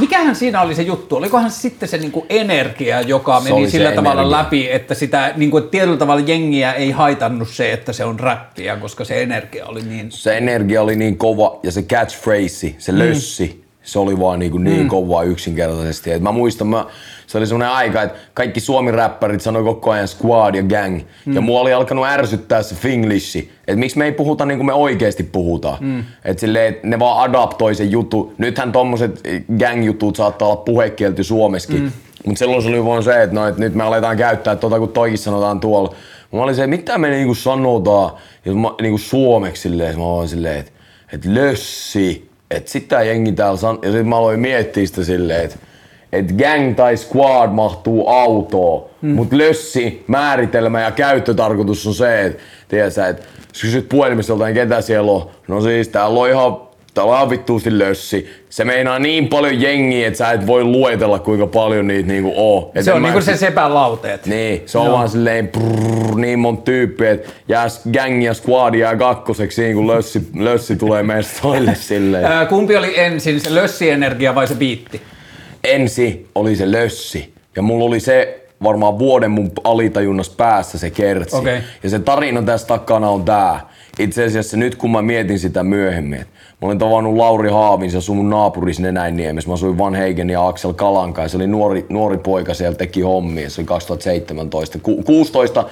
[0.00, 1.16] Mikähän siinä oli se juttu?
[1.16, 4.38] Olikohan sitten se niinku energia, joka Se meni sillä tavalla energia.
[4.38, 9.04] läpi, että sitä niinku, tietyllä tavalla jengiä ei haitannut se, että se on räppiä, koska
[9.04, 10.12] se energia oli niin...
[10.12, 14.82] se energia oli niin kova ja se catchphrase, se lössi, se oli vaan niin, niin
[14.82, 14.88] mm.
[14.88, 16.10] kova yksinkertaisesti.
[16.12, 16.86] Et mä muistan, mä,
[17.26, 21.00] se oli semmoinen aika, että kaikki suomi-räppärit sanoi koko ajan squad ja gang.
[21.26, 21.34] Mm.
[21.34, 23.50] Ja mua oli alkanut ärsyttää se finglishi.
[23.68, 25.78] Että miksi me ei puhuta niin kuin me oikeasti puhutaan.
[25.80, 26.04] Mm.
[26.24, 28.34] Että et ne vaan adaptoi sen juttu.
[28.38, 29.22] Nythän tommoset
[29.58, 31.82] gang-jutut saattaa olla puhekielty Suomessakin.
[31.82, 31.92] Mm.
[32.26, 34.88] Mutta silloin se oli vaan se, että no, et nyt me aletaan käyttää tota, kun
[34.88, 35.94] toikin sanotaan tuolla.
[36.32, 38.10] Mä olin se, mitä me niinku sanotaan
[38.44, 40.72] ja mä, niinku suomeksi silleen, mä olin silleen, että
[41.12, 43.78] et lössi, että sitä jengi täällä san...
[43.82, 45.56] Ja sitten mä aloin miettiä sitä silleen, että
[46.12, 49.10] et gang tai squad mahtuu autoon, mm.
[49.10, 54.80] mutta lössi, määritelmä ja käyttötarkoitus on se, että tiedätkö, että jos kysyt puhelimestolta, niin ketä
[54.80, 56.67] siellä on, no siis täällä on ihan
[56.98, 58.30] Täällä on vittuusti lössi.
[58.50, 62.72] Se meinaa niin paljon jengiä, että sä et voi luetella kuinka paljon niitä niinku oo.
[62.74, 64.26] Et Se on niinku se sepälauteet.
[64.26, 68.96] niin, se on vaan silleen prrrr, niin monta tyyppiä, että jää gang ja squad jää
[68.96, 72.24] kakkoseksi siinä, kun lössi, lössi tulee mestoille silleen.
[72.24, 75.00] Ää, kumpi oli ensin, se lössienergia vai se biitti?
[75.64, 81.36] Ensi oli se lössi ja mulla oli se varmaan vuoden mun alitajunnassa päässä se kertsi.
[81.36, 81.60] Okei.
[81.82, 83.60] Ja se tarina tässä takana on tää.
[83.98, 87.98] Itse asiassa nyt kun mä mietin sitä myöhemmin, että mä olin tavannut Lauri Haavin, se
[87.98, 89.50] asui mun naapurissa Nenäinniemessä.
[89.50, 93.00] Mä asuin Van Heigen ja Aksel Kalanka ja se oli nuori, nuori poika siellä teki
[93.00, 93.50] hommia.
[93.50, 94.78] Se oli 2017.
[94.78, 95.64] Ku, 16,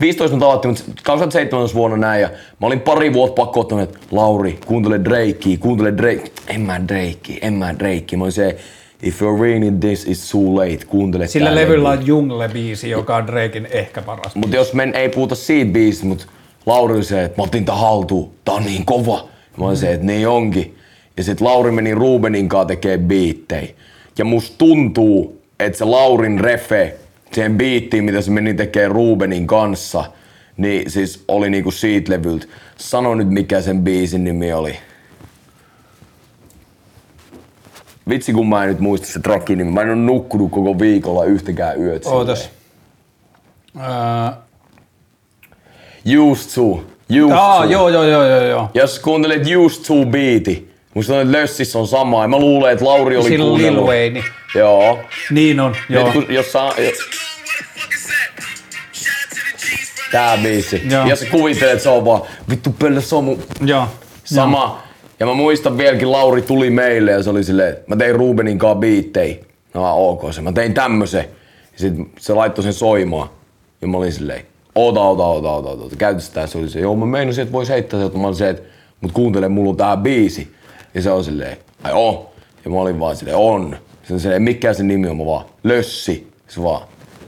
[0.00, 2.30] 15 mä tavattiin, mutta 2017 vuonna näin ja
[2.60, 6.32] mä olin pari vuotta pakko ottanut, että Lauri, kuuntele Drakea, kuuntele Drake.
[6.48, 8.18] En mä Drakea, en mä Drakea.
[8.18, 8.56] Mä olin se,
[9.02, 10.86] if you're reading this, it's too late.
[10.86, 11.98] Kuuntele Sillä tää levyllä levy.
[11.98, 14.34] on Jungle-biisi, joka on Draken ehkä paras.
[14.34, 16.26] Mutta jos men ei puhuta siitä biisistä, mutta
[16.66, 19.33] Lauri se, että mä otin tän haltuun, tää on niin kova.
[19.56, 20.76] Mä olin se, että niin onkin.
[21.16, 23.74] Ja sit Lauri meni Rubenin kanssa tekee biittei.
[24.18, 26.96] Ja musta tuntuu, että se Laurin refe
[27.32, 30.04] siihen biittiin, mitä se meni tekee Rubenin kanssa,
[30.56, 32.46] niin siis oli niinku siitä levyltä.
[32.76, 34.76] Sano nyt mikä sen biisin nimi oli.
[38.08, 39.70] Vitsi kun mä en nyt muista se trackin nimi.
[39.70, 42.06] Mä en oo nukkunut koko viikolla yhtäkään yöt.
[42.06, 42.50] Ootas.
[43.74, 43.90] silleen.
[46.06, 46.50] Öö, Used
[47.22, 47.72] Used aa, to.
[47.72, 48.70] joo, joo, joo, joo, joo.
[48.74, 52.22] Jos kuuntelet Used to beati, musta on, että Lössissä on sama.
[52.22, 53.82] Ja mä luulen, että Lauri oli on Lil.
[53.86, 54.24] Wayne.
[54.54, 54.98] Joo.
[55.30, 56.04] Niin on, joo.
[56.04, 56.74] Nyt kun, jos saa,
[60.12, 60.82] tää biisi.
[60.90, 61.06] Joo.
[61.06, 63.88] Ja sä kuvittelet, että se on vaan vittu pelle se on mun Joo.
[64.24, 64.82] sama.
[65.20, 68.58] Ja mä muistan vieläkin, Lauri tuli meille ja se oli silleen, että mä tein Rubenin
[68.58, 69.44] kanssa biittei.
[69.74, 71.24] No ok se, mä tein tämmösen.
[71.72, 73.28] Ja sit se laittoi sen soimaan.
[73.80, 75.96] Ja mä olin silleen, oota, oota, oota, oota.
[75.96, 76.46] Käytä sitä.
[76.46, 78.18] Se oli se, joo mä meinasin, että vois heittää se.
[78.18, 78.62] Mä olin se, että
[79.00, 80.52] mut kuuntele, mulla on tää biisi.
[80.94, 82.26] Ja se on silleen, ai on.
[82.64, 83.76] Ja mä olin vaan silleen, on.
[84.08, 86.32] Se on silleen, mikä se nimi on, mä vaan, Lössi.
[86.48, 86.82] Se vaan,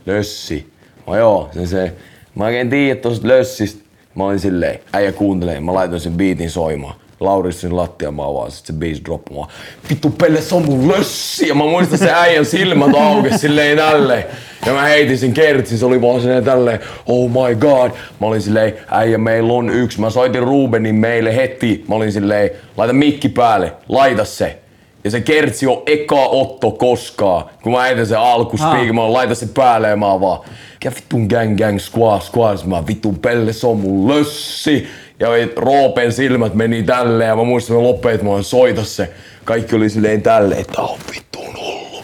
[0.06, 0.72] Lössi.
[1.06, 1.92] Mä joo, se on se,
[2.34, 3.86] mä oikein tiedä tosta Lössistä.
[4.14, 6.94] Mä olin silleen, äijä kuuntelee, mä laitoin sen biitin soimaan.
[7.20, 9.48] Lauri sen lattiamaan vaan, sit se biisi droppamaan.
[9.90, 11.48] Vittu pelle, se on mun lössi!
[11.48, 14.24] Ja mä muistan se äijän silmät auki silleen tälleen.
[14.66, 17.90] Ja mä heitin sen kertsin, se oli vaan silleen tälleen, oh my god.
[18.20, 20.00] Mä olin silleen, äijä meillä on yksi.
[20.00, 21.84] Mä soitin Rubenin meille heti.
[21.88, 24.58] Mä olin silleen, laita mikki päälle, laita se.
[25.04, 27.44] Ja se kertsi on eka otto koskaan.
[27.62, 30.40] Kun mä heitän sen alkuspiikin, mä laita se päälle ja mä vaan,
[30.72, 34.86] mikä vitun gang gang squad squad, mä vitun pelle, se on mun lössi.
[35.20, 39.10] Ja Roopen silmät meni tälleen ja mä muistan, että että mä soita se.
[39.44, 42.02] Kaikki oli silleen tälleen, että on vitun hullu.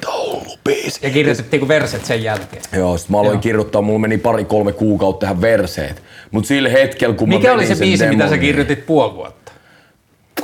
[0.00, 1.00] Tää on hullu biisi.
[1.02, 2.62] Ja kirjoitettiinko verset sen jälkeen?
[2.72, 3.42] Joo, sit mä aloin Joo.
[3.42, 6.02] kirjoittaa, mulla meni pari-kolme kuukautta tehdä verseet.
[6.30, 9.45] Mut sillä hetkellä, kun Mikä mä oli se biisi, mitä demon, sä kirjoitit puoli vuotta?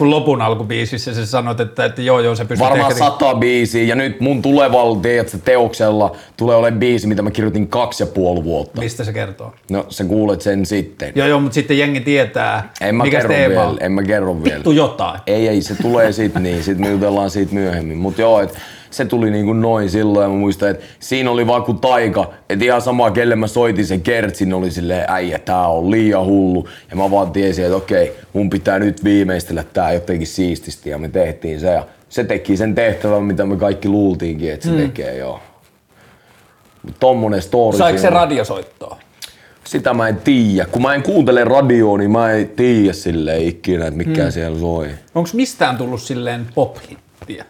[0.03, 3.05] Kun lopun alkubiisissä sä sanoit, että, että joo joo se pystyt Varmaan ehkä...
[3.05, 8.03] sata biisiä ja nyt mun tulevalla tiedätkö, teoksella tulee olemaan biisi, mitä mä kirjoitin kaksi
[8.03, 8.81] ja puoli vuotta.
[8.81, 9.55] Mistä se kertoo?
[9.71, 11.13] No sä kuulet sen sitten.
[11.15, 14.03] Joo joo, mutta sitten jengi tietää, En mä mikä se kerro teema vielä, en mä
[14.03, 14.57] kerro vielä.
[14.57, 15.21] Vittu jotain.
[15.27, 17.99] Ei, ei, se tulee sit niin, sit me jutellaan siitä myöhemmin.
[17.99, 18.59] Mut joo, et
[18.93, 22.31] se tuli niinku noin silloin ja mä muistan, että siinä oli vaan kuin taika.
[22.49, 26.69] Et ihan sama, kelle mä soitin sen kertsin, oli silleen, äijä, tää on liian hullu.
[26.91, 31.09] Ja mä vaan tiesin, että okei, mun pitää nyt viimeistellä tää jotenkin siististi ja me
[31.09, 31.71] tehtiin se.
[31.71, 35.41] Ja se teki sen tehtävän, mitä me kaikki luultiinkin, että se tekee, joo.
[37.01, 38.99] Tommonen story Saiko se radiosoittoa?
[39.65, 40.67] Sitä mä en tiedä.
[40.67, 44.91] Kun mä en kuuntele radioa, niin mä en tiedä silleen ikinä, että mikä siellä soi.
[45.15, 47.45] Onko mistään tullut silleen pop-hittiä?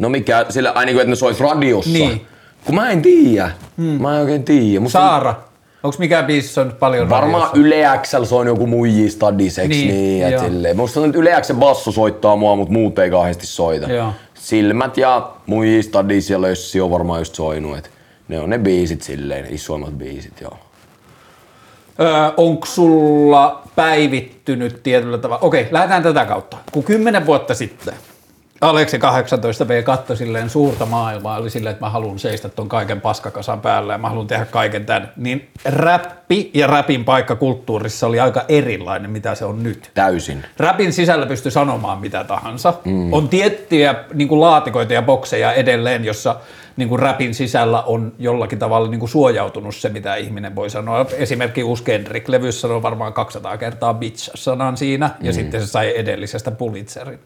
[0.00, 1.90] No mikä, sillä aina niin kuin, että ne soit radiossa.
[1.92, 2.26] Niin.
[2.64, 3.50] Kun mä en tiedä.
[3.76, 3.84] Hmm.
[4.02, 4.80] Mä en oikein tiedä.
[4.80, 5.34] Musta Saara.
[5.82, 7.58] Onko mikään biisi on nyt paljon Varmaan radiossa?
[7.60, 10.76] Yle Xl se on joku muijii stadiseks Niin, niin, et silleen.
[10.76, 13.92] Musta nyt Yle Xl basso soittaa mua, mutta muut ei kauheasti soita.
[13.92, 14.12] Joo.
[14.34, 17.78] Silmät ja muijii stadis ja lössi on varmaan just soinut.
[17.78, 17.90] Et
[18.28, 20.58] ne on ne biisit silleen, isoimmat biisit joo.
[22.00, 25.42] Öö, onko sulla päivittynyt tietyllä tavalla?
[25.42, 26.56] Okei, lähdetään tätä kautta.
[26.72, 27.94] Kun kymmenen vuotta sitten
[28.60, 33.60] Aleksi 18V katsoi silleen suurta maailmaa, oli silleen, että mä haluan seistä ton kaiken paskakasan
[33.60, 38.44] päällä ja mä haluan tehdä kaiken tämän, niin räppi ja räpin paikka kulttuurissa oli aika
[38.48, 39.90] erilainen, mitä se on nyt.
[39.94, 40.44] Täysin.
[40.56, 42.74] Rapin sisällä pystyy sanomaan mitä tahansa.
[42.84, 43.12] Mm.
[43.12, 46.36] On tiettyjä niin laatikoita ja bokseja edelleen, jossa
[46.76, 51.06] niin kuin rapin sisällä on jollakin tavalla niin kuin suojautunut se, mitä ihminen voi sanoa.
[51.16, 57.20] Esimerkki Uusi Kendrick-levyssä sanoo varmaan 200 kertaa bitch-sanan siinä, ja sitten se sai edellisestä Pulitzerin.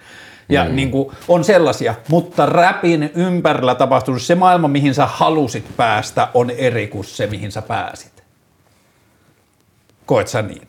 [0.49, 6.29] Ja niin kuin, on sellaisia, mutta rapin ympärillä tapahtunut se maailma, mihin sä halusit päästä,
[6.35, 8.25] on eri kuin se, mihin sä pääsit.
[10.07, 10.69] Koet sä niin?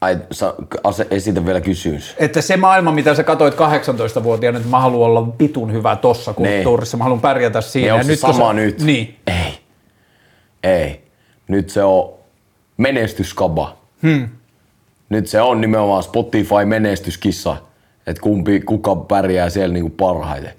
[0.00, 0.54] Ai, sa,
[0.84, 2.14] ase, esitä vielä kysymys.
[2.18, 6.96] Että se maailma, mitä sä katsoit 18-vuotiaana, että mä haluan olla vitun hyvä tossa kulttuurissa,
[6.96, 7.86] mä haluan pärjätä siinä.
[7.86, 8.80] Niin onko se kun sama sä- nyt?
[8.82, 9.16] Niin.
[9.26, 9.58] Ei.
[10.62, 11.04] Ei.
[11.48, 12.12] Nyt se on
[12.76, 13.76] menestyskaba.
[14.02, 14.28] Hmm.
[15.08, 17.56] Nyt se on nimenomaan Spotify menestyskissa,
[18.08, 20.52] että kumpi, kuka pärjää siellä niinku parhaiten.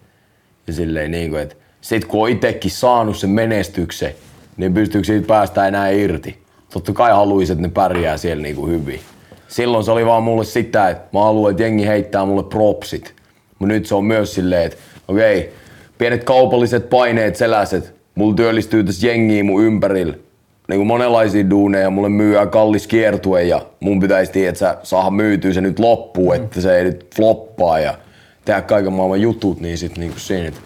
[0.68, 4.12] Ja silleen niinku, että sit kun on itekin saanut sen menestyksen,
[4.58, 6.40] niin pystyykö siitä päästä enää irti.
[6.74, 9.00] Totta kai haluaisin, että ne pärjää siellä niinku hyvin.
[9.48, 13.14] Silloin se oli vaan mulle sitä, että mä haluan, että jengi heittää mulle propsit.
[13.60, 14.78] Mutta nyt se on myös silleen, että
[15.08, 15.54] okei,
[15.98, 20.14] pienet kaupalliset paineet seläset, mulla työllistyy tässä jengiä mun ympärillä.
[20.70, 25.54] Niin kuin monenlaisia duuneja, mulle myyään kallis kiertue ja mun pitäisi tiedä, että saada myytyä
[25.54, 27.94] se nyt loppuun, että se ei nyt floppaa ja
[28.46, 30.60] tehdä kaiken maailman jutut, niin sit niinku siinä, että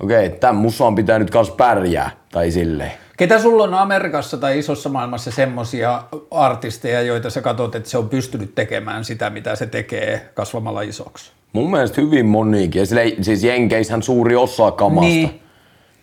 [0.00, 2.92] okei, tämän musaan pitää nyt kans pärjää, tai silleen.
[3.16, 8.08] Ketä sulla on Amerikassa tai isossa maailmassa semmosia artisteja, joita sä katsot, että se on
[8.08, 11.30] pystynyt tekemään sitä, mitä se tekee kasvamalla isoksi?
[11.52, 12.80] Mun mielestä hyvin monikin.
[12.80, 15.08] Ja sille, siis Jenkeissähän suuri osa kamasta.
[15.08, 15.40] Niin.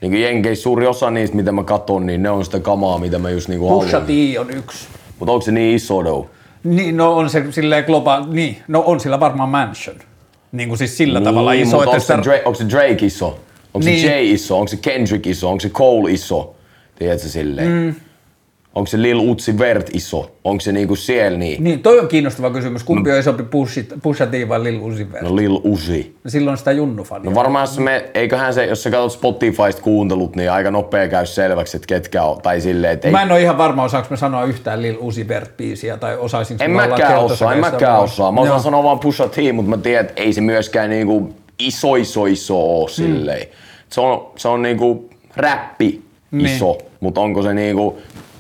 [0.02, 0.12] Niin.
[0.12, 3.30] Kuin Jenkeissä suuri osa niistä, mitä mä katon, niin ne on sitä kamaa, mitä mä
[3.30, 4.08] just niinku Pusha haluan.
[4.08, 4.88] T on yksi.
[5.20, 6.28] Mutta onko se niin iso though?
[6.64, 9.96] Niin, no on se silleen globaali, niin, no on sillä varmaan mansion.
[10.52, 13.06] Niin kuin siis sillä tavalla niin, iso, mutta että onko, se Drake, onko se Drake
[13.06, 13.40] iso?
[13.74, 14.02] Onko Niin.
[14.02, 14.56] se Jay iso?
[14.60, 15.50] Onko se Kendrick iso?
[15.50, 16.56] Onko se Cole iso?
[17.00, 17.68] Tiedätkö silleen?
[17.72, 17.96] Mm.
[18.76, 20.32] Onko se Lil Uzi Vert iso?
[20.44, 21.64] Onko se niinku siellä niin?
[21.64, 22.84] Niin, toi on kiinnostava kysymys.
[22.84, 23.44] Kumpi on isompi
[24.02, 25.24] Pusha, T vai Lil Uzi Vert?
[25.24, 26.16] No Lil Uzi.
[26.28, 27.30] Silloin sitä junnufania.
[27.30, 31.26] No varmaan jos me, eiköhän se, jos sä katsot Spotifysta kuuntelut, niin aika nopea käy
[31.26, 32.42] selväksi, että ketkä on.
[32.42, 35.28] Tai silleen, että ei, Mä en ole ihan varma, osaanko mä sanoa yhtään Lil Uzi
[35.28, 38.32] Vert-biisiä tai osaisinko En mäkään osaa, en mäkään osaa.
[38.32, 41.96] Mä osaan sanoa vaan Pusha T, mutta mä tiedän, että ei se myöskään niinku iso
[41.96, 43.48] iso iso oo silleen.
[43.90, 46.46] Se on, se on niinku räppi Niin.
[46.46, 47.98] iso, mutta onko se niinku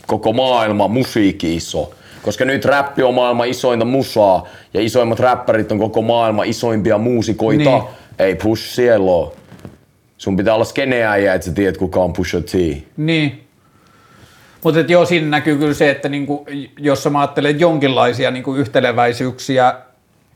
[0.07, 1.91] koko maailma musiikki iso?
[2.21, 7.69] Koska nyt räppi on maailman isointa musaa ja isoimmat räppärit on koko maailman isoimpia muusikoita.
[7.69, 7.83] Niin.
[8.19, 9.35] Ei Push siellä oo.
[10.17, 12.53] Sun pitää olla skeneäjä, että sä tiedät kuka on Pusha T.
[12.97, 13.41] Niin.
[14.63, 16.45] Mutta joo, siinä näkyy kyllä se, että niinku,
[16.79, 19.73] jos mä ajattelen jonkinlaisia niinku yhteleväisyyksiä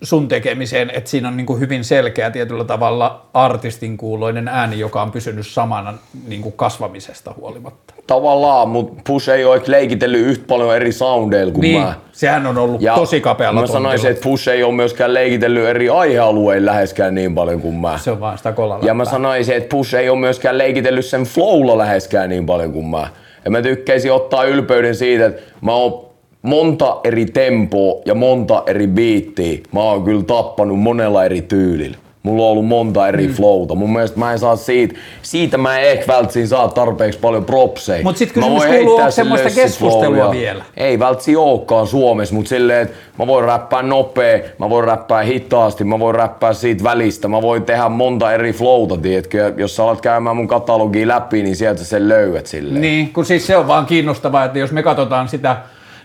[0.03, 5.11] sun tekemiseen, että siinä on niinku hyvin selkeä tietyllä tavalla artistin kuuloinen ääni, joka on
[5.11, 5.93] pysynyt samana
[6.27, 7.93] niinku kasvamisesta huolimatta.
[8.07, 11.93] Tavallaan, mutta Push ei ole leikitellyt yhtä paljon eri soundeilla kuin Niin, mä.
[12.11, 14.09] sehän on ollut tosi kapealla Mä sanoisin, tontilla.
[14.11, 17.97] että Push ei ole myöskään leikitellyt eri aihealueilla läheskään niin paljon kuin mä.
[17.97, 18.85] Se on vaan sitä kolalla.
[18.85, 22.85] Ja mä sanoisin, että Push ei ole myöskään leikitellyt sen flowlla läheskään niin paljon kuin
[22.85, 23.07] mä.
[23.45, 26.08] Ja mä tykkäisin ottaa ylpeyden siitä, että mä oon
[26.41, 29.59] monta eri tempoa ja monta eri biittiä.
[29.71, 31.97] Mä oon kyllä tappanut monella eri tyylillä.
[32.23, 33.33] Mulla on ollut monta eri mm.
[33.33, 33.75] flowta.
[33.75, 38.03] Mun mielestä mä en saa siitä, siitä mä en ehkä välttämättä saa tarpeeksi paljon propseja.
[38.03, 40.63] Mut sit kysymys kuuluu, onko semmoista keskustelua vielä?
[40.77, 45.83] Ei välttämättä olekaan Suomessa, mutta silleen, että mä voin räppää nopea, mä voin räppää hitaasti,
[45.83, 49.37] mä voin räppää siitä välistä, mä voin tehdä monta eri flowta, tiedätkö?
[49.37, 52.81] Ja Jos sä alat käymään mun katalogia läpi, niin sieltä sä sen löydät silleen.
[52.81, 55.57] Niin, kun siis se on vaan kiinnostavaa, että jos me katsotaan sitä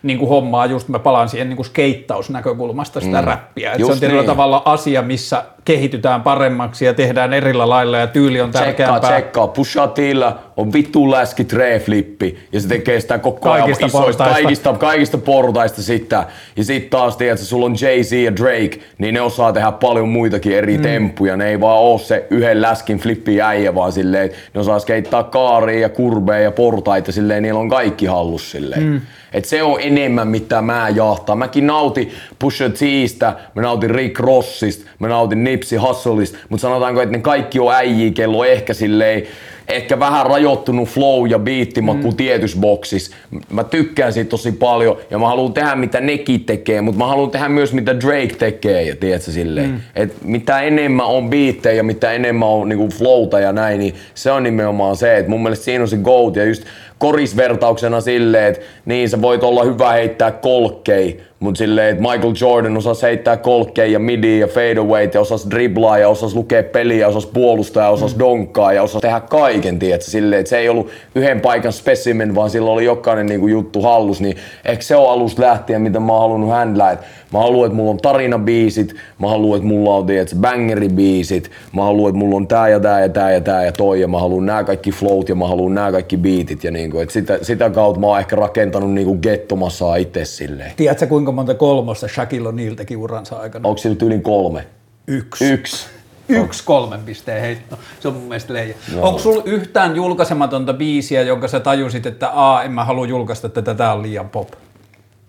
[0.05, 3.27] niin kuin hommaa, just mä palaan siihen niin kuin skeittausnäkökulmasta sitä mm.
[3.27, 3.73] räppiä.
[3.73, 4.31] Että se on tietyllä niin.
[4.31, 9.11] tavalla asia, missä kehitytään paremmaksi ja tehdään erillä lailla ja tyyli on Tsekkaa, tärkeämpää.
[9.11, 9.47] tsekkaa.
[9.47, 14.43] Pusha Tilla on vittu läski treflippi ja se tekee sitä koko ajan Kaikista isoista, portaista.
[14.43, 16.27] kaikista, kaikista portaista sitä.
[16.57, 20.09] Ja sit taas tiedät, että sulla on Jay-Z ja Drake, niin ne osaa tehdä paljon
[20.09, 20.83] muitakin eri mm.
[20.83, 21.37] temppuja.
[21.37, 25.81] Ne ei vaan oo se yhden läskin flippi äijä, vaan silleen, ne osaa skeittää kaaria
[25.81, 28.83] ja kurbeja ja portaita, silleen niillä on kaikki hallus silleen.
[28.83, 29.01] Mm.
[29.35, 31.37] Et se on enemmän mitä mä jahtaa.
[31.37, 37.17] Mäkin nautin Pusha Tistä, mä nautin Rick Rossista, mä nautin Nipsey Hussleista, mutta sanotaanko, että
[37.17, 39.23] ne kaikki on äijiä, kello on ehkä silleen
[39.69, 42.17] ehkä vähän rajoittunut flow ja biittimakku mm.
[42.17, 43.17] tietyssä boksissa.
[43.51, 47.31] Mä tykkään siitä tosi paljon ja mä haluan tehdä mitä nekin tekee, mutta mä haluan
[47.31, 49.71] tehdä myös mitä Drake tekee ja tiedätkö silleen.
[49.71, 49.81] Mm.
[49.97, 54.31] Et mitä enemmän on biittejä ja mitä enemmän on niinku flowta ja näin, niin se
[54.31, 56.65] on nimenomaan se, että mun mielestä siinä on se goat ja just
[56.99, 62.77] korisvertauksena silleen, että niin sä voit olla hyvä heittää kolkkei, mutta silleen, että Michael Jordan
[62.77, 67.09] osasi heittää kolkkei ja midi ja fadeaway ja osasi driblaa ja osasi lukea peliä ja
[67.09, 68.19] osasi puolustaa ja osasi mm.
[68.19, 70.11] donkkaa ja osasi tehdä kaiken, tiedätkö?
[70.11, 74.21] Silleen, että se ei ollut yhden paikan specimen, vaan sillä oli jokainen niinku juttu hallus,
[74.21, 76.91] niin ehkä se on alusta lähtien, mitä mä oon halunnut handlaa.
[76.91, 77.01] Et
[77.33, 82.09] mä haluan, että mulla on tarinabiisit, mä haluan, että mulla on tiedätkö, bangeribiisit, mä haluan,
[82.09, 84.47] että mulla on tää ja tää ja tää ja tää ja toi ja mä haluan
[84.47, 88.01] nää kaikki flowt ja mä haluan nää kaikki beatit ja niinku, että sitä, sitä kautta
[88.01, 90.73] mä oon ehkä rakentanut niinku gettomassaa itse silleen.
[90.77, 93.69] Tiedätkö kuinka monta kolmosta Shaquille O'Neal teki uransa aikana?
[93.69, 94.67] Onko sillä yli kolme?
[95.07, 95.53] Yksi.
[95.53, 95.87] Yksi.
[96.29, 97.79] Yksi kolmen pisteen heitto.
[98.01, 98.75] Se on mun mielestä leija.
[98.95, 99.03] No.
[99.03, 103.75] Onko sulla yhtään julkaisematonta biisiä, jonka sä tajusit, että a, en mä halua julkaista tätä,
[103.75, 104.49] tää on liian pop?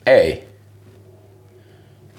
[0.06, 0.48] Ei.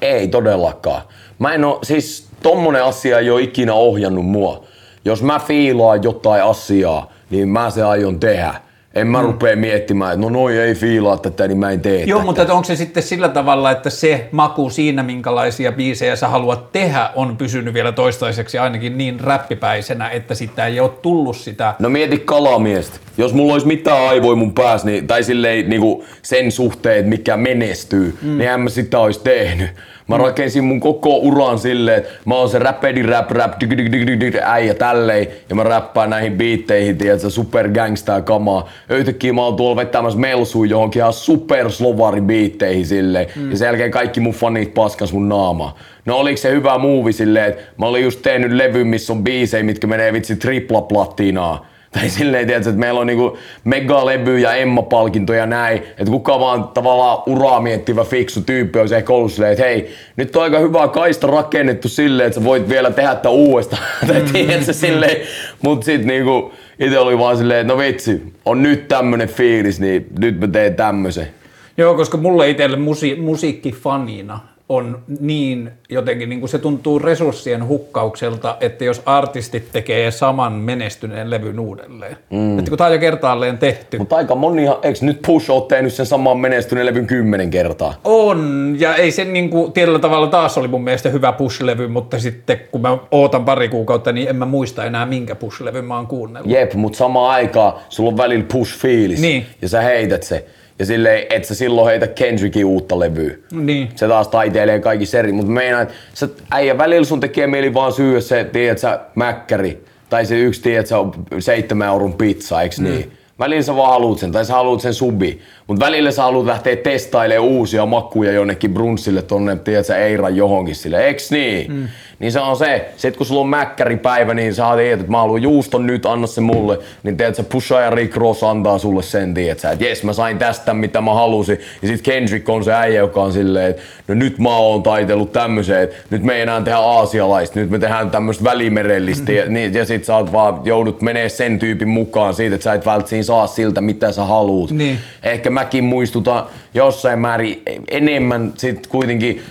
[0.03, 1.03] Ei todellakaan.
[1.39, 4.65] Mä en oo, siis tommonen asia ei ole ikinä ohjannut mua.
[5.05, 8.55] Jos mä fiilaan jotain asiaa, niin mä se aion tehdä.
[8.97, 9.27] En mä mm.
[9.27, 12.27] rupea miettimään, että no noi ei fiilaa tätä, niin mä en tee Joo, tätä.
[12.27, 17.11] mutta onko se sitten sillä tavalla, että se maku siinä, minkälaisia biisejä sä haluat tehdä,
[17.15, 21.75] on pysynyt vielä toistaiseksi ainakin niin räppipäisenä, että sitä ei ole tullut sitä.
[21.79, 22.99] No mieti kalamiestä.
[23.19, 27.37] Jos mulla olisi mitään aivoja mun päässä, niin, tai silleen niinku sen suhteen, että mikä
[27.37, 28.39] menestyy, mm.
[28.39, 29.71] niin en mä sitä olisi tehnyt.
[30.09, 33.93] Mä rakensin mun koko uran silleen, että mä oon se räpedi rap rap dig, dig,
[33.93, 38.69] dig, dig, dig, äijä tälleen ja mä räppään näihin biitteihin, tiedätkö, super gangsta kamaa.
[38.91, 43.51] Yhtäkkiä mä oon tuolla vetämässä melsuun johonkin ihan super slovari biitteihin silleen mm.
[43.51, 45.77] ja sen jälkeen kaikki mun fanit paskas mun naamaa.
[46.05, 49.63] No oliks se hyvä muuvi silleen, että mä olin just tehnyt levy, missä on biisejä,
[49.63, 51.67] mitkä menee vitsi tripla platinaa.
[51.97, 55.79] Tai silleen, tiedätkö, että meillä on niinku megalevy ja Emma-palkintoja ja näin.
[55.79, 60.37] Että kuka vaan tavallaan uraa miettivä fiksu tyyppi olisi ehkä ollut silleen, että hei, nyt
[60.37, 63.83] on aika hyvä kaista rakennettu silleen, että sä voit vielä tehdä tätä uudestaan.
[64.09, 65.17] tai tiedätkö, silleen.
[65.63, 70.07] Mut sit niinku itse oli vaan silleen, että no vitsi, on nyt tämmönen fiilis, niin
[70.19, 71.29] nyt mä teen tämmösen.
[71.77, 78.57] Joo, koska mulle itselle musi- musiikkifanina on niin jotenkin, niin kuin se tuntuu resurssien hukkaukselta,
[78.61, 82.17] että jos artistit tekee saman menestyneen levyn uudelleen.
[82.31, 82.59] Mm.
[82.59, 83.99] Että kun tämä on jo kertaalleen tehty.
[83.99, 87.95] Mutta aika moni, eikö nyt Push ole tehnyt sen saman menestyneen levyn kymmenen kertaa?
[88.05, 92.19] On, ja ei se niin kuin, tietyllä tavalla taas oli mun mielestä hyvä Push-levy, mutta
[92.19, 96.07] sitten kun mä ootan pari kuukautta, niin en mä muista enää minkä Push-levyn mä oon
[96.07, 96.51] kuunnellut.
[96.53, 99.47] Jep, mutta samaan aikaan sulla on välillä Push-fiilis Niin.
[99.63, 100.47] ja sä heität se.
[100.79, 103.35] Ja silleen, et sä silloin heitä Kendrickin uutta levyä.
[103.53, 103.89] Niin.
[103.95, 107.93] Se taas taiteilee kaikki eri, mutta meinaa, että sä, äijä välillä sun tekee mieli vaan
[107.93, 109.85] syödä se, tiedät sä, mäkkäri.
[110.11, 110.97] Tai se yksi, tiedät sä,
[111.39, 113.13] seitsemän euron pizza, eiks niin?
[113.39, 115.41] Välillä sä vaan haluut sen, tai sä haluut sen subi.
[115.67, 120.75] Mutta välillä sä haluat lähteä testailemaan uusia makkuja jonnekin brunssille tonne, tiedät sä, Eiran johonkin
[120.75, 121.73] sille, eiks niin?
[121.73, 121.89] Mm.
[122.19, 125.43] Niin se on se, sit kun sulla on mäkkäripäivä, niin sä tiedät, että mä haluan
[125.43, 126.79] juuston nyt, anna se mulle.
[127.03, 130.13] Niin tiedät sä, Pusha ja Rick Ross antaa sulle sen, tiedät sä, että jes mä
[130.13, 131.59] sain tästä mitä mä halusin.
[131.83, 135.33] Ja sit Kendrick on se äijä, joka on silleen, että no nyt mä oon taitellut
[135.33, 139.33] tämmöiseen, että nyt me ei enää tehdä aasialaista, nyt me tehdään tämmöistä välimerellistä.
[139.33, 142.75] Ja, niin, ja sit sä oot vaan, joudut menee sen tyypin mukaan siitä, että sä
[142.75, 144.71] et välttämättä saa siltä, mitä sä haluut.
[144.71, 144.99] Niin.
[145.23, 149.43] Ehkä mäkin muistutan jossain määrin enemmän sit kuitenkin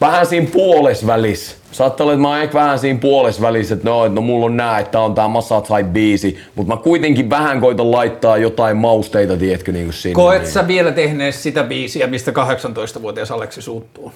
[0.00, 1.56] vähän siinä puolesvälissä.
[1.72, 4.56] Saattaa olla, että mä oon ehkä vähän siinä puolesvälissä, että no, että no mulla on
[4.56, 9.72] nää, että on tää Massage biisi, mutta mä kuitenkin vähän koitan laittaa jotain mausteita, tiedätkö,
[9.72, 10.14] niin kuin sinne.
[10.14, 10.52] Koet niin.
[10.52, 14.12] sä vielä tehneet sitä biisiä, mistä 18-vuotias Aleksi suuttuu?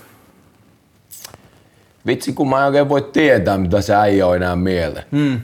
[2.06, 5.04] Vitsi, kun mä en oikein voi tietää, mitä se äijä on enää mieleen.
[5.12, 5.40] Hmm.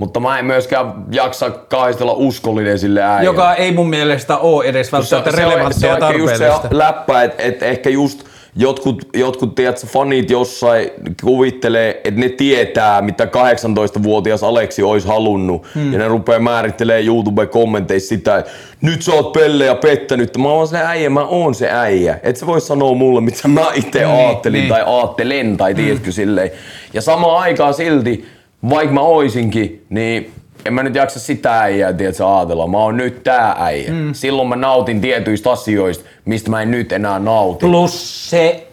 [0.00, 3.24] Mutta mä en myöskään jaksa kaistella uskollinen sille äijälle.
[3.24, 6.68] Joka ei mun mielestä ole edes välttämättä relevanttia ja on ehkä just tarpeellista.
[6.68, 8.24] se läppä, että et ehkä just
[8.56, 10.90] jotkut, jotkut tiedätkö, fanit jossain
[11.22, 15.66] kuvittelee, että ne tietää, mitä 18-vuotias Aleksi olisi halunnut.
[15.74, 15.92] Hmm.
[15.92, 18.50] Ja ne rupeaa määrittelee YouTube-kommenteissa sitä, että
[18.80, 20.36] nyt sä oot pelle ja pettänyt.
[20.36, 22.18] Mä oon se äijä, mä oon se äijä.
[22.22, 24.68] Et sä voi sanoa mulle, mitä mä itse Niin, aattelin niin.
[24.68, 26.50] tai aattelen tai tiedätkö silleen.
[26.94, 30.32] Ja samaan aikaan silti, vaikka mä oisinkin, niin
[30.66, 32.66] en mä nyt jaksa sitä äijää, tiedätkö, ajatella.
[32.66, 33.92] Mä oon nyt tää äijä.
[33.92, 34.14] Mm.
[34.14, 37.66] Silloin mä nautin tietyistä asioista, mistä mä en nyt enää nauti.
[37.66, 38.66] Plus se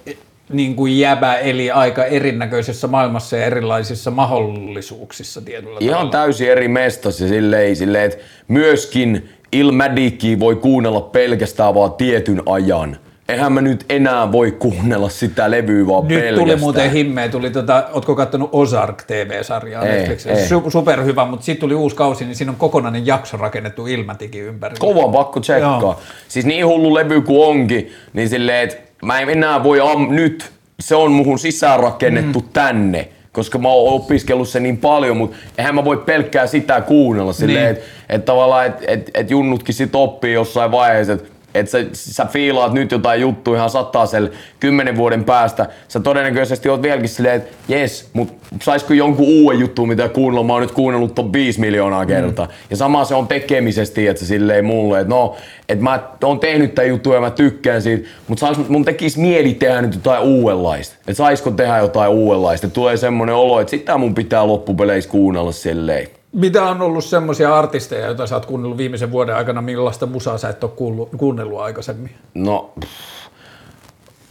[0.50, 6.12] niin kuin jäbä eli aika erinäköisessä maailmassa ja erilaisissa mahdollisuuksissa tietyllä Ihan tavalla.
[6.12, 12.98] täysin eri mestas ja silleen, silleen että myöskin Ilmadikia voi kuunnella pelkästään vaan tietyn ajan.
[13.30, 16.40] Eihän mä nyt enää voi kuunnella sitä levyä vaan Nyt pelkästään.
[16.48, 20.56] tuli muuten himmeen, tuli tota, ootko kattonut Ozark TV-sarjaa Ei, Netflixissä?
[20.56, 24.80] Su- superhyvä, mutta sitten tuli uusi kausi, niin siinä on kokonainen jakso rakennettu ilmatiki ympärillä.
[24.80, 25.80] Kova pakko tsekkaa.
[25.82, 26.00] Joo.
[26.28, 30.52] Siis niin hullu levy kuin onkin, niin silleen, että mä en enää voi am- nyt,
[30.80, 32.48] se on muhun sisäänrakennettu mm.
[32.54, 37.34] tänne, koska mä oon opiskellut se niin paljon, mutta eihän mä voi pelkkää sitä kuunnella
[37.34, 37.72] silleen, Niin.
[37.78, 42.26] että et tavallaan, että et, et junnutkin sit oppii jossain vaiheessa, että että sä, sä
[42.26, 45.66] fiilaat nyt jotain juttua ihan sataselle kymmenen vuoden päästä.
[45.88, 48.34] Sä todennäköisesti oot vieläkin silleen, että jes, mut
[48.64, 50.48] saisiko jonkun uuden juttu, mitä kuunnella?
[50.48, 52.46] Mä oon nyt kuunnellut ton 5 miljoonaa kertaa.
[52.46, 52.52] Mm.
[52.70, 55.36] Ja sama se on tekemisesti, että se silleen mulle, että no,
[55.70, 59.54] että mä oon tehnyt tän juttu ja mä tykkään siitä, mutta sais, mun tekis mieli
[59.54, 60.96] tehdä nyt jotain uudenlaista.
[61.00, 62.70] Että saisko tehdä jotain uudenlaista.
[62.70, 66.08] Tulee semmonen olo, että sitä mun pitää loppupeleissä kuunnella silleen.
[66.34, 70.50] Mitä on ollut semmoisia artisteja, joita sä oot kuunnellut viimeisen vuoden aikana, millaista musaa sä
[70.50, 72.12] et ole kuullut, kuunnellut aikaisemmin?
[72.34, 72.92] No, pff,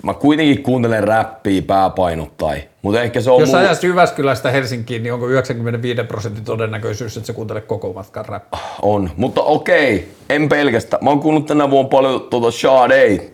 [0.02, 5.12] mä kuitenkin kuuntelen räppiä pääpainottain, mutta ehkä se on Jos mun- ajat Jyväskylästä Helsinkiin, niin
[5.12, 8.60] onko 95 prosentin todennäköisyys, että sä kuuntelet koko matkan räppiä?
[8.82, 11.05] On, mutta okei, en pelkästään.
[11.05, 13.31] Mä oon kuunnellut tänä vuonna paljon tuota Sade.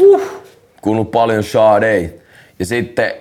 [0.00, 0.22] Uh.
[0.82, 2.14] Kuunnellut paljon Sade.
[2.58, 3.12] Ja sitten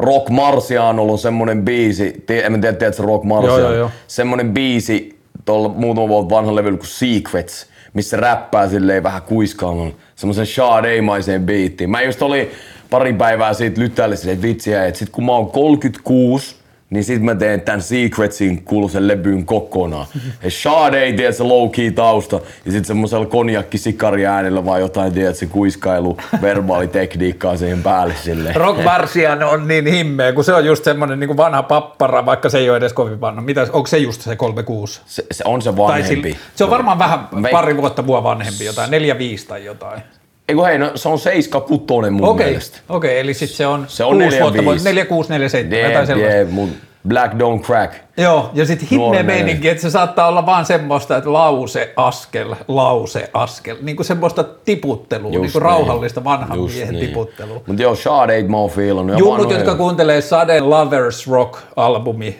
[0.00, 3.58] Rock Marcianolla on semmonen biisi, tie- en tiedä, tiedätkö Rock Marciano?
[3.58, 3.90] Joo, joo, joo.
[4.06, 9.94] Semmonen biisi tuolla muutama vuotta vanhan levyllä kuin Secrets, missä räppää silleen vähän kuiskaamalla.
[10.16, 11.90] Semmoisen Sade-maiseen biittiin.
[11.90, 12.50] Mä just olin
[12.90, 16.56] pari päivää siitä lyttäillä silleen vitsiä, että sit kun mä oon 36,
[16.90, 20.06] niin sit mä teen tän Secretsin kuuluisen levyyn kokonaan.
[20.44, 22.40] Ja Sade ei tiedä se low key tausta.
[22.64, 28.56] Ja sit semmosella konjakki sikari äänellä vaan jotain tiedät se kuiskailu, verbaalitekniikkaa siihen päälle silleen.
[28.56, 32.58] Rock Marciano on niin himmeä, kun se on just semmoinen niin vanha pappara, vaikka se
[32.58, 33.40] ei ole edes kovin vanha.
[33.42, 35.00] Mitä, onko se just se 36?
[35.06, 36.32] Se, se on se Tai vanhempi.
[36.32, 38.92] sillä, se on varmaan vähän pari vuotta mua vanhempi, jotain 4-5
[39.48, 40.02] tai jotain.
[40.50, 41.62] Eikö hei, no, se on 7
[42.12, 42.78] mun Okei, mielestä.
[42.88, 44.84] okei, eli sitten se on, Se on 6 vuotta, 4-5.
[44.84, 46.36] 4, 6, 4, 7, jotain Jep, sellaista.
[46.36, 46.70] jep, mun
[47.08, 47.94] Black Don't Crack.
[48.16, 53.30] Joo, ja sitten himmeä meininki, että se saattaa olla vaan semmoista, että lause, askel, lause,
[53.34, 53.76] askel.
[53.82, 57.06] Niin kuin semmoista tiputtelua, niin kuin rauhallista vanhan Just miehen niin.
[57.06, 57.60] tiputtelua.
[57.66, 59.18] Mut joo, Sade mä oon fiilannut.
[59.18, 62.34] Junnut, jotka kuuntelee Saden Lovers Rock-albumi,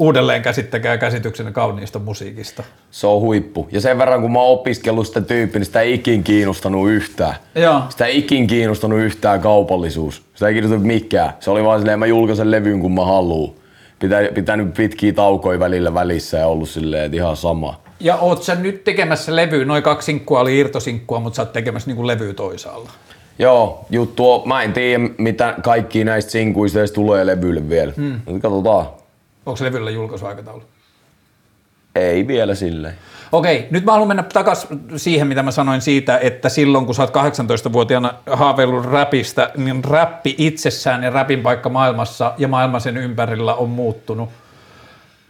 [0.00, 2.62] uudelleen käsittäkää käsityksenä kauniista musiikista.
[2.90, 3.68] Se on huippu.
[3.72, 7.34] Ja sen verran kun mä oon opiskellut sitä tyyppiä, niin sitä ei ikin kiinnostanut yhtään.
[7.54, 7.82] Joo.
[7.88, 10.22] Sitä ei ikin kiinnostanut yhtään kaupallisuus.
[10.34, 11.32] Sitä ei kiinnostanut mikään.
[11.40, 13.54] Se oli vaan silleen, mä julkaisen levyn kun mä haluun.
[13.98, 17.80] Pitää, pitänyt pitkiä taukoja välillä välissä ja ollut silleen, että ihan sama.
[18.00, 21.90] Ja oot sä nyt tekemässä levyä, noin kaksi sinkkua oli irtosinkkua, mutta sä oot tekemässä
[21.90, 22.90] niinku levyä toisaalla.
[23.38, 27.92] Joo, juttu on, mä en tiedä mitä kaikki näistä sinkuista edes tulee levylle vielä.
[27.96, 28.40] Hmm.
[28.40, 28.99] Katsotaan.
[29.46, 30.62] Onko levyllä julkaisuaikataulu?
[31.94, 32.94] Ei vielä silleen.
[33.32, 37.02] Okei, nyt mä haluan mennä takaisin siihen, mitä mä sanoin siitä, että silloin kun sä
[37.02, 43.54] oot 18-vuotiaana haaveillut räpistä, niin räppi itsessään ja räpin paikka maailmassa ja maailma sen ympärillä
[43.54, 44.28] on muuttunut.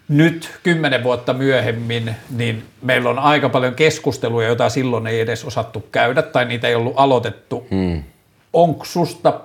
[0.08, 5.80] Nyt kymmenen vuotta myöhemmin, niin meillä on aika paljon keskusteluja, joita silloin ei edes osattu
[5.92, 7.66] käydä tai niitä ei ollut aloitettu.
[7.70, 8.02] Hmm.
[8.52, 9.40] Onko susta,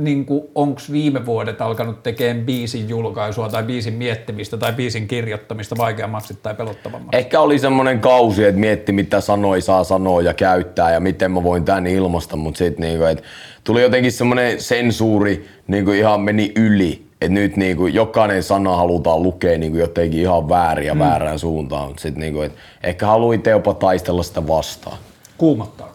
[0.00, 6.38] niin onko viime vuodet alkanut tekemään biisin julkaisua tai biisin miettimistä tai biisin kirjoittamista vaikeammaksi
[6.42, 7.18] tai pelottavammaksi?
[7.18, 11.42] Ehkä oli semmonen kausi, että mietti mitä sanoi saa sanoa ja käyttää ja miten mä
[11.42, 13.22] voin tän ilmasta, mutta sitten niinku, et
[13.64, 17.10] tuli jotenkin semmonen sensuuri niinku ihan meni yli.
[17.20, 21.88] Että nyt niinku jokainen sana halutaan lukea niinku jotenkin ihan väärin ja väärään suuntaan.
[21.88, 22.52] Mut sit niinku, et
[22.82, 24.98] ehkä haluin itse jopa taistella sitä vastaan.
[25.38, 25.94] Kuumottaako?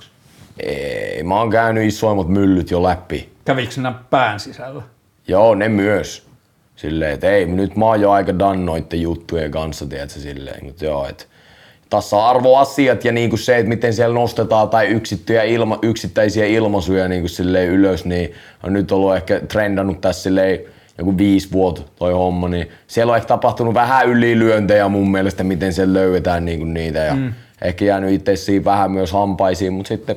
[0.60, 3.35] Ei, mä oon käynyt isoimmat myllyt jo läpi.
[3.46, 4.82] Kävikö nämä pään sisällä?
[5.28, 6.28] Joo, ne myös.
[6.76, 10.66] Silleen, että ei, nyt mä oon jo aika done noitten juttujen kanssa, tiedätkö, silleen.
[10.66, 11.26] Mutta joo, että
[11.90, 17.70] tasa-arvoasiat ja niinku se, että miten siellä nostetaan tai yksittyjä ilma, yksittäisiä ilmaisuja niinku silleen
[17.70, 20.60] ylös, niin on nyt ollut ehkä trendannut tässä silleen
[20.98, 25.74] joku viisi vuotta toi homma, niin siellä on ehkä tapahtunut vähän ylilyöntejä mun mielestä, miten
[25.74, 27.34] siellä löydetään niinku niitä ja mm.
[27.62, 30.16] ehkä jäänyt itse vähän myös hampaisiin, mutta sitten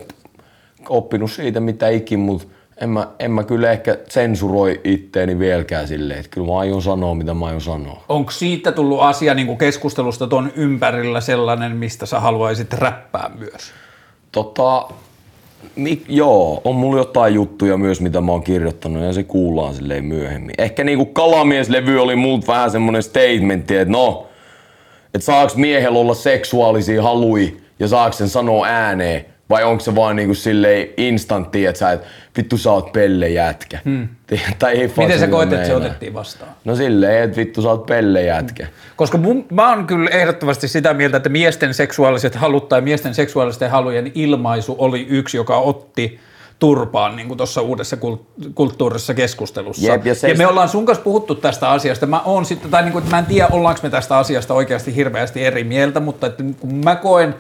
[0.89, 2.47] oppinut siitä mitä ikin, mutta
[2.81, 7.15] en mä, en mä kyllä ehkä sensuroi itteeni vieläkään silleen, että kyllä mä aion sanoa
[7.15, 8.05] mitä mä aion sanoa.
[8.09, 13.73] Onko siitä tullut asia niin kuin keskustelusta ton ympärillä sellainen, mistä sä haluaisit räppää myös?
[14.33, 14.89] Tota,
[15.77, 20.05] mi, joo, on mulla jotain juttuja myös, mitä mä oon kirjoittanut ja se kuullaan silleen
[20.05, 20.55] myöhemmin.
[20.59, 24.27] Ehkä niinku Kalamies-levy oli muut vähän semmonen statementti, että no,
[25.15, 30.17] että saaks miehellä olla seksuaalisia halui ja saaks sen sanoa ääneen, Vai onko se vaan
[30.17, 32.01] niinku silleen instantti, että sä et,
[32.37, 33.79] vittu sä oot pelle jätkä.
[33.85, 34.09] Hmm.
[34.59, 36.51] tai ei Miten sä koet, että se otettiin vastaan?
[36.65, 38.65] No silleen, että vittu sä oot pelle jätkä.
[38.65, 38.75] Hmm.
[38.97, 43.71] Koska mun, mä oon kyllä ehdottomasti sitä mieltä, että miesten seksuaaliset halut tai miesten seksuaalisten
[43.71, 46.21] halujen ilmaisu oli yksi, joka otti
[46.59, 47.97] turpaan niin kuin tuossa uudessa
[48.55, 49.93] kulttuurissa keskustelussa.
[49.93, 50.29] Jep, ja, se...
[50.29, 52.07] ja me ollaan sun kanssa puhuttu tästä asiasta.
[52.07, 55.45] Mä, oon sitten, tai niin kuin, mä en tiedä, ollaanko me tästä asiasta oikeasti hirveästi
[55.45, 57.35] eri mieltä, mutta että kun mä koen,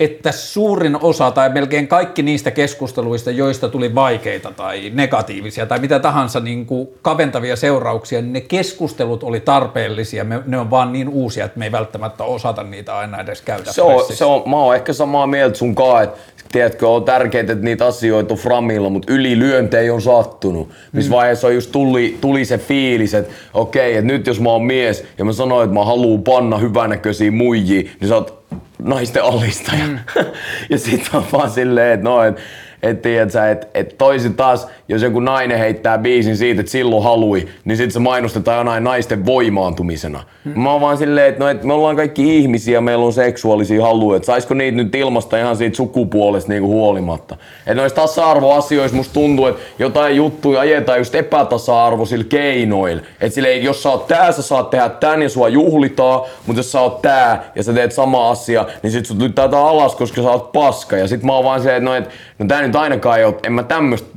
[0.00, 5.98] että suurin osa tai melkein kaikki niistä keskusteluista, joista tuli vaikeita tai negatiivisia tai mitä
[5.98, 10.24] tahansa niin kuin kaventavia seurauksia, niin ne keskustelut oli tarpeellisia.
[10.24, 13.72] Me, ne on vaan niin uusia, että me ei välttämättä osata niitä aina edes käydä
[13.72, 16.18] se on, se on, Mä oon ehkä samaa mieltä sun kanssa, että
[16.52, 20.68] tiedätkö, on tärkeää, että niitä asioita on framilla, mutta ylilyöntejä on sattunut.
[20.92, 21.16] Missä mm.
[21.16, 25.04] vaiheessa on just tuli, tuli se fiilis, että okei, että nyt jos mä oon mies
[25.18, 28.41] ja mä sanoin, että mä haluan panna hyvännäköisiä muijia, niin sä oot
[28.84, 29.86] naisten alistaja.
[29.86, 29.98] Mm.
[30.70, 32.36] ja sit on vaan silleen, että no, et,
[32.82, 37.48] et, tiedätkö, et, et toisin taas, jos joku nainen heittää biisin siitä, että silloin halui,
[37.64, 40.24] niin sitten se mainostetaan jonain naisten voimaantumisena.
[40.44, 40.60] Hmm.
[40.60, 44.16] Mä oon vaan silleen, että no, et me ollaan kaikki ihmisiä, meillä on seksuaalisia haluja,
[44.16, 47.36] että saisiko niitä nyt ilmasta ihan siitä sukupuolesta niinku huolimatta.
[47.66, 53.02] Että noissa tasa-arvoasioissa musta tuntuu, että jotain juttuja ajetaan just epätasa-arvoisilla keinoilla.
[53.20, 56.72] Että silleen, jos sä oot tää, sä saat tehdä tän ja sua juhlitaan, mutta jos
[56.72, 60.30] sä oot tää ja sä teet sama asia, niin sit sut lyttää alas, koska sä
[60.30, 60.96] oot paska.
[60.96, 62.08] Ja sit mä oon vaan silleen, että no, et,
[62.42, 64.08] no tää nyt ainakaan ei ole, en mä tämmöstä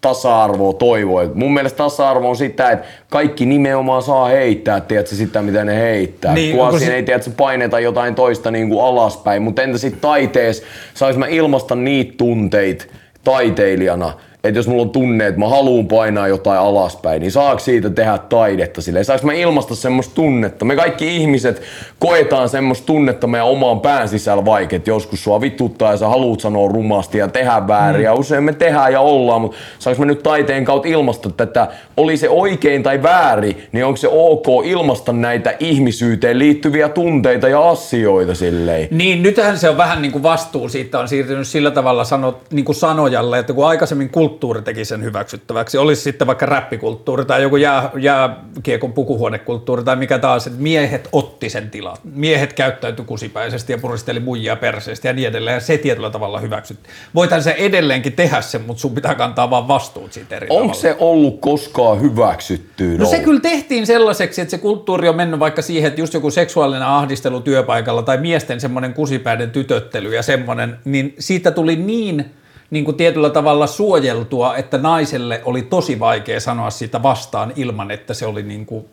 [0.00, 1.22] tasa-arvoa toivoa.
[1.34, 6.34] mun mielestä tasa-arvo on sitä, että kaikki nimenomaan saa heittää, tiedätkö, sitä mitä ne heittää.
[6.34, 6.94] Niin, Kun se...
[6.94, 10.62] ei tiedätkö, paineta jotain toista niin kuin alaspäin, mutta entä sitten taiteessa,
[10.94, 12.84] sais mä ilmasta niitä tunteita
[13.24, 14.12] taiteilijana,
[14.44, 18.18] että jos mulla on tunne, että mä haluan painaa jotain alaspäin, niin saako siitä tehdä
[18.18, 19.04] taidetta silleen?
[19.04, 20.64] Saanko mä ilmasta semmoista tunnetta?
[20.64, 21.62] Me kaikki ihmiset
[21.98, 26.40] koetaan semmoista tunnetta meidän omaan pään sisällä vaikka, että joskus sua vituttaa ja sä haluat
[26.40, 28.00] sanoa rumasti ja tehdä väärin.
[28.00, 28.04] Mm.
[28.04, 32.16] Ja usein me tehdään ja ollaan, mutta saanko mä nyt taiteen kautta ilmasta tätä, oli
[32.16, 38.34] se oikein tai väärin, niin onko se ok ilmasta näitä ihmisyyteen liittyviä tunteita ja asioita
[38.34, 38.88] silleen?
[38.90, 42.64] Niin, nythän se on vähän niin kuin vastuu siitä on siirtynyt sillä tavalla sanot, niin
[42.64, 45.78] kuin sanojalle, että kun aikaisemmin kulttuuri kulttuuri teki sen hyväksyttäväksi.
[45.78, 51.50] Olisi sitten vaikka räppikulttuuri tai joku jää, jääkiekon pukuhuonekulttuuri tai mikä taas, että miehet otti
[51.50, 51.96] sen tilan.
[52.04, 55.54] Miehet käyttäytyi kusipäisesti ja puristeli muijia perseestä ja niin edelleen.
[55.54, 56.88] Ja se tietyllä tavalla hyväksytti.
[57.14, 60.96] Voithan se edelleenkin tehdä sen, mutta sun pitää kantaa vaan vastuut siitä eri Onko se
[60.98, 62.98] ollut koskaan hyväksytty?
[62.98, 66.30] No se kyllä tehtiin sellaiseksi, että se kulttuuri on mennyt vaikka siihen, että just joku
[66.30, 72.24] seksuaalinen ahdistelu työpaikalla tai miesten semmoinen kusipäiden tytöttely ja semmoinen, niin siitä tuli niin–
[72.70, 78.14] niin kuin tietyllä tavalla suojeltua, että naiselle oli tosi vaikea sanoa sitä vastaan ilman, että
[78.14, 78.84] se oli niin kuin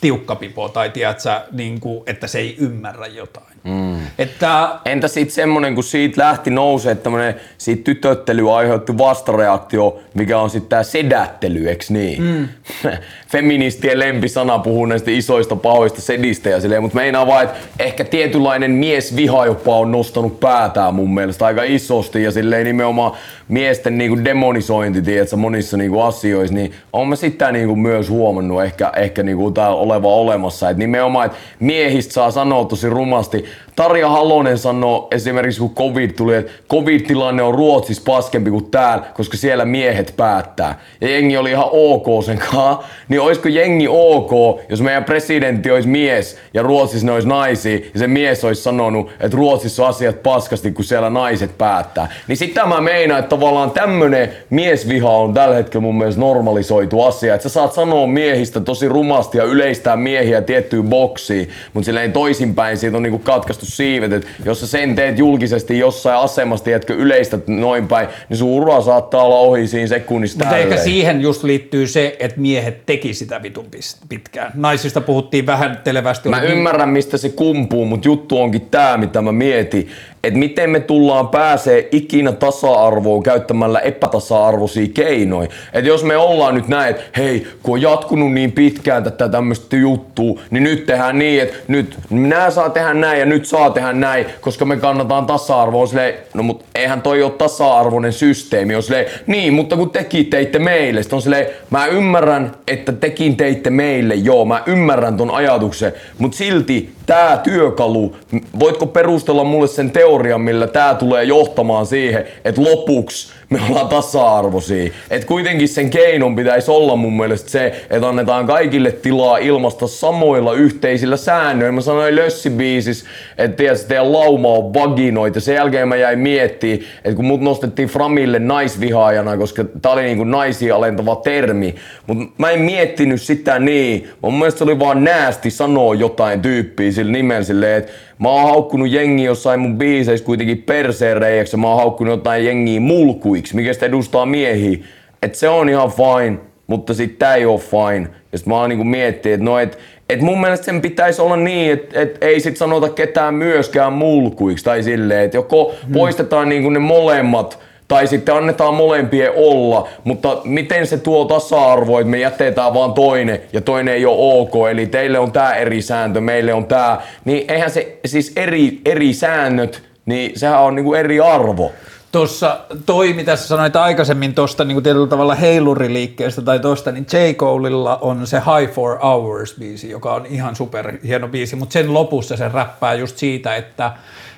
[0.00, 3.50] tiukkapipo tai tiedätkö, niin kuin, että se ei ymmärrä jotain.
[3.64, 4.00] Mm.
[4.18, 7.10] Että, Entä sitten semmoinen, kun siitä lähti nousee, että
[7.58, 12.22] siitä tytöttely aiheutti vastareaktio, mikä on sitten tämä sedättely, eikö niin?
[12.22, 12.48] Mm.
[13.32, 18.70] Feministien lempisana puhuu näistä isoista pahoista sedistä ja silleen, mutta meinaa vaan, että ehkä tietynlainen
[18.70, 23.16] miesviha jopa on nostanut päätään mun mielestä aika isosti ja silleen nimenomaan
[23.48, 28.92] miesten niinku demonisointi, tiedätkö, monissa niinku asioissa, niin on mä sitä niinku myös huomannut ehkä,
[28.96, 33.44] ehkä niinku täällä oleva olemassa, että nimenomaan, että miehistä saa sanoa tosi rumasti,
[33.76, 39.36] Tarja Halonen sanoo esimerkiksi, kun covid tuli, että covid-tilanne on Ruotsissa paskempi kuin täällä, koska
[39.36, 40.78] siellä miehet päättää.
[41.00, 42.78] Ja jengi oli ihan ok sen kanssa.
[43.08, 47.98] Niin olisiko jengi ok, jos meidän presidentti olisi mies ja Ruotsissa ne olisi naisia, ja
[47.98, 52.08] se mies olisi sanonut, että Ruotsissa on asiat paskasti, kun siellä naiset päättää.
[52.28, 57.34] Niin sitä mä meinaan, että tavallaan tämmönen miesviha on tällä hetkellä mun mielestä normalisoitu asia.
[57.34, 62.76] Että sä saat sanoa miehistä tosi rumasti ja yleistää miehiä tiettyyn boksiin, mutta silleen toisinpäin
[62.76, 67.48] siitä on niinku katkaistu siivet, että jos sä sen teet julkisesti jossain asemassa, tiedätkö, yleistät
[67.48, 70.44] noin päin, niin sun ura saattaa olla ohi siinä sekunnista.
[70.44, 73.66] Mutta ehkä siihen just liittyy se, että miehet teki sitä vitun
[74.08, 74.52] pitkään.
[74.54, 76.28] Naisista puhuttiin vähän televästi.
[76.28, 79.90] Mä ymmärrän, mistä se kumpuu, mutta juttu onkin tää, mitä mä mietin
[80.24, 85.48] että miten me tullaan pääsee ikinä tasa-arvoon käyttämällä epätasa-arvoisia keinoja.
[85.72, 89.76] Että jos me ollaan nyt näin, että hei, kun on jatkunut niin pitkään tätä tämmöistä
[89.76, 93.92] juttua, niin nyt tehdään niin, että nyt minä saa tehdä näin ja nyt saa tehdä
[93.92, 95.86] näin, koska me kannataan tasa-arvoa.
[95.86, 98.74] Silleen, no mut eihän toi ole tasa-arvoinen systeemi.
[98.74, 98.82] On
[99.26, 104.44] niin, mutta kun tekin teitte meille, on silleen, mä ymmärrän, että tekin teitte meille, joo,
[104.44, 108.16] mä ymmärrän ton ajatuksen, mutta silti tämä työkalu,
[108.58, 114.92] voitko perustella mulle sen teorian, millä tämä tulee johtamaan siihen, että lopuksi me ollaan tasa-arvoisia.
[115.10, 120.54] Et kuitenkin sen keinon pitäisi olla mun mielestä se, että annetaan kaikille tilaa ilmasta samoilla
[120.54, 121.72] yhteisillä säännöillä.
[121.72, 123.04] Mä sanoin Lössibiisis,
[123.38, 125.40] että tiedätkö, teidän lauma on vaginoita.
[125.40, 130.24] Sen jälkeen mä jäin miettimään, että kun mut nostettiin Framille naisvihaajana, koska tää oli niinku
[130.24, 131.74] naisia alentava termi.
[132.06, 134.08] Mutta mä en miettinyt sitä niin.
[134.22, 138.50] Mun mielestä se oli vaan näästi sanoa jotain tyyppiä sillä nimellä silleen, että Mä oon
[138.50, 141.22] haukkunut jengi jossain mun biiseissä kuitenkin perseen
[141.56, 144.78] mä oon haukkunut jotain jengiä mulkuiksi, mikä sitä edustaa miehiä.
[145.22, 148.08] Et se on ihan fine, mutta sit tää ei oo fine.
[148.32, 149.78] Ja sit mä oon niinku miettinyt, että no et,
[150.08, 154.64] et mun mielestä sen pitäisi olla niin, että et ei sit sanota ketään myöskään mulkuiksi
[154.64, 155.92] tai silleen, että joko hmm.
[155.92, 157.58] poistetaan niinku ne molemmat
[157.90, 163.40] tai sitten annetaan molempien olla, mutta miten se tuo tasa-arvo, että me jätetään vaan toinen
[163.52, 167.44] ja toinen ei ole ok, eli teille on tämä eri sääntö, meille on tämä, niin
[167.48, 171.72] eihän se siis eri, eri säännöt, niin sehän on niinku eri arvo.
[172.12, 177.32] Tuossa toi, mitä sä sanoit aikaisemmin tuosta niin tietyllä tavalla heiluriliikkeestä tai tuosta, niin J.
[177.34, 181.94] Coleilla on se High for Hours biisi, joka on ihan super hieno biisi, mutta sen
[181.94, 183.92] lopussa se räppää just siitä, että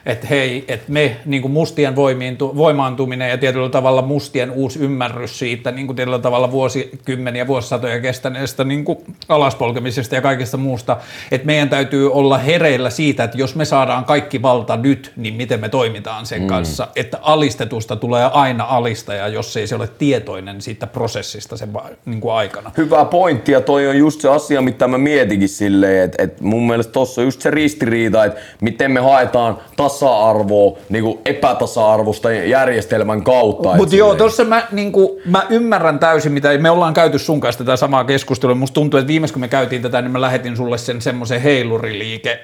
[0.06, 1.96] että hei, että me niin kuin mustien
[2.56, 8.64] voimaantuminen ja tietyllä tavalla mustien uusi ymmärrys siitä niin kuin tietyllä tavalla vuosikymmeniä, vuosisatoja kestäneestä
[8.64, 8.98] niin kuin
[9.28, 10.96] alaspolkemisesta ja kaikesta muusta,
[11.30, 15.60] että meidän täytyy olla hereillä siitä, että jos me saadaan kaikki valta nyt, niin miten
[15.60, 16.46] me toimitaan sen mm.
[16.46, 21.68] kanssa, että alistetusta tulee aina alistaja, jos ei se ole tietoinen siitä prosessista sen
[22.04, 22.70] niin kuin aikana.
[22.76, 26.66] Hyvä pointti ja toi on just se asia, mitä mä mietinkin silleen, että, että mun
[26.66, 29.58] mielestä tuossa on just se ristiriita, että miten me haetaan
[29.92, 33.76] tasa-arvoa niin kuin epätasa-arvosta järjestelmän kautta.
[33.76, 37.64] Mutta joo, tuossa mä, niin kuin, mä ymmärrän täysin, mitä me ollaan käyty sun kanssa
[37.64, 38.54] tätä samaa keskustelua.
[38.54, 42.40] Musta tuntuu, että viimeis kun me käytiin tätä, niin mä lähetin sulle sen semmoisen heiluriliike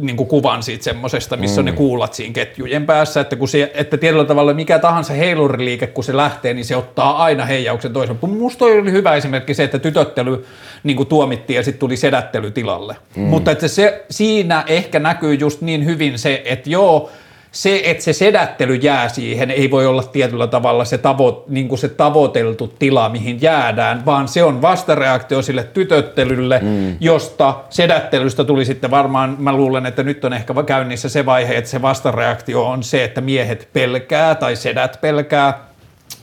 [0.00, 1.58] niin kuin kuvan siitä semmoisesta, missä mm.
[1.60, 1.76] on ne mm.
[1.76, 6.16] kuulat siinä ketjujen päässä, että, kun se, että tietyllä tavalla mikä tahansa heiluriliike, kun se
[6.16, 8.18] lähtee, niin se ottaa aina heijauksen toisen.
[8.22, 10.46] Musta oli hyvä esimerkki se, että tytöttely
[10.82, 12.96] niin kuin tuomittiin ja sitten tuli sedättely tilalle.
[13.16, 13.22] Mm.
[13.22, 17.10] Mutta että se, siinä ehkä näkyy just niin hyvin se, että joo,
[17.52, 21.88] se, että se sedättely jää siihen, ei voi olla tietyllä tavalla se, tavo, niin se
[21.88, 26.96] tavoiteltu tila, mihin jäädään, vaan se on vastareaktio sille tytöttelylle, mm.
[27.00, 31.70] josta sedättelystä tuli sitten varmaan, mä luulen, että nyt on ehkä käynnissä se vaihe, että
[31.70, 35.70] se vastareaktio on se, että miehet pelkää tai sedät pelkää.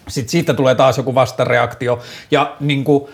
[0.07, 1.99] Sitten siitä tulee taas joku vastareaktio.
[2.31, 3.09] Ja niin kuin,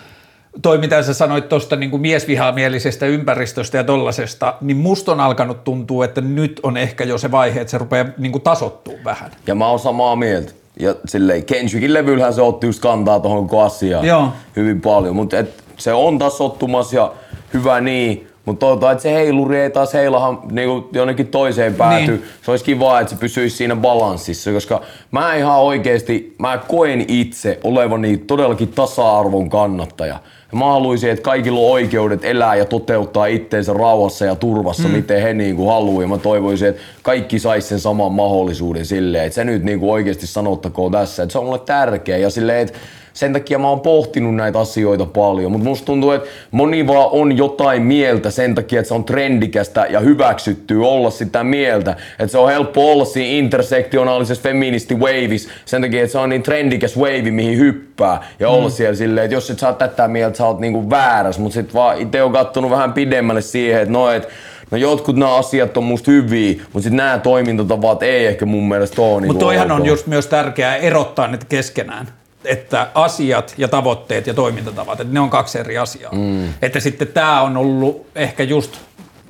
[0.61, 6.05] toi mitä sä sanoit tuosta niin miesvihamielisestä ympäristöstä ja tollasesta, niin musta on alkanut tuntua,
[6.05, 9.31] että nyt on ehkä jo se vaihe, että se rupeaa niin kuin tasottuu vähän.
[9.47, 10.51] Ja mä oon samaa mieltä.
[10.79, 14.29] Ja silleen, Kendrickin levyllähän se otti just kantaa tuohon asiaan Joo.
[14.55, 15.37] hyvin paljon, mutta
[15.77, 17.11] se on tasottumassa ja
[17.53, 22.11] hyvä niin, mutta toivotaan, että se heiluri ei taas heilahan niinku jonnekin toiseen pääty.
[22.11, 22.23] Niin.
[22.41, 24.81] Se olisi kiva, että se pysyisi siinä balanssissa, koska
[25.11, 30.19] mä ihan oikeasti, mä koen itse olevani todellakin tasa-arvon kannattaja.
[30.53, 34.93] Mä haluaisin, että kaikilla on oikeudet elää ja toteuttaa itteensä rauhassa ja turvassa, mm.
[34.93, 36.01] miten he niin kuin haluaa.
[36.01, 39.91] Ja mä toivoisin, että kaikki sais sen saman mahdollisuuden silleen, että se nyt niin kuin
[39.91, 42.17] oikeasti sanottakoon tässä, että se on mulle tärkeä.
[42.17, 42.79] Ja silleen, että
[43.13, 47.37] sen takia mä oon pohtinut näitä asioita paljon, mutta musta tuntuu, että moni vaan on
[47.37, 51.91] jotain mieltä sen takia, että se on trendikästä ja hyväksyttyy olla sitä mieltä.
[51.91, 56.43] Että se on helppo olla siinä intersektionaalisessa feministi waveissa sen takia, että se on niin
[56.43, 58.53] trendikäs wave, mihin hyppää ja mm.
[58.53, 61.73] olla siellä silleen, että jos et saa tätä mieltä, sä oot niinku väärässä, mutta sit
[61.73, 64.27] vaan itse on kattonut vähän pidemmälle siihen, että no, et,
[64.71, 69.01] No jotkut nämä asiat on musta hyviä, mutta sitten nämä toimintatavat ei ehkä mun mielestä
[69.01, 69.21] ole.
[69.21, 72.07] Niin mutta toihan on just myös tärkeää erottaa ne keskenään
[72.45, 76.11] että asiat ja tavoitteet ja toimintatavat, että ne on kaksi eri asiaa.
[76.15, 76.53] Mm.
[76.61, 78.77] Että sitten tämä on ollut ehkä just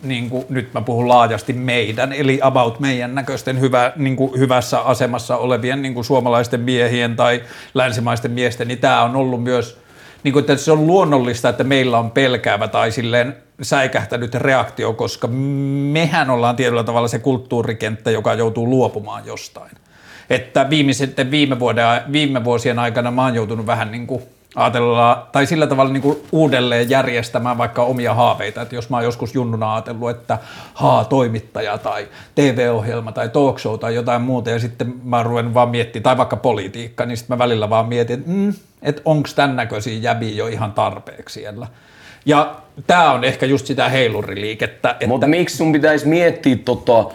[0.04, 4.80] niin kuin nyt mä puhun laajasti meidän, eli about meidän näköisten hyvä, niin kuin hyvässä
[4.80, 9.80] asemassa olevien niin kuin suomalaisten miehien tai länsimaisten miesten, niin tämä on ollut myös,
[10.24, 15.28] niin kuin, että se on luonnollista, että meillä on pelkäävä tai silleen säikähtänyt reaktio, koska
[15.92, 19.72] mehän ollaan tietyllä tavalla se kulttuurikenttä, joka joutuu luopumaan jostain
[20.36, 24.24] että viimeisten viime, vuoden, viime vuosien aikana mä oon joutunut vähän niin kuin
[24.56, 29.04] ajatella, tai sillä tavalla niin kuin uudelleen järjestämään vaikka omia haaveita, että jos mä oon
[29.04, 30.38] joskus junnuna ajatellut, että
[30.74, 35.70] haa, toimittaja tai TV-ohjelma tai talk show tai jotain muuta, ja sitten mä oon vaan
[35.70, 39.56] miettimään, tai vaikka politiikka, niin sitten mä välillä vaan mietin, että, mm, että onko tämän
[39.56, 41.68] näköisiä jäbiä jo ihan tarpeeksi siellä.
[42.26, 42.56] Ja
[42.88, 44.90] tämä on ehkä just sitä heiluriliikettä.
[44.92, 45.08] Että...
[45.08, 47.06] Mutta miksi sun pitäisi miettiä tota,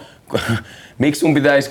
[0.99, 1.71] miksi sun pitäisi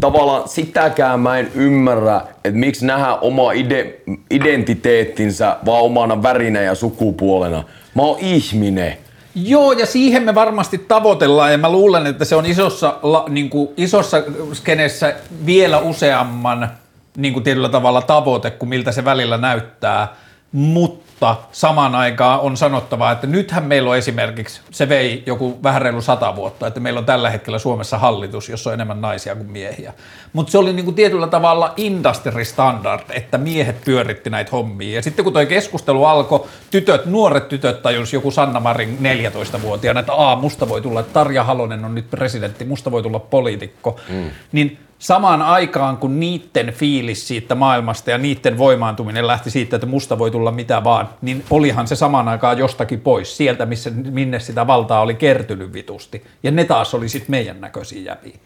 [0.00, 3.94] tavallaan sitäkään mä en ymmärrä, että miksi nähdä oma ide,
[4.30, 7.64] identiteettinsä vaan omana värinä ja sukupuolena.
[7.94, 8.96] Mä oon ihminen.
[9.34, 13.50] Joo, ja siihen me varmasti tavoitellaan, ja mä luulen, että se on isossa, la, niin
[13.50, 14.22] kuin isossa
[14.52, 15.14] skenessä
[15.46, 16.70] vielä useamman
[17.16, 20.08] niin kuin tietyllä tavalla tavoite kuin miltä se välillä näyttää,
[20.52, 21.09] mutta
[21.52, 26.36] samaan aikaan on sanottava, että nythän meillä on esimerkiksi, se vei joku vähän reilu sata
[26.36, 29.92] vuotta, että meillä on tällä hetkellä Suomessa hallitus, jossa on enemmän naisia kuin miehiä.
[30.32, 34.94] Mutta se oli niin kuin tietyllä tavalla industry standard, että miehet pyöritti näitä hommia.
[34.94, 40.12] Ja sitten kun tuo keskustelu alkoi, tytöt, nuoret tytöt tajus joku Sanna Marin 14-vuotiaana, että
[40.12, 44.30] aa, musta voi tulla, että Tarja Halonen on nyt presidentti, musta voi tulla poliitikko, mm.
[44.52, 50.18] niin samaan aikaan, kun niiden fiilis siitä maailmasta ja niiden voimaantuminen lähti siitä, että musta
[50.18, 54.66] voi tulla mitä vaan, niin olihan se samaan aikaan jostakin pois, sieltä missä, minne sitä
[54.66, 56.24] valtaa oli kertynyt vitusti.
[56.42, 58.38] Ja ne taas oli sitten meidän näköisiä jäpiä.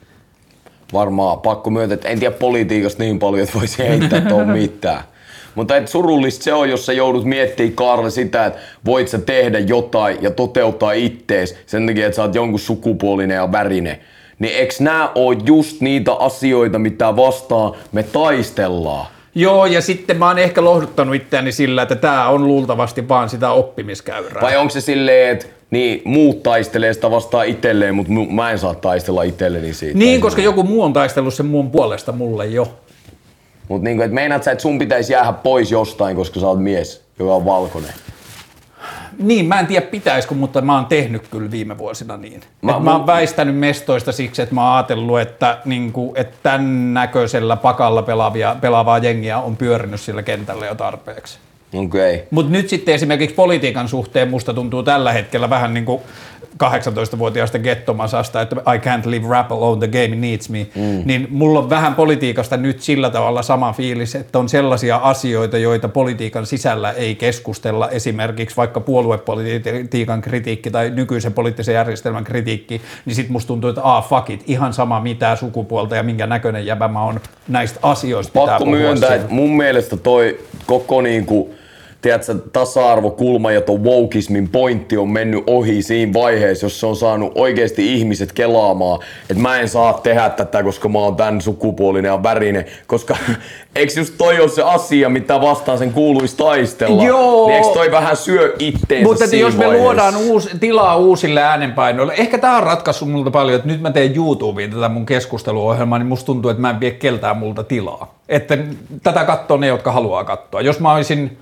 [0.93, 5.03] Varmaan pakko myöntää, että en tiedä politiikasta niin paljon, että voisi heittää tuon mitään.
[5.55, 9.59] Mutta et surullista se on, jos sä joudut miettimään Karle sitä, että voit sä tehdä
[9.59, 13.99] jotain ja toteuttaa ittees sen takia, että sä oot jonkun sukupuolinen ja värinen
[14.39, 19.06] niin eks nää oo just niitä asioita, mitä vastaan me taistellaan?
[19.35, 23.51] Joo, ja sitten mä oon ehkä lohduttanut itseäni sillä, että tämä on luultavasti vaan sitä
[23.51, 24.43] oppimiskäyrää.
[24.43, 28.74] Vai onko se silleen, että niin, muut taistelee sitä vastaan itselleen, mutta mä en saa
[28.74, 29.98] taistella itselleni siitä.
[29.98, 32.69] Niin, koska joku muu on taistellut sen muun puolesta mulle jo.
[33.69, 37.02] Mutta niin, että meinaat sä, että sun pitäisi jäädä pois jostain, koska sä oot mies,
[37.19, 37.93] joka on valkoinen?
[39.19, 42.41] Niin, mä en tiedä pitäisikö, mutta mä oon tehnyt kyllä viime vuosina niin.
[42.62, 46.95] Mä, mä oon väistänyt mestoista siksi, että mä oon ajatellut, että, niin kuin, että tämän
[46.95, 51.39] näköisellä pakalla pelaavia, pelaavaa jengiä on pyörinyt sillä kentällä jo tarpeeksi.
[51.74, 52.19] Okay.
[52.31, 56.03] Mutta nyt sitten esimerkiksi politiikan suhteen musta tuntuu tällä hetkellä vähän niin kuin
[56.63, 61.03] 18-vuotiaasta gettomasasta, että I can't live rap alone, the game needs me, mm.
[61.05, 65.89] niin mulla on vähän politiikasta nyt sillä tavalla sama fiilis, että on sellaisia asioita, joita
[65.89, 73.29] politiikan sisällä ei keskustella, esimerkiksi vaikka puoluepolitiikan kritiikki tai nykyisen poliittisen järjestelmän kritiikki, niin sit
[73.29, 77.03] musta tuntuu, että ah fuck it, ihan sama mitä sukupuolta ja minkä näköinen jäbä mä
[77.03, 77.21] oon.
[77.49, 81.55] Näistä asioista pitää Pakko myöntää, että mun mielestä toi koko niinku
[82.05, 87.33] tiedätkö, tasa-arvokulma ja tuon wokeismin pointti on mennyt ohi siinä vaiheessa, jos se on saanut
[87.35, 89.01] oikeasti ihmiset kelaamaan,
[89.31, 93.17] että mä en saa tehdä tätä, koska mä oon tän sukupuolinen ja värinen, koska
[93.77, 97.05] eikö just toi ole se asia, mitä vastaan sen kuuluisi taistella?
[97.05, 97.47] Joo.
[97.47, 99.85] Niin eikö toi vähän syö itteensä Mutta siinä jos me vaiheessa?
[99.85, 104.17] luodaan uusi, tilaa uusille äänenpainoille, ehkä tämä on ratkaissut multa paljon, että nyt mä teen
[104.17, 108.15] YouTubeen tätä mun keskusteluohjelmaa, niin musta tuntuu, että mä en vie keltään multa tilaa.
[108.29, 108.59] Että
[109.03, 110.61] tätä katsoo ne, jotka haluaa katsoa.
[110.61, 111.39] Jos mä olisin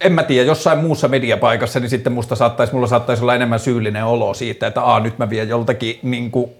[0.00, 4.04] en mä tiedä, jossain muussa mediapaikassa, niin sitten musta saattaisi, mulla saattaisi olla enemmän syyllinen
[4.04, 6.50] olo siitä, että aa, nyt mä vien joltakin niin kuin,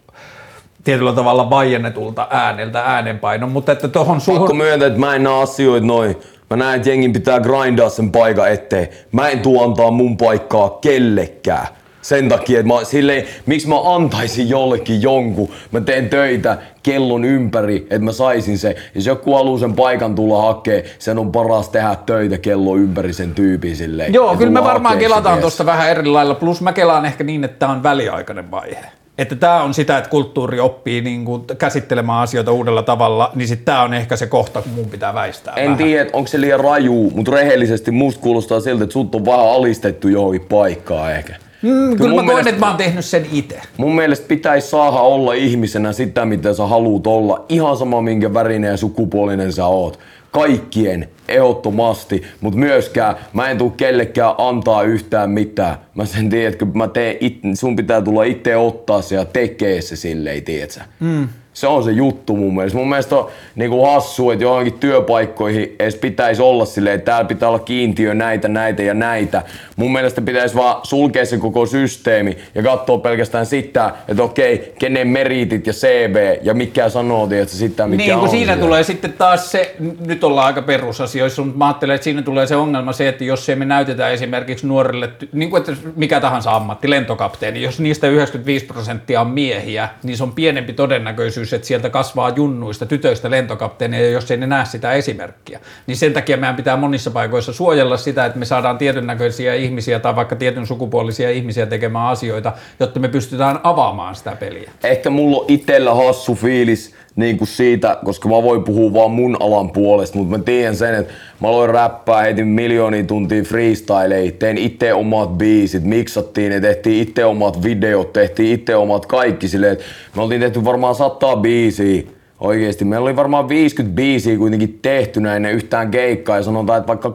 [0.85, 4.41] tietyllä tavalla vaiennetulta ääneltä äänenpainon, mutta että tohon suhun...
[4.41, 6.17] Pakko myöntää, että mä en näe asioita noin.
[6.51, 8.89] Mä näen, että jengin pitää grindaa sen paikan eteen.
[9.13, 11.67] Mä en tuo antaa mun paikkaa kellekään
[12.05, 17.77] sen takia, että mä, silleen, miksi mä antaisin jollekin jonkun, mä teen töitä kellon ympäri,
[17.77, 18.77] että mä saisin se.
[18.95, 23.35] Jos joku haluaa sen paikan tulla hakee, sen on paras tehdä töitä kello ympäri sen
[23.35, 24.15] tyypin silleen.
[24.15, 27.59] Joo, kyllä me varmaan kelataan tuosta vähän eri lailla, plus mä kelaan ehkä niin, että
[27.59, 28.87] tämä on väliaikainen vaihe.
[29.19, 33.65] Että tämä on sitä, että kulttuuri oppii niin kuin käsittelemään asioita uudella tavalla, niin sitten
[33.65, 37.13] tämä on ehkä se kohta, kun mun pitää väistää En tiedä, onko se liian raju,
[37.15, 41.35] mutta rehellisesti musta kuulostaa siltä, että sut on vähän alistettu johonkin paikkaan ehkä.
[41.65, 43.61] Mm, kyllä mä koen, mielestä, että mä oon tehnyt sen itse.
[43.77, 47.45] Mun mielestä pitäisi saada olla ihmisenä sitä, mitä sä haluut olla.
[47.49, 49.99] Ihan sama, minkä värinen ja sukupuolinen sä oot.
[50.31, 55.77] Kaikkien, ehdottomasti, mutta myöskään mä en tuu kellekään antaa yhtään mitään.
[55.95, 59.81] Mä sen tiedän, että mä teen it, sun pitää tulla itse ottaa se ja tekee
[59.81, 60.81] se silleen, tiedätkö?
[61.01, 61.29] Mm.
[61.55, 62.79] Se on se juttu mun mielestä.
[62.79, 67.49] Mun mielestä on niinku hassu, että johonkin työpaikkoihin edes pitäisi olla silleen, että täällä pitää
[67.49, 69.43] olla kiintiö näitä, näitä ja näitä.
[69.77, 75.09] Mun mielestä pitäisi vaan sulkea se koko systeemi ja katsoa pelkästään sitä, että okei, kenen
[75.09, 78.63] meritit ja CV ja mikä sanoo, tiedätkö, sitä mikä niin, kun on siinä siellä.
[78.63, 79.77] tulee sitten taas se,
[80.07, 83.47] nyt ollaan aika perusasioissa, mutta mä ajattelen, että siinä tulee se ongelma se, että jos
[83.47, 88.67] se me näytetään esimerkiksi nuorille, niin kuin että mikä tahansa ammatti, lentokapteeni, jos niistä 95
[88.67, 94.11] prosenttia on miehiä, niin se on pienempi todennäköisyys, todennäköisyys, että sieltä kasvaa junnuista tytöistä lentokapteeneja,
[94.11, 95.61] jos ei ne näe sitä esimerkkiä.
[95.87, 99.99] Niin sen takia meidän pitää monissa paikoissa suojella sitä, että me saadaan tietyn näköisiä ihmisiä
[100.01, 104.71] tai vaikka tietyn sukupuolisia ihmisiä tekemään asioita, jotta me pystytään avaamaan sitä peliä.
[104.85, 109.37] Ehkä mulla on itsellä hassu fiilis, niin kuin siitä, koska mä voin puhua vaan mun
[109.41, 114.59] alan puolesta, mutta mä tiedän sen, että mä aloin räppää, heitin miljoonia tuntia freestyleja, tein
[114.59, 119.85] itse omat biisit, miksattiin ne, tehtiin itse omat videot, tehtiin itse omat kaikki silleen, että
[120.17, 122.03] me oltiin tehty varmaan sataa biisiä,
[122.41, 127.09] Oikeesti, meillä oli varmaan 50 biisiä kuitenkin tehty ennen yhtään keikkaa ja sanotaan, että vaikka
[127.09, 127.13] 20-30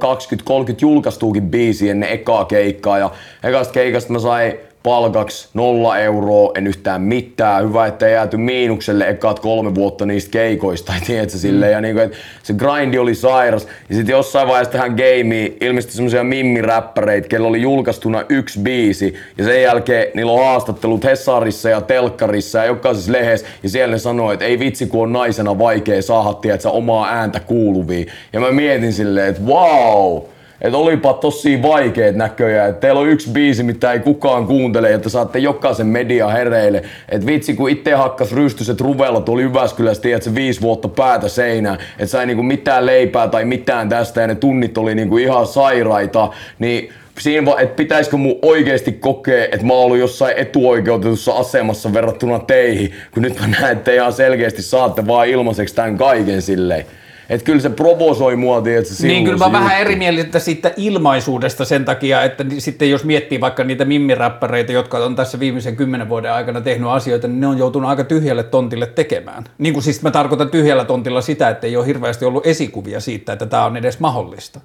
[0.82, 3.12] julkaistuukin biisiä ennen ekaa keikkaa ja
[3.44, 4.54] ekasta keikasta mä sain
[4.84, 7.70] palkaksi nolla euroa, en yhtään mitään.
[7.70, 11.72] Hyvä, että ei jääty miinukselle ekat kolme vuotta niistä keikoista, tiedätkö, silleen.
[11.72, 13.68] Ja niinku, että se grindi oli sairas.
[13.90, 19.16] Ja sitten jossain vaiheessa tähän gameen ilmestyi semmoisia mimmiräppäreitä, kello oli julkaistuna yksi biisi.
[19.38, 23.48] Ja sen jälkeen niillä on haastattelut Hesarissa ja Telkkarissa ja jokaisessa lehdessä.
[23.64, 27.40] Ja siellä ne sanoo, että ei vitsi, kun on naisena vaikea saada, tiedätkö, omaa ääntä
[27.40, 28.08] kuuluviin.
[28.34, 30.22] Ja mä mietin silleen, että wow,
[30.62, 32.70] että olipa tosi vaikeet näköjään.
[32.70, 36.84] Et teillä on yksi biisi, mitä ei kukaan kuuntele, että saatte jokaisen media hereille.
[37.10, 42.06] Et vitsi, kun itse hakkas rystyset ruvella tuolla Jyväskylässä, se viisi vuotta päätä seinään, että
[42.06, 46.30] sai niinku mitään leipää tai mitään tästä ja ne tunnit oli niinku ihan sairaita,
[46.60, 51.94] niin siinä vaan, että pitäisikö mun oikeasti kokea, että mä oon ollut jossain etuoikeutetussa asemassa
[51.94, 56.86] verrattuna teihin, kun nyt mä näen, että ihan selkeästi saatte vaan ilmaiseksi tämän kaiken silleen.
[57.30, 61.66] Että kyllä se provosoi mua, että se Niin kyllä mä vähän eri mieltä siitä ilmaisuudesta
[61.66, 66.34] sen takia, että sitten jos miettii vaikka niitä mimmiräppäreitä, jotka on tässä viimeisen kymmenen vuoden
[66.34, 69.44] aikana tehnyt asioita, niin ne on joutunut aika tyhjälle tontille tekemään.
[69.58, 73.34] Niin kuin siis mä tarkoitan tyhjällä tontilla sitä, että ei ole hirveästi ollut esikuvia siitä,
[73.34, 74.60] että tämä on edes mahdollista.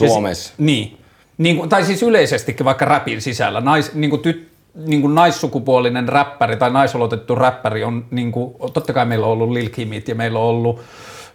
[0.00, 0.48] Ja Suomessa.
[0.48, 0.98] Si- niin.
[1.38, 3.60] niin kuin, tai siis yleisestikin vaikka rapin sisällä.
[3.60, 4.48] Nais, niin kuin tyt,
[4.86, 9.50] niin kuin naissukupuolinen räppäri tai naisolotettu räppäri on, niin kuin, totta kai meillä on ollut
[9.50, 10.80] Lil Kimit ja meillä on ollut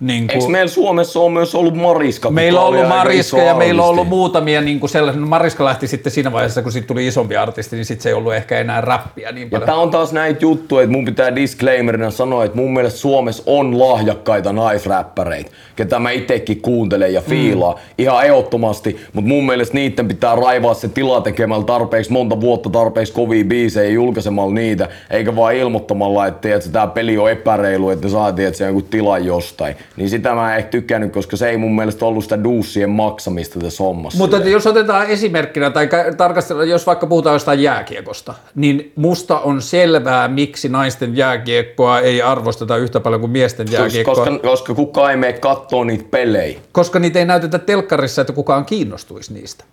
[0.02, 2.32] niin Eikö kuin, meillä Suomessa on myös ollut Mariska?
[2.32, 5.22] Meillä on ollut Mariska iso ja meillä on ollut muutamia niin kuin sellaisia.
[5.22, 8.14] No Mariska lähti sitten siinä vaiheessa, kun siitä tuli isompi artisti, niin sitten se ei
[8.14, 9.66] ollut ehkä enää räppiä niin Ja paljon.
[9.66, 13.80] tää on taas näitä juttuja, että mun pitää disclaimerina sanoa, että mun mielestä Suomessa on
[13.80, 17.82] lahjakkaita naisräppäreitä, ketä mä itekin kuuntelen ja fiilaan mm.
[17.98, 23.14] ihan ehdottomasti, mutta mun mielestä niiden pitää raivaa se tila tekemällä tarpeeksi monta vuotta tarpeeksi
[23.14, 28.12] kovia biisejä ja julkaisemalla niitä, eikä vaan ilmoittamalla, että tää peli on epäreilu, että ne
[28.12, 29.76] saa tiedätkö, jonkun tilan jostain.
[29.98, 33.60] Niin sitä mä en ehkä tykännyt, koska se ei mun mielestä ollut sitä duussien maksamista
[33.60, 34.18] tässä hommassa.
[34.18, 39.62] Mutta että jos otetaan esimerkkinä tai tarkastellaan, jos vaikka puhutaan jostain jääkiekosta, niin musta on
[39.62, 44.16] selvää, miksi naisten jääkiekkoa ei arvosteta yhtä paljon kuin miesten jääkiekkoa.
[44.16, 46.60] koska, koska kukaan ei mene kattoo niitä pelejä.
[46.72, 49.64] koska niitä ei näytetä telkkarissa, että kukaan kiinnostuisi niistä.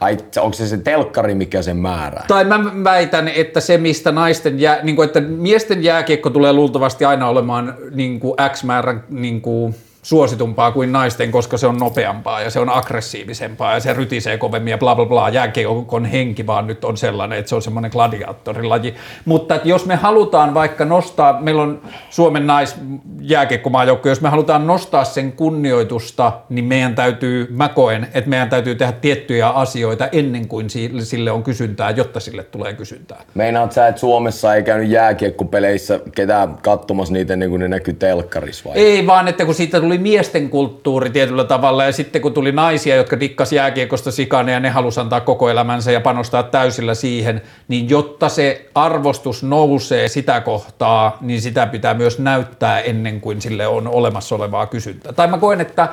[0.00, 2.24] Ai, onko se se telkkari, mikä sen määrää?
[2.28, 7.04] Tai mä väitän, että se, mistä naisten jää, niin kuin, että miesten jääkiekko tulee luultavasti
[7.04, 9.74] aina olemaan niin kuin X määrän niin kuin
[10.08, 14.70] suositumpaa kuin naisten, koska se on nopeampaa ja se on aggressiivisempaa ja se rytisee kovemmin
[14.70, 15.28] ja bla bla bla.
[15.28, 18.94] Jääkiekon henki vaan nyt on sellainen, että se on semmoinen gladiaattorilaji.
[19.24, 21.80] Mutta että jos me halutaan vaikka nostaa, meillä on
[22.10, 28.48] Suomen naisjääkiekkomaajoukko, jos me halutaan nostaa sen kunnioitusta, niin meidän täytyy, mä koen, että meidän
[28.48, 33.22] täytyy tehdä tiettyjä asioita ennen kuin si- sille on kysyntää, jotta sille tulee kysyntää.
[33.34, 38.68] Meinaat sä, että Suomessa ei käynyt jääkiekkopeleissä ketään katsomassa niitä ennen kuin ne näkyy telkkarissa
[38.68, 38.78] vai?
[38.78, 42.96] Ei vaan, että kun siitä tuli miesten kulttuuri tietyllä tavalla ja sitten kun tuli naisia,
[42.96, 47.88] jotka dikkas jääkiekosta sikana ja ne halusi antaa koko elämänsä ja panostaa täysillä siihen, niin
[47.88, 53.88] jotta se arvostus nousee sitä kohtaa, niin sitä pitää myös näyttää ennen kuin sille on
[53.88, 55.12] olemassa olevaa kysyntää.
[55.12, 55.88] Tai mä koen, että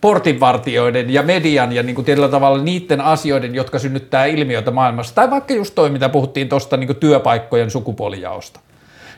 [0.00, 5.30] portinvartijoiden ja median ja niin kuin tietyllä tavalla niiden asioiden, jotka synnyttää ilmiöitä maailmassa, tai
[5.30, 8.60] vaikka just toi, mitä puhuttiin tuosta niin työpaikkojen sukupuolijaosta,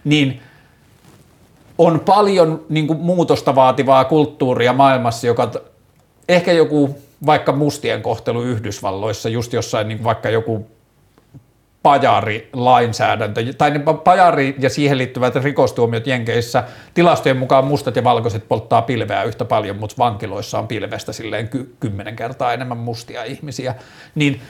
[0.04, 0.40] niin
[1.80, 5.50] on paljon niin kuin, muutosta vaativaa kulttuuria maailmassa, joka
[6.28, 6.94] ehkä joku
[7.26, 10.66] vaikka mustien kohtelu Yhdysvalloissa, just jossain niin vaikka joku
[11.82, 18.48] pajarilainsäädäntö, tai ne pa- pajari ja siihen liittyvät rikostuomiot Jenkeissä, tilastojen mukaan mustat ja valkoiset
[18.48, 23.74] polttaa pilveä yhtä paljon, mutta vankiloissa on pilvestä silleen ky- kymmenen kertaa enemmän mustia ihmisiä,
[24.14, 24.40] niin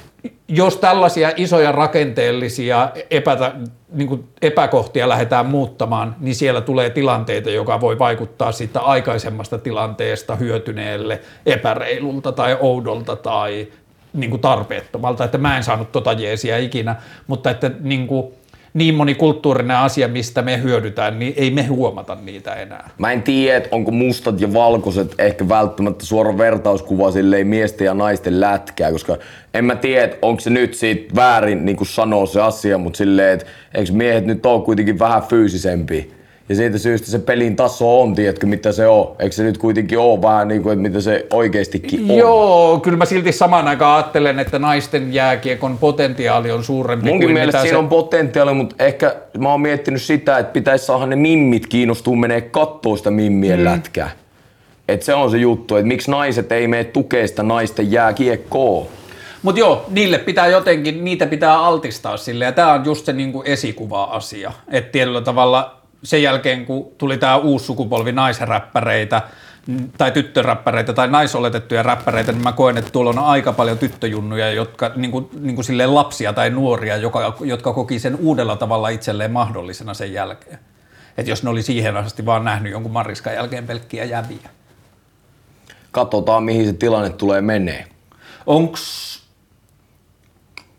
[0.49, 3.53] jos tällaisia isoja rakenteellisia epätä,
[3.93, 10.37] niin kuin epäkohtia lähdetään muuttamaan, niin siellä tulee tilanteita, joka voi vaikuttaa siitä aikaisemmasta tilanteesta
[10.37, 13.69] hyötyneelle epäreilulta tai oudolta tai
[14.13, 16.97] niin kuin tarpeettomalta, että mä en saanut tota jeesiä ikinä,
[17.27, 18.27] mutta että niin, kuin,
[18.75, 22.91] niin moni kulttuurinen asia, mistä me hyödytään, niin ei me huomata niitä enää.
[22.99, 28.41] Mä en tiedä, onko mustat ja valkoiset ehkä välttämättä suora vertauskuva silleen miesten ja naisten
[28.41, 29.17] lätkää, koska
[29.55, 33.47] en mä tiedä, onko se nyt siitä väärin niin sanoo se asia, mutta silleen, että
[33.75, 36.20] eikö miehet nyt ole kuitenkin vähän fyysisempi.
[36.51, 39.17] Ja siitä syystä se pelin taso on, tiedätkö mitä se on.
[39.19, 42.17] Eikö se nyt kuitenkin ole vähän niin kuin, että mitä se oikeastikin on.
[42.17, 47.35] Joo, kyllä mä silti samaan aikaan ajattelen, että naisten jääkiekon potentiaali on suurempi Munkin kuin
[47.35, 47.79] mielestä mitä siinä se...
[47.79, 52.41] on potentiaali, mutta ehkä mä oon miettinyt sitä, että pitäisi saada ne mimmit kiinnostua menee
[52.41, 53.65] kattoo sitä mimmien mm.
[53.65, 54.11] lätkää.
[54.89, 58.87] Et se on se juttu, että miksi naiset ei mene tukea sitä naisten jääkiekkoa.
[59.43, 63.43] Mutta joo, niille pitää jotenkin, niitä pitää altistaa sille, ja tämä on just se niinku
[63.47, 64.53] esikuva-asia.
[64.69, 69.23] Että tietyllä tavalla sen jälkeen, kun tuli tämä uusi sukupolvi naisräppäreitä,
[69.99, 74.93] tai tyttöräppäreitä tai naisoletettuja räppäreitä, niin mä koen, että tuolla on aika paljon tyttöjunnuja, jotka
[74.97, 79.33] niin kuin, niin kuin silleen lapsia tai nuoria, joka, jotka koki sen uudella tavalla itselleen
[79.33, 80.59] mahdollisena sen jälkeen.
[81.19, 84.51] Että jos ne oli siihen asti vaan nähnyt jonkun Mariskan jälkeen pelkkiä jäviä.
[85.93, 87.87] Katsotaan, mihin se tilanne tulee menee.
[88.47, 89.20] Onks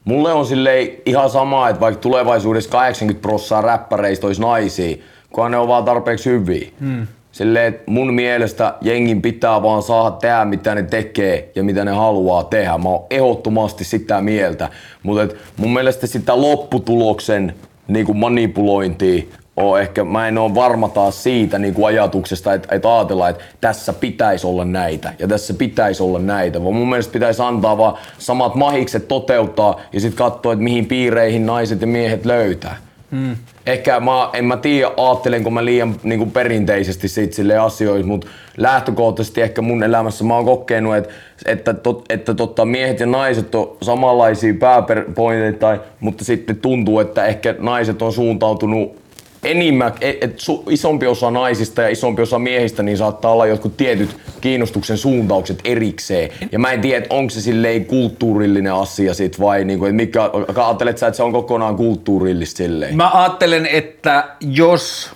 [0.06, 4.98] Mulle on silleen ihan sama, että vaikka tulevaisuudessa 80 prosenttia räppäreistä olisi naisia,
[5.30, 6.68] kunhan ne on vaan tarpeeksi hyviä.
[6.80, 7.07] Hmm.
[7.32, 11.91] Silleen, että mun mielestä jengin pitää vaan saada tehdä, mitä ne tekee ja mitä ne
[11.91, 12.78] haluaa tehdä.
[12.78, 14.69] Mä oon ehdottomasti sitä mieltä.
[15.03, 17.56] Mutta mun mielestä sitä lopputuloksen
[17.88, 19.23] niin kuin manipulointia
[19.57, 23.44] on ehkä, mä en ole varma taas siitä niin kuin ajatuksesta, että, että ajatellaan, että
[23.61, 27.98] tässä pitäisi olla näitä ja tässä pitäisi olla näitä, vaan mun mielestä pitäisi antaa vaan
[28.18, 32.78] samat mahikset toteuttaa ja sitten katsoa, että mihin piireihin naiset ja miehet löytää.
[33.11, 33.36] Hmm.
[33.65, 38.28] Ehkä mä, en mä tiedä, ajattelenko mä liian niin kuin perinteisesti siitä sille asioista, mutta
[38.57, 41.14] lähtökohtaisesti ehkä mun elämässä mä oon kokenut, että,
[41.45, 47.56] että, tot, että totta, miehet ja naiset on samanlaisia pääpointeita, mutta sitten tuntuu, että ehkä
[47.60, 49.01] naiset on suuntautunut
[49.43, 53.77] enimmä, et, et su, isompi osa naisista ja isompi osa miehistä, niin saattaa olla jotkut
[53.77, 56.30] tietyt kiinnostuksen suuntaukset erikseen.
[56.51, 60.97] Ja mä en tiedä, onko se silleen kulttuurillinen asia sit vai niinku, että mikä, ajattelet
[60.97, 62.95] sä, että se on kokonaan kulttuurillista silleen?
[62.95, 65.11] Mä ajattelen, että jos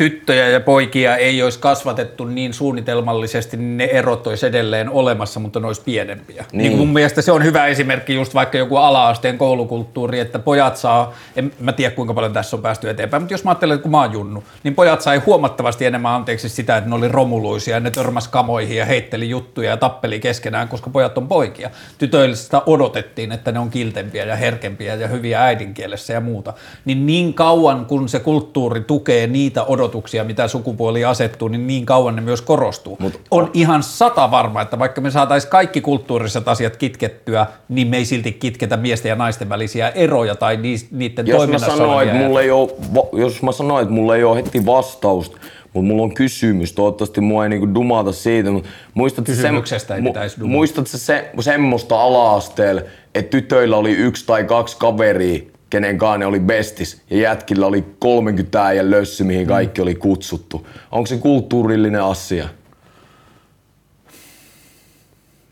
[0.00, 5.60] tyttöjä ja poikia ei olisi kasvatettu niin suunnitelmallisesti, niin ne erot olisi edelleen olemassa, mutta
[5.60, 6.44] ne olisi pienempiä.
[6.52, 6.68] Niin.
[6.68, 11.14] Niin mun mielestä se on hyvä esimerkki just vaikka joku ala-asteen koulukulttuuri, että pojat saa,
[11.36, 13.90] en mä tiedä kuinka paljon tässä on päästy eteenpäin, mutta jos mä ajattelen, että kun
[13.90, 17.80] mä oon junnu, niin pojat sai huomattavasti enemmän anteeksi sitä, että ne oli romuluisia ja
[17.80, 21.70] ne törmäs kamoihin ja heitteli juttuja ja tappeli keskenään, koska pojat on poikia.
[21.98, 26.52] Tytöille sitä odotettiin, että ne on kiltempiä ja herkempiä ja hyviä äidinkielessä ja muuta.
[26.84, 31.86] Niin niin kauan kun se kulttuuri tukee niitä odotuksia, odotuksia, mitä sukupuoli asettuu, niin niin
[31.86, 32.96] kauan ne myös korostuu.
[33.00, 37.96] Mut, on ihan sata varma, että vaikka me saataisiin kaikki kulttuuriset asiat kitkettyä, niin me
[37.96, 40.56] ei silti kitketä miesten ja naisten välisiä eroja tai
[40.90, 42.70] niiden jos toiminnassa mä sanoin, että mulla ei ole,
[43.12, 45.36] Jos mä sanoin, että mulla ei ole heti vastausta,
[45.72, 48.50] mutta mulla on kysymys, toivottavasti mua ei niinku dumata siitä,
[48.94, 50.52] mutta Kysymyksestä ei pitäisi dumata.
[50.56, 52.82] muistatko se, semmoista ala-asteella,
[53.14, 58.66] että tytöillä oli yksi tai kaksi kaveria, kenen ne oli bestis ja jätkillä oli 30
[58.66, 60.66] äijän lössy, mihin kaikki oli kutsuttu.
[60.90, 62.48] Onko se kulttuurillinen asia?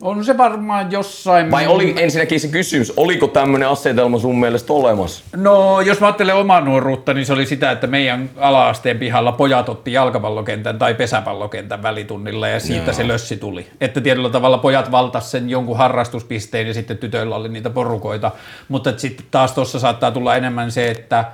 [0.01, 1.51] On se varmaan jossain...
[1.51, 5.23] Vai oli ensinnäkin se kysymys, oliko tämmöinen asetelma sun mielestä olemassa?
[5.35, 9.69] No, jos mä ajattelen omaa nuoruutta, niin se oli sitä, että meidän ala-asteen pihalla pojat
[9.69, 12.93] otti jalkapallokentän tai pesäpallokentän välitunnilla ja siitä Joo.
[12.93, 13.67] se lössi tuli.
[13.81, 18.31] Että tietyllä tavalla pojat valtas sen jonkun harrastuspisteen ja sitten tytöillä oli niitä porukoita.
[18.67, 21.25] Mutta sitten taas tuossa saattaa tulla enemmän se, että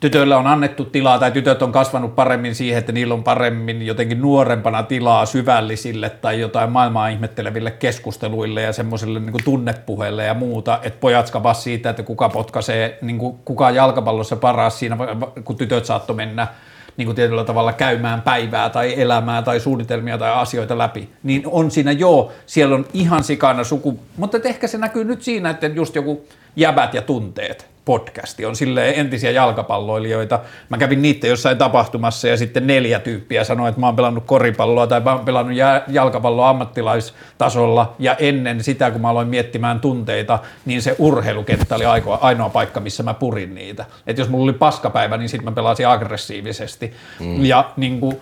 [0.00, 4.22] tytöillä on annettu tilaa tai tytöt on kasvanut paremmin siihen, että niillä on paremmin jotenkin
[4.22, 11.00] nuorempana tilaa syvällisille tai jotain maailmaa ihmetteleville keskusteluille ja semmoiselle niin tunnepuheille ja muuta, että
[11.00, 14.96] pojat skavas siitä, että kuka potkaisee, niin kuin, kuka jalkapallossa paras siinä,
[15.44, 16.46] kun tytöt saattoi mennä
[16.96, 21.70] niin kuin tietyllä tavalla käymään päivää tai elämää tai suunnitelmia tai asioita läpi, niin on
[21.70, 25.94] siinä joo, siellä on ihan sikana suku, mutta ehkä se näkyy nyt siinä, että just
[25.94, 26.26] joku
[26.56, 28.46] jäbät ja tunteet, podcasti.
[28.46, 30.40] On sille entisiä jalkapalloilijoita.
[30.68, 34.86] Mä kävin niitä jossain tapahtumassa ja sitten neljä tyyppiä sanoi, että mä oon pelannut koripalloa
[34.86, 35.58] tai mä oon pelannut
[35.88, 41.84] jalkapalloa ammattilaistasolla ja ennen sitä, kun mä aloin miettimään tunteita, niin se urheilukenttä oli
[42.20, 43.84] ainoa paikka, missä mä purin niitä.
[44.06, 46.92] Että jos mulla oli paskapäivä, niin sitten mä pelasin aggressiivisesti.
[47.20, 47.44] Mm.
[47.44, 48.20] Ja niin kuin,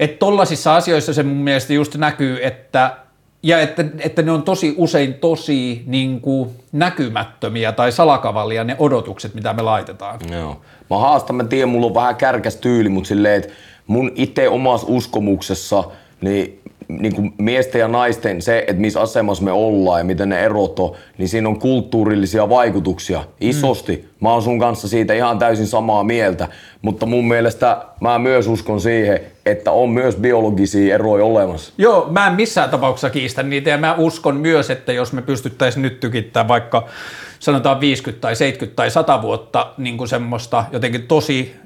[0.00, 2.96] että tollaisissa asioissa se mun mielestä just näkyy, että
[3.42, 9.34] ja että, että ne on tosi usein tosi niin kuin, näkymättömiä tai salakavallia ne odotukset,
[9.34, 10.20] mitä me laitetaan.
[10.32, 10.60] Joo.
[10.90, 13.54] Mä haastan, mä tiedän, mulla on vähän kärkäs tyyli, mutta silleen, että
[13.86, 15.84] mun itse omassa uskomuksessa,
[16.20, 16.59] niin
[16.98, 20.78] niin kuin miesten ja naisten se, että missä asemassa me ollaan ja miten ne erot
[20.78, 23.96] on, niin siinä on kulttuurillisia vaikutuksia isosti.
[23.96, 24.08] Mm.
[24.20, 26.48] Mä oon sun kanssa siitä ihan täysin samaa mieltä,
[26.82, 31.72] mutta mun mielestä mä myös uskon siihen, että on myös biologisia eroja olemassa.
[31.78, 35.82] Joo, mä en missään tapauksessa kiistä niitä ja mä uskon myös, että jos me pystyttäisiin
[35.82, 36.88] nyt tykittämään vaikka
[37.38, 41.56] sanotaan 50 tai 70 tai 100 vuotta niin kuin semmoista jotenkin tosi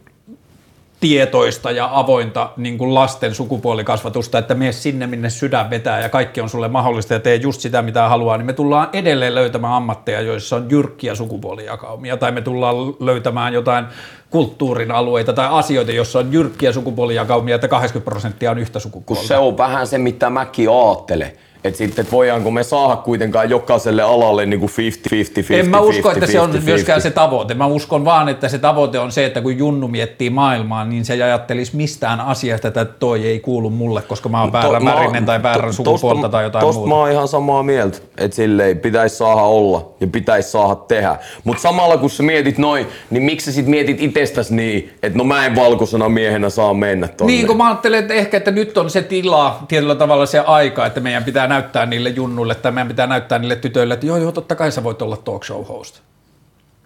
[1.04, 6.40] tietoista ja avointa niin kuin lasten sukupuolikasvatusta, että mene sinne, minne sydän vetää ja kaikki
[6.40, 10.20] on sulle mahdollista ja tee just sitä, mitä haluaa, niin me tullaan edelleen löytämään ammatteja,
[10.20, 13.84] joissa on jyrkkiä sukupuolijakaumia, tai me tullaan löytämään jotain
[14.30, 19.20] kulttuurin alueita tai asioita, joissa on jyrkkiä sukupuolijakaumia, että 80 prosenttia on yhtä sukupuolta.
[19.20, 21.32] Kun se on vähän se, mitä mäkin ajattelen
[21.64, 25.54] että sitten, että voidaanko me saada kuitenkaan jokaiselle alalle niin kuin 50-50-50.
[25.54, 26.60] En mä usko, että se on 50-50.
[26.64, 27.54] myöskään se tavoite.
[27.54, 31.12] Mä uskon vaan, että se tavoite on se, että kun Junnu miettii maailmaa, niin se
[31.14, 35.24] ei ajattelisi mistään asiasta, että toi ei kuulu mulle, koska mä oon väärän mä- värinen
[35.24, 36.94] tai väärän to- sukupuolta tosta- tai jotain tosta muuta.
[36.94, 41.16] mä oon ihan samaa mieltä, että silleen pitäisi saada olla ja pitäisi saada tehdä.
[41.44, 45.24] Mutta samalla kun sä mietit noin, niin miksi sä sit mietit itsestäs niin, että no
[45.24, 47.32] mä en valkoisena miehenä saa mennä tonne.
[47.32, 50.86] Niin, kun mä ajattelen, että ehkä että nyt on se tila, tietyllä tavalla se aika,
[50.86, 54.32] että meidän pitää näyttää niille junnuille tai meidän pitää näyttää niille tytöille, että joo, joo,
[54.32, 56.00] totta kai sä voit olla talk show host.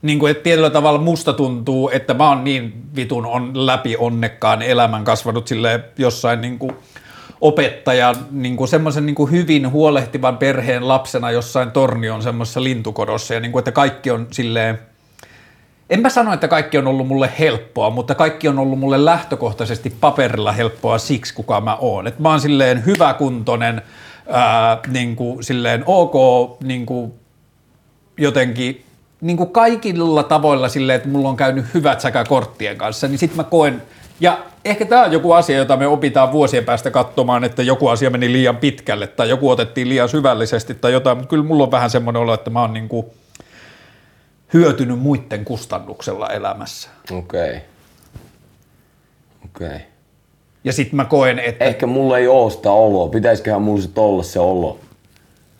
[0.03, 4.63] Niin kuin, että tietyllä tavalla musta tuntuu, että mä oon niin vitun on läpi onnekkaan
[4.63, 6.73] elämän kasvanut sille jossain niin kuin
[7.41, 13.41] opettajan, niin kuin semmoisen niin kuin hyvin huolehtivan perheen lapsena jossain Tornion semmoisessa lintukodossa ja
[13.41, 14.79] niin kuin, että kaikki on silleen,
[15.91, 19.91] en mä sano, että kaikki on ollut mulle helppoa, mutta kaikki on ollut mulle lähtökohtaisesti
[20.01, 22.07] paperilla helppoa siksi, kuka mä oon.
[22.07, 23.83] Et mä oon silleen hyväkuntoinen,
[24.29, 26.15] ää, niin kuin, silleen ok,
[26.63, 27.13] niin kuin,
[28.19, 28.85] jotenkin
[29.21, 33.35] niin kuin kaikilla tavoilla silleen, että mulla on käynyt hyvät säkä korttien kanssa, niin sit
[33.35, 33.83] mä koen,
[34.21, 38.11] ja ehkä tämä on joku asia, jota me opitaan vuosien päästä katsomaan, että joku asia
[38.11, 41.91] meni liian pitkälle tai joku otettiin liian syvällisesti tai jotain, mutta kyllä mulla on vähän
[41.91, 43.07] semmoinen olo, että mä oon niin kuin
[44.53, 46.89] hyötynyt muiden kustannuksella elämässä.
[47.11, 47.49] Okei.
[47.49, 47.61] Okay.
[49.45, 49.67] Okei.
[49.67, 49.81] Okay.
[50.69, 53.09] Ja sitten mä koen, että Ehkä mulla ei oo sitä oloa.
[53.09, 54.79] Pitäisiköhän mulla sit olla se olo.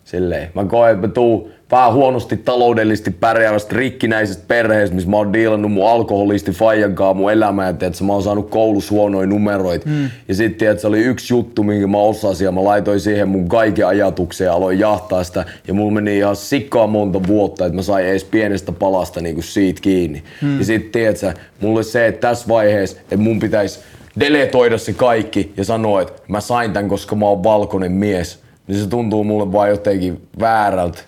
[0.05, 0.51] Silleen.
[0.55, 5.73] Mä koen, että mä tuun vähän huonosti taloudellisesti pärjäävästä rikkinäisestä perheestä, missä mä oon diilannut
[5.73, 9.89] mun alkoholisti faijan kanssa mun elämää, että mä oon saanut koulussa huonoja numeroita.
[9.89, 10.11] Mm.
[10.29, 13.49] Ja sitten että se oli yksi juttu, minkä mä osasin ja mä laitoin siihen mun
[13.49, 15.45] kaiken ajatuksen ja aloin jahtaa sitä.
[15.69, 19.81] Ja mulla meni ihan sikkaa monta vuotta, että mä sain edes pienestä palasta niinku siitä
[19.81, 20.23] kiinni.
[20.43, 20.59] Mm.
[20.59, 23.81] Ja sitten tiedätkö, mulle se, että tässä vaiheessa, että mun pitäisi
[24.21, 28.43] deletoida se kaikki ja sanoa, että mä sain tän, koska mä oon valkoinen mies.
[28.67, 30.99] Niin se tuntuu mulle vaan jotenkin väärältä.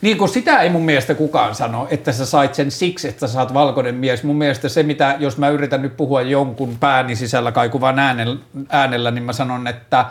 [0.00, 3.40] Niin kuin sitä ei mun mielestä kukaan sano, että sä sait sen siksi, että sä
[3.40, 4.22] oot valkoinen mies.
[4.22, 8.36] Mun mielestä se, mitä, jos mä yritän nyt puhua jonkun pääni sisällä kaikuvan äänellä,
[8.68, 10.06] äänellä niin mä sanon, että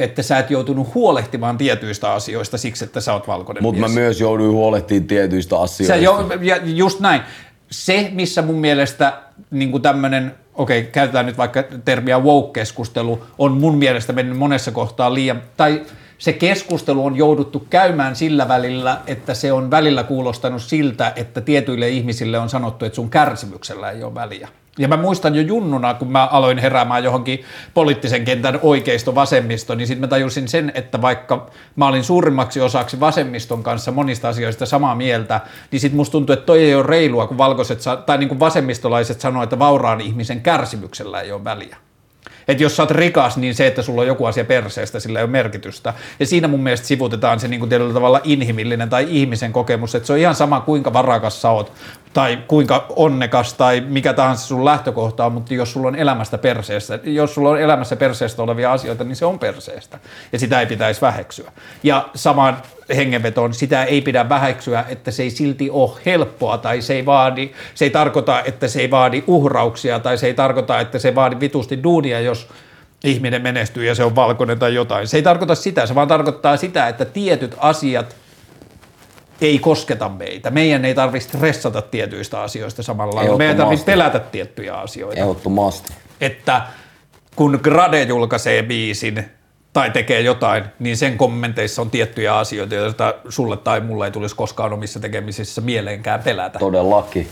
[0.00, 4.20] että sä et joutunut huolehtimaan tietyistä asioista siksi, että sä oot valkoinen Mutta mä myös
[4.20, 5.94] jouduin huolehtimaan tietyistä asioista.
[5.94, 7.22] Sä jo, ja just näin.
[7.70, 9.12] Se, missä mun mielestä
[9.50, 15.42] niin tämmöinen, okei, käytetään nyt vaikka termiä woke-keskustelu, on mun mielestä mennyt monessa kohtaa liian,
[15.56, 15.82] tai
[16.18, 21.88] se keskustelu on jouduttu käymään sillä välillä, että se on välillä kuulostanut siltä, että tietyille
[21.88, 24.48] ihmisille on sanottu, että sun kärsimyksellä ei ole väliä.
[24.78, 27.44] Ja mä muistan jo junnuna, kun mä aloin heräämään johonkin
[27.74, 33.00] poliittisen kentän oikeisto vasemmisto, niin sitten mä tajusin sen, että vaikka mä olin suurimmaksi osaksi
[33.00, 35.40] vasemmiston kanssa monista asioista samaa mieltä,
[35.70, 39.20] niin sitten musta tuntuu, että toi ei ole reilua, kun valkoiset, tai niin kuin vasemmistolaiset
[39.20, 41.76] sanoo, että vauraan ihmisen kärsimyksellä ei ole väliä.
[42.48, 45.22] Että jos sä oot rikas, niin se, että sulla on joku asia perseestä, sillä ei
[45.22, 45.94] ole merkitystä.
[46.20, 50.06] Ja siinä mun mielestä sivutetaan se niin kuin tietyllä tavalla inhimillinen tai ihmisen kokemus, että
[50.06, 51.72] se on ihan sama kuinka varakas sä oot
[52.14, 56.98] tai kuinka onnekas tai mikä tahansa sun lähtökohta on, mutta jos sulla on elämästä perseestä,
[57.04, 59.98] jos sulla on elämässä perseestä olevia asioita, niin se on perseestä
[60.32, 61.52] ja sitä ei pitäisi väheksyä.
[61.82, 62.56] Ja samaan
[62.96, 67.50] hengenvetoon sitä ei pidä väheksyä, että se ei silti ole helppoa tai se ei, vaadi,
[67.74, 71.40] se ei tarkoita, että se ei vaadi uhrauksia tai se ei tarkoita, että se vaadi
[71.40, 72.48] vitusti duunia, jos
[73.04, 75.08] ihminen menestyy ja se on valkoinen tai jotain.
[75.08, 78.16] Se ei tarkoita sitä, se vaan tarkoittaa sitä, että tietyt asiat
[79.40, 80.50] ei kosketa meitä.
[80.50, 83.38] Meidän ei tarvitse stressata tietyistä asioista samalla lailla.
[83.38, 85.20] Meidän ei tarvitse pelätä tiettyjä asioita.
[85.20, 85.92] Ehdottomasti.
[86.20, 86.62] Että
[87.36, 89.24] kun Grade julkaisee biisin
[89.72, 94.36] tai tekee jotain, niin sen kommenteissa on tiettyjä asioita, joita sulle tai mulle ei tulisi
[94.36, 96.58] koskaan omissa tekemisissä mieleenkään pelätä.
[96.58, 97.28] Todellakin.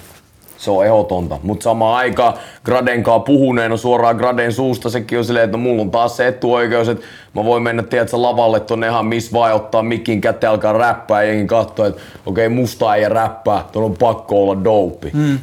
[0.62, 1.38] Se on ehdotonta.
[1.42, 2.34] Mutta samaan aikaan
[2.64, 6.26] Graden kanssa puhuneena suoraan Graden suusta sekin on silleen, että no mulla on taas se
[6.26, 10.72] etuoikeus, että mä voin mennä tiedätkö, lavalle tonne ihan missä vaan ottaa mikin käteen alkaa
[10.72, 15.10] räppää ja jengi katsoo, että okei okay, musta ei räppää, tuon on pakko olla dope.
[15.10, 15.38] Hmm.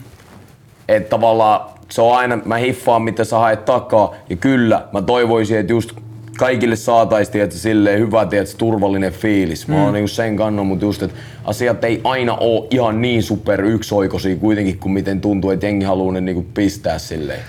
[0.88, 5.60] Että tavallaan se on aina, mä hiffaan mitä sä haet takaa ja kyllä mä toivoisin,
[5.60, 5.92] että just
[6.40, 9.68] kaikille saataisiin tietysti, silleen hyvä tietysti, turvallinen fiilis.
[9.68, 13.66] Mä oon niinku sen kannon, mutta just, että asiat ei aina ole ihan niin super
[13.66, 17.40] yksioikoisia kuitenkin, kuin miten tuntuu, että jengi haluaa ne niinku pistää silleen.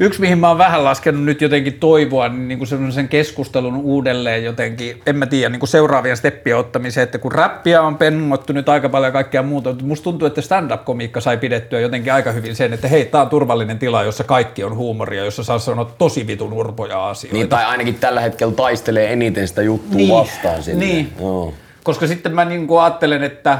[0.00, 4.44] Yksi, mihin mä oon vähän laskenut nyt jotenkin toivoa, niin, niin kuin semmoisen keskustelun uudelleen
[4.44, 8.68] jotenkin, en mä tiedä, niin kuin seuraavien steppien ottamiseen, että kun räppiä on pennottu nyt
[8.68, 12.56] aika paljon ja kaikkea muuta, mutta musta tuntuu, että stand-up-komiikka sai pidettyä jotenkin aika hyvin
[12.56, 16.26] sen, että hei, tää on turvallinen tila, jossa kaikki on huumoria, jossa saa sanoa tosi
[16.26, 17.36] vitun urpoja asioita.
[17.36, 20.88] Niin, tai ainakin tällä hetkellä taistelee eniten sitä juttua Niin, vastaan silleen.
[20.88, 21.12] niin.
[21.20, 21.54] Joo.
[21.84, 23.58] Koska sitten mä niin kuin ajattelen, että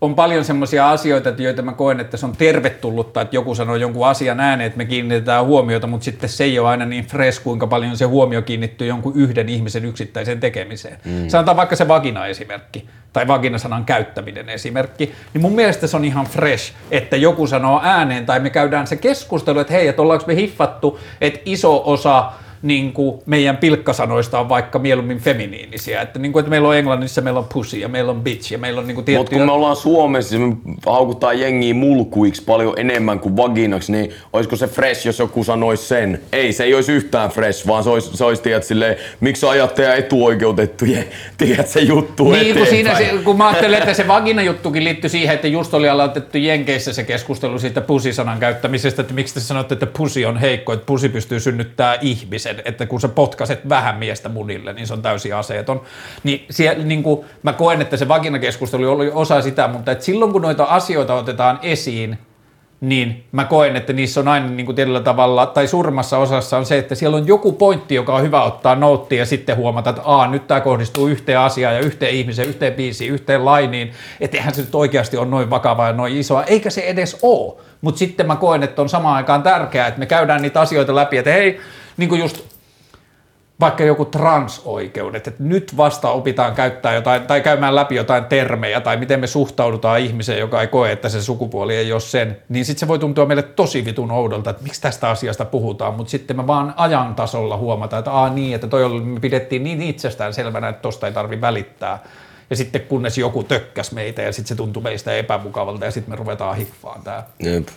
[0.00, 4.06] on paljon semmoisia asioita, joita mä koen, että se on tervetullutta, että joku sanoo jonkun
[4.06, 7.66] asian ääneen, että me kiinnitetään huomiota, mutta sitten se ei ole aina niin fresh, kuinka
[7.66, 10.98] paljon se huomio kiinnittyy jonkun yhden ihmisen yksittäiseen tekemiseen.
[11.04, 11.28] Mm.
[11.28, 16.72] Sanotaan vaikka se vagina-esimerkki tai vagina-sanan käyttäminen esimerkki, niin mun mielestä se on ihan fresh,
[16.90, 21.00] että joku sanoo ääneen tai me käydään se keskustelu, että hei, että ollaanko me hiffattu,
[21.20, 22.32] että iso osa
[22.66, 26.02] niin kuin meidän pilkkasanoista on vaikka mieluummin feminiinisiä.
[26.02, 28.58] Että, niin kuin, että meillä on englannissa, meillä on pussy ja meillä on bitch ja
[28.58, 29.20] meillä on niin kuin tiettyjä...
[29.20, 30.56] Mutta kun me ollaan Suomessa, me
[30.86, 36.20] haukutaan jengiä mulkuiksi paljon enemmän kuin vaginaksi, niin olisiko se fresh, jos joku sanoisi sen?
[36.32, 39.94] Ei, se ei olisi yhtään fresh, vaan se olisi, se olisi tiedät, silleen, miksi ajatte
[39.94, 41.02] etuoikeutettuja,
[41.38, 45.34] tiedät se juttu Niin, kun, siinä, se, kun mä ajattelen, että se vagina-juttukin liittyy siihen,
[45.34, 49.86] että just oli aloitettu Jenkeissä se keskustelu siitä pusisanan käyttämisestä, että miksi te sanotte, että
[49.86, 54.28] pusi on heikko, että pusi pystyy synnyttämään ihmisen sen, että kun sä potkaset vähän miestä
[54.28, 55.80] munille, niin se on täysin aseeton.
[56.24, 60.32] Niin, siellä, niin kuin, mä koen, että se vaginakeskustelu oli osa sitä, mutta että silloin
[60.32, 62.18] kun noita asioita otetaan esiin,
[62.80, 66.66] niin mä koen, että niissä on aina niin kuin tietyllä tavalla, tai suurimmassa osassa on
[66.66, 70.02] se, että siellä on joku pointti, joka on hyvä ottaa nouttia ja sitten huomata, että
[70.04, 74.54] Aa, nyt tämä kohdistuu yhteen asiaan ja yhteen ihmiseen, yhteen biisiin, yhteen lainiin, että eihän
[74.54, 77.54] se nyt oikeasti ole noin vakavaa ja noin isoa, eikä se edes ole.
[77.80, 81.18] Mutta sitten mä koen, että on samaan aikaan tärkeää, että me käydään niitä asioita läpi,
[81.18, 81.60] että hei,
[81.96, 82.56] niin kuin just
[83.60, 88.96] vaikka joku transoikeudet, että nyt vasta opitaan käyttää jotain tai käymään läpi jotain termejä tai
[88.96, 92.80] miten me suhtaudutaan ihmiseen, joka ei koe, että se sukupuoli ei ole sen, niin sitten
[92.80, 96.46] se voi tuntua meille tosi vitun oudolta, että miksi tästä asiasta puhutaan, mutta sitten me
[96.46, 100.68] vaan ajan tasolla huomataan, että aa niin, että toi oli, me pidettiin niin itsestään selvänä,
[100.68, 101.98] että tosta ei tarvi välittää.
[102.50, 106.16] Ja sitten kunnes joku tökkäs meitä ja sitten se tuntui meistä epämukavalta ja sitten me
[106.16, 107.26] ruvetaan hiffaan tää.
[107.42, 107.68] Jep.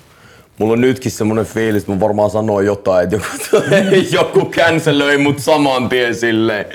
[0.60, 3.28] Mulla on nytkin semmonen fiilis, että mä varmaan sanoin jotain, että joku,
[4.18, 6.66] joku cancelöi mut saman tien silleen.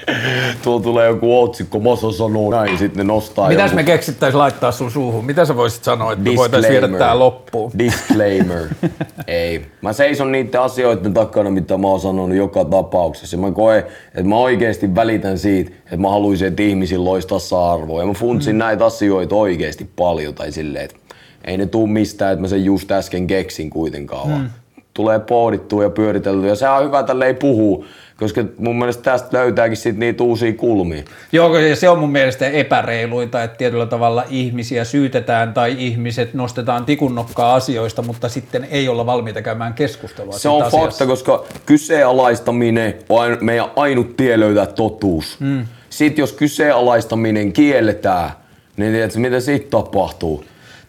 [0.62, 4.72] Tuolla tulee joku otsikko, Moso sanoo näin, sitten ne nostaa Mitäs jonkun me keksittäis laittaa
[4.72, 5.24] sun suuhun?
[5.24, 7.72] Mitä sä voisit sanoa, että me voitais viedä tää loppuun?
[7.78, 8.62] Disclaimer.
[9.26, 9.66] Ei.
[9.82, 13.36] Mä seison niiden asioiden takana, mitä mä oon sanonut joka tapauksessa.
[13.36, 18.00] Mä koen, että mä oikeesti välitän siitä, että mä haluaisin, että ihmisillä olisi tasa-arvoa.
[18.00, 18.58] Ja mä funtsin mm.
[18.58, 20.34] näitä asioita oikeesti paljon.
[20.34, 20.96] Tai silleen, että
[21.44, 24.28] ei ne tuu mistään, että mä sen just äsken keksin kuitenkaan.
[24.28, 24.50] Mm.
[24.94, 27.84] Tulee pohdittua ja pyöriteltyä ja se on hyvä tälle ei puhua,
[28.16, 31.02] koska mun mielestä tästä löytääkin sit niitä uusia kulmia.
[31.32, 36.84] Joo, ja se on mun mielestä epäreiluita, että tietyllä tavalla ihmisiä syytetään tai ihmiset nostetaan
[36.84, 40.78] tikunnokkaa asioista, mutta sitten ei olla valmiita käymään keskustelua Se on asiasta.
[40.78, 45.36] fakta, koska kyseenalaistaminen on meidän ainut tie löytää totuus.
[45.40, 45.66] Mm.
[45.90, 48.30] Sitten jos kyseenalaistaminen kielletään,
[48.76, 50.44] niin tiedätkö, mitä siitä tapahtuu?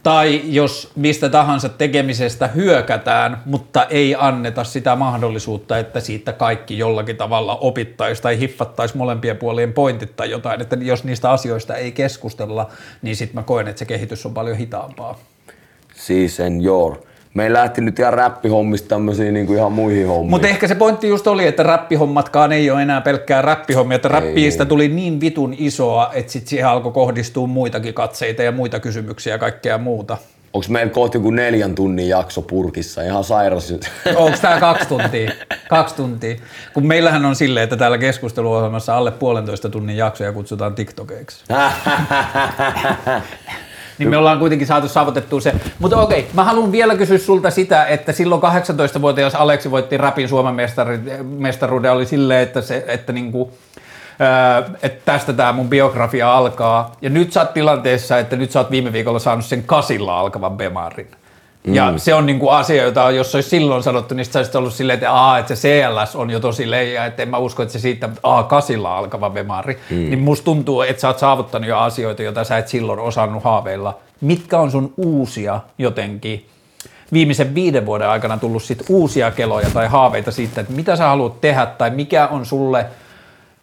[0.05, 7.17] Tai jos mistä tahansa tekemisestä hyökätään, mutta ei anneta sitä mahdollisuutta, että siitä kaikki jollakin
[7.17, 10.61] tavalla opittaisi tai hiffattaisi molempien puolien pointit tai jotain.
[10.61, 12.69] Että jos niistä asioista ei keskustella,
[13.01, 15.19] niin sitten mä koen, että se kehitys on paljon hitaampaa.
[15.95, 16.97] Siis senior.
[17.35, 20.29] Me ei lähti nyt ihan räppihommista tämmöisiin niin kuin ihan muihin hommiin.
[20.29, 24.65] Mutta ehkä se pointti just oli, että räppihommatkaan ei ole enää pelkkää räppihommia, että räppiistä
[24.65, 29.37] tuli niin vitun isoa, että sitten siihen alkoi kohdistua muitakin katseita ja muita kysymyksiä ja
[29.37, 30.17] kaikkea muuta.
[30.53, 33.01] Onko meillä kohta joku neljän tunnin jakso purkissa?
[33.01, 33.71] Ihan sairas.
[34.15, 35.31] Onko tämä kaksi tuntia?
[35.69, 36.35] Kaksi tuntia.
[36.73, 41.43] Kun meillähän on silleen, että täällä keskusteluohjelmassa alle puolentoista tunnin jaksoja kutsutaan TikTokeiksi.
[43.97, 45.53] Niin me ollaan kuitenkin saatu saavutettua se.
[45.79, 50.55] Mutta okei, mä haluan vielä kysyä sulta sitä, että silloin 18-vuotias Aleksi voitti rapin Suomen
[51.23, 53.51] mestaruuden, oli silleen, että, se, että niinku,
[54.83, 56.91] että tästä tämä mun biografia alkaa.
[57.01, 60.57] Ja nyt sä oot tilanteessa, että nyt sä oot viime viikolla saanut sen kasilla alkavan
[60.57, 61.07] bemarin.
[61.67, 64.97] Ja se on niinku asia, jota jos olisi silloin sanottu, niin sä olisit ollut silleen,
[64.97, 67.79] että, Aa, että se CLS on jo tosi leija, että en mä usko, että se
[67.79, 69.79] siitä A kasilla alkava bemari.
[69.89, 69.95] Mm.
[69.95, 73.97] Niin musta tuntuu, että sä oot saavuttanut jo asioita, joita sä et silloin osannut haaveilla.
[74.21, 76.45] Mitkä on sun uusia jotenkin
[77.13, 81.41] viimeisen viiden vuoden aikana tullut sit uusia keloja tai haaveita siitä, että mitä sä haluat
[81.41, 82.85] tehdä tai mikä on sulle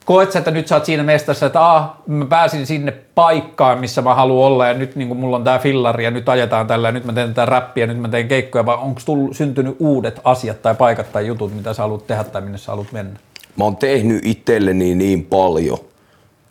[0.04, 4.02] Koet sä, että nyt sä oot siinä mestassa, että ah, mä pääsin sinne paikkaan, missä
[4.02, 6.92] mä haluan olla ja nyt niin mulla on tää fillari ja nyt ajetaan tällä ja
[6.92, 10.62] nyt mä teen tätä räppiä, nyt mä teen keikkoja vai onko tullut, syntynyt uudet asiat
[10.62, 13.18] tai paikat tai jutut, mitä sä haluat tehdä tai minne sä haluat mennä?
[13.56, 15.78] mä oon tehnyt itselleni niin paljon.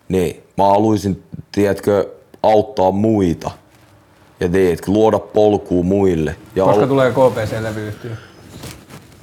[0.10, 2.10] Niin, mä haluaisin, tiedätkö,
[2.44, 3.52] auttaa muita.
[4.40, 6.36] Ja tiedätkö, luoda polkua muille.
[6.56, 8.12] Ja Koska ol- tulee KPC-levyyhtiö?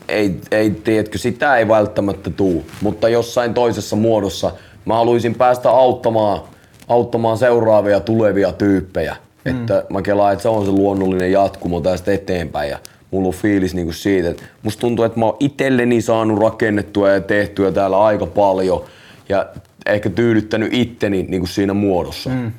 [0.08, 4.52] Ei, ei, tiedätkö, sitä ei välttämättä tuu, mutta jossain toisessa muodossa
[4.84, 6.40] mä haluaisin päästä auttamaan,
[6.88, 9.16] auttamaan seuraavia tulevia tyyppejä.
[9.44, 9.50] Mm.
[9.50, 12.78] Että mä kelaan, että se on se luonnollinen jatkumo tästä eteenpäin ja
[13.10, 17.20] mulla on fiilis niinku siitä, että musta tuntuu, että mä oon itselleni saanut rakennettua ja
[17.20, 18.84] tehtyä täällä aika paljon
[19.28, 19.46] ja
[19.86, 22.30] ehkä tyydyttänyt itteni niinku siinä muodossa.
[22.30, 22.52] Mm.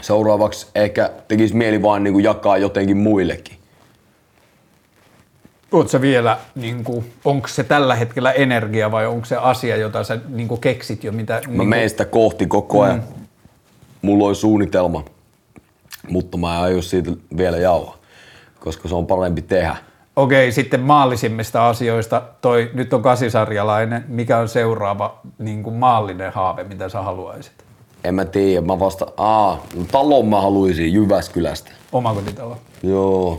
[0.00, 3.56] seuraavaksi ehkä tekisi mieli vaan niin kuin jakaa jotenkin muillekin.
[5.74, 10.18] Oletko vielä, niin kuin, onko se tällä hetkellä energia vai onko se asia, jota sä
[10.28, 11.12] niin kuin keksit jo?
[11.12, 13.02] Mitä, Mä niin menen sitä kohti koko ajan.
[14.02, 15.04] Mulla on suunnitelma,
[16.08, 17.96] mutta mä en aio siitä vielä jauhaa,
[18.60, 19.76] koska se on parempi tehdä.
[20.16, 26.64] Okei, sitten maallisimmista asioista, toi nyt on kasisarjalainen, mikä on seuraava niin kuin maallinen haave,
[26.64, 27.52] mitä sä haluaisit?
[28.04, 31.70] En mä tiedä, mä vasta, aa, no talon mä haluaisin Jyväskylästä.
[31.92, 32.56] Omakotitalo.
[32.82, 33.38] Joo.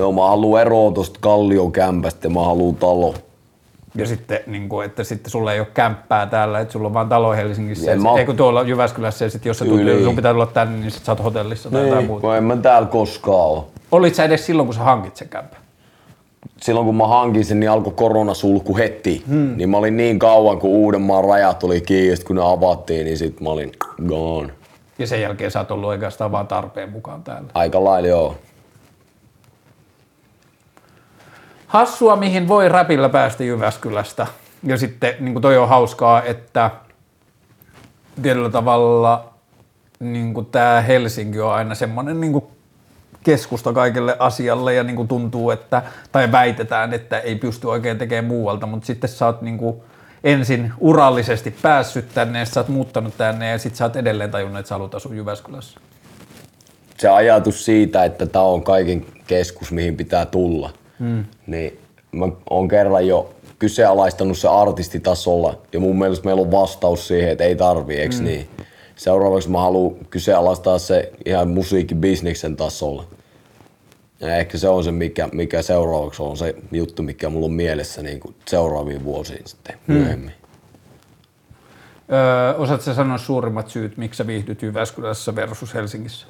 [0.00, 3.14] Joo, mä haluan eroa tosta Kallion kämpästä ja mä haluan talo.
[3.94, 7.08] Ja sitten, niin kuin, että sitten sulla ei ole kämppää täällä, että sulla on vaan
[7.08, 7.92] talo Helsingissä.
[7.92, 10.04] En Ja mä- sit, ei kun tuolla Jyväskylässä ja sitten jos sä tulet, Yli.
[10.04, 12.20] sun pitää tulla tänne, niin sit sä oot hotellissa tai jotain Niin, muuta.
[12.20, 13.62] kun en mä täällä koskaan ole.
[13.92, 15.60] Olit sä edes silloin, kun sä hankit sen kämppän?
[16.60, 19.24] Silloin kun mä hankin sen, niin alkoi koronasulku heti.
[19.28, 19.56] Hmm.
[19.56, 23.40] Niin mä olin niin kauan, kun Uudenmaan rajat oli kiinni, kun ne avattiin, niin sit
[23.40, 23.72] mä olin
[24.08, 24.52] gone.
[24.98, 27.48] Ja sen jälkeen sä oot ollut oikeastaan vaan tarpeen mukaan täällä.
[27.54, 28.34] Aika lailla joo.
[31.70, 34.26] Hassua, mihin voi räpillä päästä Jyväskylästä.
[34.62, 36.70] Ja sitten niin kuin toi on hauskaa, että
[38.22, 39.34] tietyllä tavalla
[40.00, 42.44] niin kuin tämä Helsinki on aina semmoinen niin kuin
[43.22, 45.82] keskusta kaikelle asialle ja niin kuin tuntuu, että,
[46.12, 49.76] tai väitetään, että ei pysty oikein tekemään muualta, mutta sitten sä oot niin kuin
[50.24, 54.58] ensin urallisesti päässyt tänne ja sä oot muuttanut tänne ja sitten sä oot edelleen tajunnut,
[54.58, 55.80] että sä haluat asua Jyväskylässä.
[56.98, 61.24] se ajatus siitä, että tämä on kaiken keskus, mihin pitää tulla, mm.
[61.46, 61.78] niin
[62.12, 67.44] mä oon kerran jo kyseenalaistanut se artistitasolla ja mun mielestä meillä on vastaus siihen, että
[67.44, 68.24] ei tarvii, eikö mm.
[68.24, 68.48] niin?
[68.96, 73.04] Seuraavaksi mä haluan kyseenalaistaa se ihan musiikkibisneksen tasolla.
[74.20, 78.02] Ja ehkä se on se, mikä, mikä seuraavaksi on se juttu, mikä mulla on mielessä
[78.02, 80.32] niin kuin seuraaviin vuosiin sitten myöhemmin.
[82.12, 86.26] Öö, osaatko sä sanoa suurimmat syyt, miksi sä viihdyt Jyväskylässä versus Helsingissä?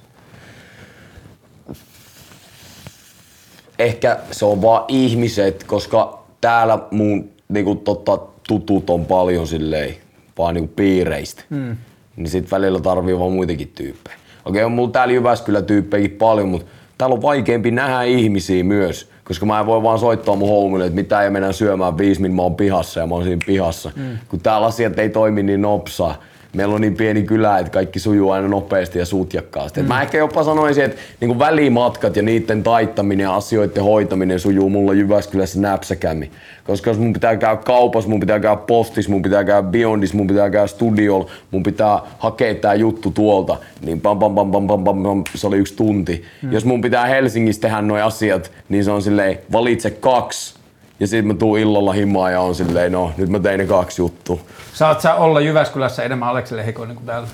[3.82, 9.96] Ehkä se on vaan ihmiset, koska täällä mun niinku, totta, tutut on paljon silleen,
[10.38, 11.42] vaan niinku piireistä.
[11.50, 11.76] Mm.
[12.16, 14.16] Niin sit välillä tarvii vaan muitakin tyyppejä.
[14.44, 16.66] Okei, on mulla täällä Jyväskylä tyyppejäkin paljon, mutta
[16.98, 19.10] täällä on vaikeampi nähdä ihmisiä myös.
[19.24, 22.42] Koska mä en voi vaan soittaa mun homille, että mitä ei mennä syömään viisi, mä
[22.42, 23.90] oon pihassa ja mä oon siinä pihassa.
[23.96, 24.18] Mm.
[24.28, 26.22] Kun täällä asiat ei toimi niin nopsaa.
[26.54, 29.82] Meillä on niin pieni kylä, että kaikki sujuu aina nopeasti ja sutjakkaasti.
[29.82, 29.88] Mm.
[29.88, 34.94] Mä ehkä jopa sanoisin, että niin välimatkat ja niiden taittaminen ja asioiden hoitaminen sujuu mulla
[34.94, 36.30] Jyväskylässä näpsäkämmin.
[36.64, 40.26] Koska jos mun pitää käydä kaupassa, mun pitää käydä postissa, mun pitää käydä Beyondissa, mun
[40.26, 44.84] pitää käydä studiolla, mun pitää hakea tää juttu tuolta, niin pam pam pam pam pam
[44.84, 46.24] pam, pam se oli yksi tunti.
[46.42, 46.52] Mm.
[46.52, 50.59] Jos mun pitää Helsingissä tehdä noi asiat, niin se on silleen, valitse kaksi.
[51.00, 54.02] Ja sitten mä tuun illalla himaan ja on silleen, no nyt mä tein ne kaksi
[54.02, 54.38] juttua.
[54.72, 57.28] Saat sä olla Jyväskylässä enemmän Alekselle Heikoinen kuin täällä?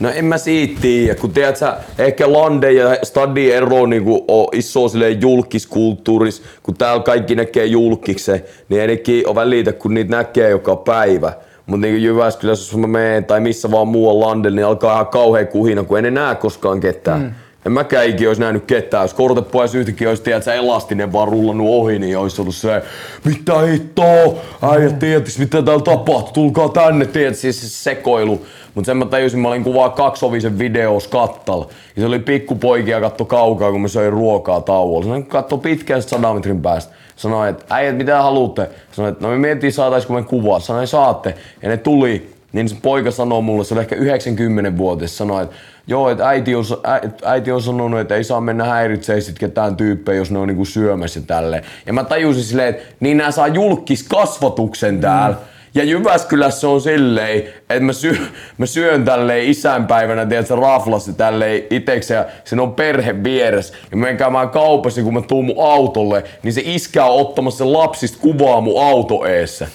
[0.00, 4.48] No en mä siitä tiedä, kun tiedät sä, ehkä Lande ja Stadi ero niinku on
[4.52, 10.16] iso silleen julkiskulttuuris, kun täällä kaikki näkee julkiksen, niin ei nekin ole välitä, kun niitä
[10.16, 11.32] näkee joka päivä.
[11.66, 15.46] Mutta niin Jyväskylässä, jos mä menen tai missä vaan muualla Landella, niin alkaa ihan kauhea
[15.46, 17.20] kuhina, kun ei ne näe koskaan ketään.
[17.20, 17.34] Mm.
[17.66, 19.04] En mäkään ikinä olisi nähnyt ketään.
[19.04, 22.82] Jos kortepois yhtäkkiä olisi, tiedät elastinen vaan rullannut ohi, niin olisi ollut se,
[23.24, 28.46] mitä hittoa, äijä tietysti mitä täällä tapahtuu, tulkaa tänne, tiedät, siis se sekoilu.
[28.74, 31.68] Mutta sen mä tajusin, mä olin kuvaa kaksovisen videos kattalla.
[31.96, 35.02] Ja se oli pikkupoikia katto kaukaa, kun mä söin ruokaa tauolla.
[35.02, 36.94] Sanoin, katso pitkään sadan metrin päästä.
[37.16, 38.68] Sanoin, että äijät, mitä haluatte?
[38.92, 40.60] Sanoin, että no me miettii saataisko me kuvaa.
[40.60, 41.34] Sanoin, saatte.
[41.62, 42.30] Ja ne tuli.
[42.52, 45.56] Niin se poika sanoi mulle, se oli ehkä 90-vuotias, sanoi, että
[45.88, 49.76] joo, että äiti on, ä- äiti on sanonut, että ei saa mennä häiritsee sit ketään
[49.76, 51.64] tyyppejä, jos ne on niinku syömässä ja tälleen.
[51.86, 55.36] Ja mä tajusin silleen, että niin nää saa julkis kasvatuksen täällä.
[55.36, 55.42] Mm.
[55.74, 58.16] Ja Jyväskylässä on silleen, että mä, syö,
[58.58, 63.74] mä syön tälleen isänpäivänä, tiedätkö, raflassa tälleen itekseen ja sen on perhe vieressä.
[63.90, 67.72] Ja mä menen käymään kaupassa, kun mä tuun mun autolle, niin se iskä on ottamassa
[67.72, 69.68] lapsista kuvaa mun auto eessä.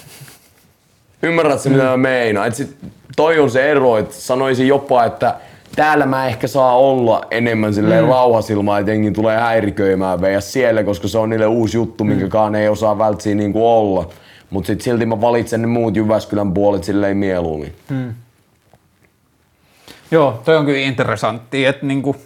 [1.22, 2.48] Ymmärrät se, mitä mä meinaan?
[2.48, 2.76] Et sit,
[3.16, 5.34] toi on se ero, että sanoisin jopa, että
[5.76, 8.10] täällä mä ehkä saa olla enemmän silleen mm.
[8.10, 12.68] rauhasilmaa, että jengi tulee häiriköimään veä siellä, koska se on niille uusi juttu, minkäkaan ei
[12.68, 14.08] osaa vältsiä niinku olla.
[14.50, 17.74] Mut sit silti mä valitsen ne muut Jyväskylän puolet silleen mieluummin.
[20.10, 22.16] Joo, toi on kyllä interessantti, että niinku,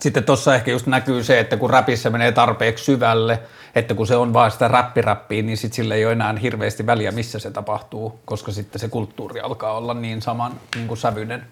[0.00, 3.38] sitten tuossa ehkä just näkyy se, että kun räpissä menee tarpeeksi syvälle,
[3.74, 7.12] että kun se on vaan sitä räppiräppiä, niin sitten sillä ei ole enää hirveästi väliä,
[7.12, 11.42] missä se tapahtuu, koska sitten se kulttuuri alkaa olla niin saman niin kuin sävyinen.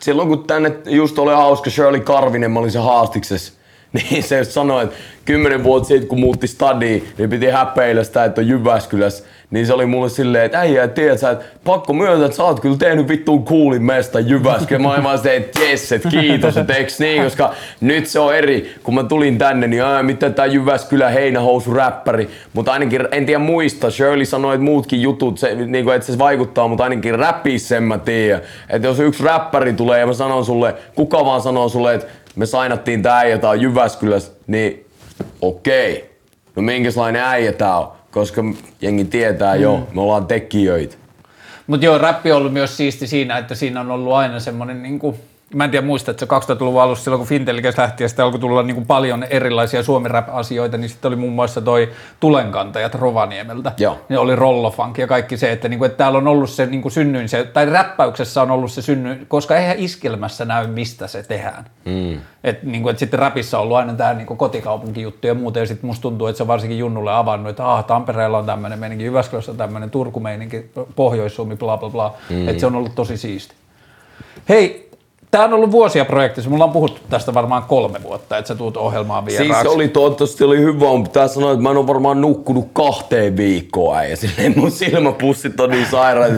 [0.00, 3.52] Silloin kun tänne just oli hauska Shirley Karvinen, mä olin se haastiksessa,
[3.92, 8.40] niin se sanoi, että kymmenen vuotta sitten kun muutti stadiin, niin piti häpeillä sitä, että
[8.40, 9.24] on Jyväskylässä.
[9.50, 12.60] Niin se oli mulle silleen, että äijä, tiedät sä, että pakko myöntää, että sä oot
[12.60, 14.78] kyllä tehnyt vittuun kuulin mesta Jyväskylä.
[14.78, 18.74] Mä vaan silleen, että jes, että kiitos, että eiks niin, koska nyt se on eri.
[18.82, 22.30] Kun mä tulin tänne, niin aina mitä tää Jyväskylä heinähousu räppäri.
[22.52, 26.18] Mutta ainakin, en tiedä muista, Shirley sanoi, että muutkin jutut, se, niin kuin, että se
[26.18, 28.40] vaikuttaa, mutta ainakin räppissä sen mä tiedän.
[28.70, 32.06] Että jos yksi räppäri tulee ja mä sanon sulle, kuka vaan sanoo sulle, että
[32.36, 34.86] me sainattiin tää äijä, tää on Jyväskylässä, niin
[35.40, 36.10] okei.
[36.56, 37.92] No minkälainen äijä tää on?
[38.16, 38.44] Koska
[38.80, 39.62] jengi tietää mm.
[39.62, 40.96] jo, me ollaan tekijöitä.
[41.66, 44.98] Mutta joo, räppi on ollut myös siisti siinä, että siinä on ollut aina semmoinen niin
[44.98, 45.16] kuin,
[45.54, 48.40] mä en tiedä muista, että se 2000-luvun alussa silloin kun Fintellikes lähti ja sitten alkoi
[48.40, 51.88] tulla niin kuin paljon erilaisia suomi asioita niin sitten oli muun muassa toi
[52.20, 53.72] Tulenkantajat Rovaniemeltä.
[53.78, 53.98] Joo.
[54.08, 56.82] Ne oli Rollofunk ja kaikki se, että, niin kuin, että täällä on ollut se niin
[56.82, 61.22] kuin synnyin, se, tai räppäyksessä on ollut se synnyin, koska eihän iskelmässä näy mistä se
[61.22, 61.64] tehdään.
[61.84, 62.20] Mm.
[62.44, 65.66] Et, niin kuin, että sitten räpissä on ollut aina tämä niin kotikaupunkijuttu ja muuta ja
[65.66, 69.50] sitten musta tuntuu, että se varsinkin Junnulle avannut, että ah, Tampereella on tämmöinen meininki, Jyväskylässä
[69.50, 72.14] on tämmöinen Turku-meininki, Pohjois-Suomi, bla bla bla.
[72.30, 72.48] Mm.
[72.48, 73.54] Että se on ollut tosi siisti.
[74.48, 74.85] Hei,
[75.30, 76.50] Tämä on ollut vuosia projektissa.
[76.50, 79.62] Mulla on puhuttu tästä varmaan kolme vuotta, että sä tuut ohjelmaan vieraaksi.
[79.62, 83.36] Siis oli toivottavasti oli hyvä, mutta pitää sanoa, että mä en ole varmaan nukkunut kahteen
[83.36, 86.32] viikkoon ja silleen mun silmäpussit on niin sairaat.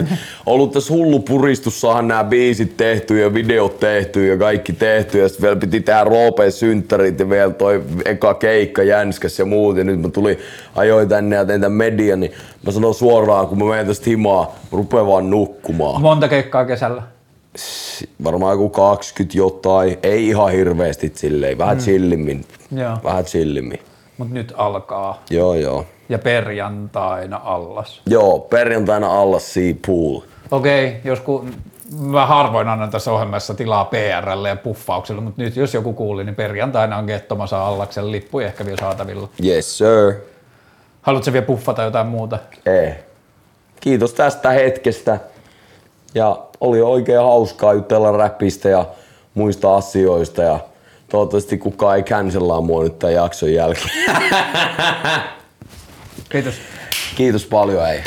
[0.45, 5.29] ollut tässä hullu puristus saada nämä biisit tehty ja videot tehty ja kaikki tehty ja
[5.29, 9.83] sitten vielä piti tehdä roopeen synttärit ja vielä toi eka keikka jänskäs ja muut ja
[9.83, 10.37] nyt mä tulin
[10.75, 12.31] ajoin tänne ja tein tämän median, niin
[12.65, 14.55] mä sanon suoraan, kun mä menen tästä himaa,
[14.93, 16.01] mä vaan nukkumaan.
[16.01, 17.18] Monta keikkaa kesällä?
[18.23, 21.83] Varmaan joku 20 jotain, ei ihan hirveästi silleen, vähän mm.
[21.83, 22.45] chillimmin.
[22.75, 22.97] Joo.
[23.03, 23.79] Vähän chillimmin.
[24.17, 25.23] Mut nyt alkaa.
[25.29, 25.85] Joo, joo.
[26.09, 28.01] Ja perjantaina allas.
[28.05, 30.21] Joo, perjantaina allas Sea Pool.
[30.51, 31.45] Okei, okay, joskus
[31.99, 36.35] mä harvoin annan tässä ohjelmassa tilaa PRlle ja puffaukselle, mutta nyt jos joku kuuli, niin
[36.35, 39.29] perjantaina on Gettomasa Allaksen lippu ehkä vielä saatavilla.
[39.45, 40.13] Yes sir.
[41.01, 42.39] Haluatko vielä puffata jotain muuta?
[42.65, 42.93] Ei.
[43.79, 45.19] Kiitos tästä hetkestä.
[46.13, 48.85] Ja oli oikein hauskaa jutella räpistä ja
[49.33, 50.59] muista asioista ja
[51.11, 53.89] toivottavasti kukaan ei cancellaa mua nyt tämän jakson jälkeen.
[56.29, 56.55] Kiitos.
[57.15, 58.03] Kiitos paljon, ei.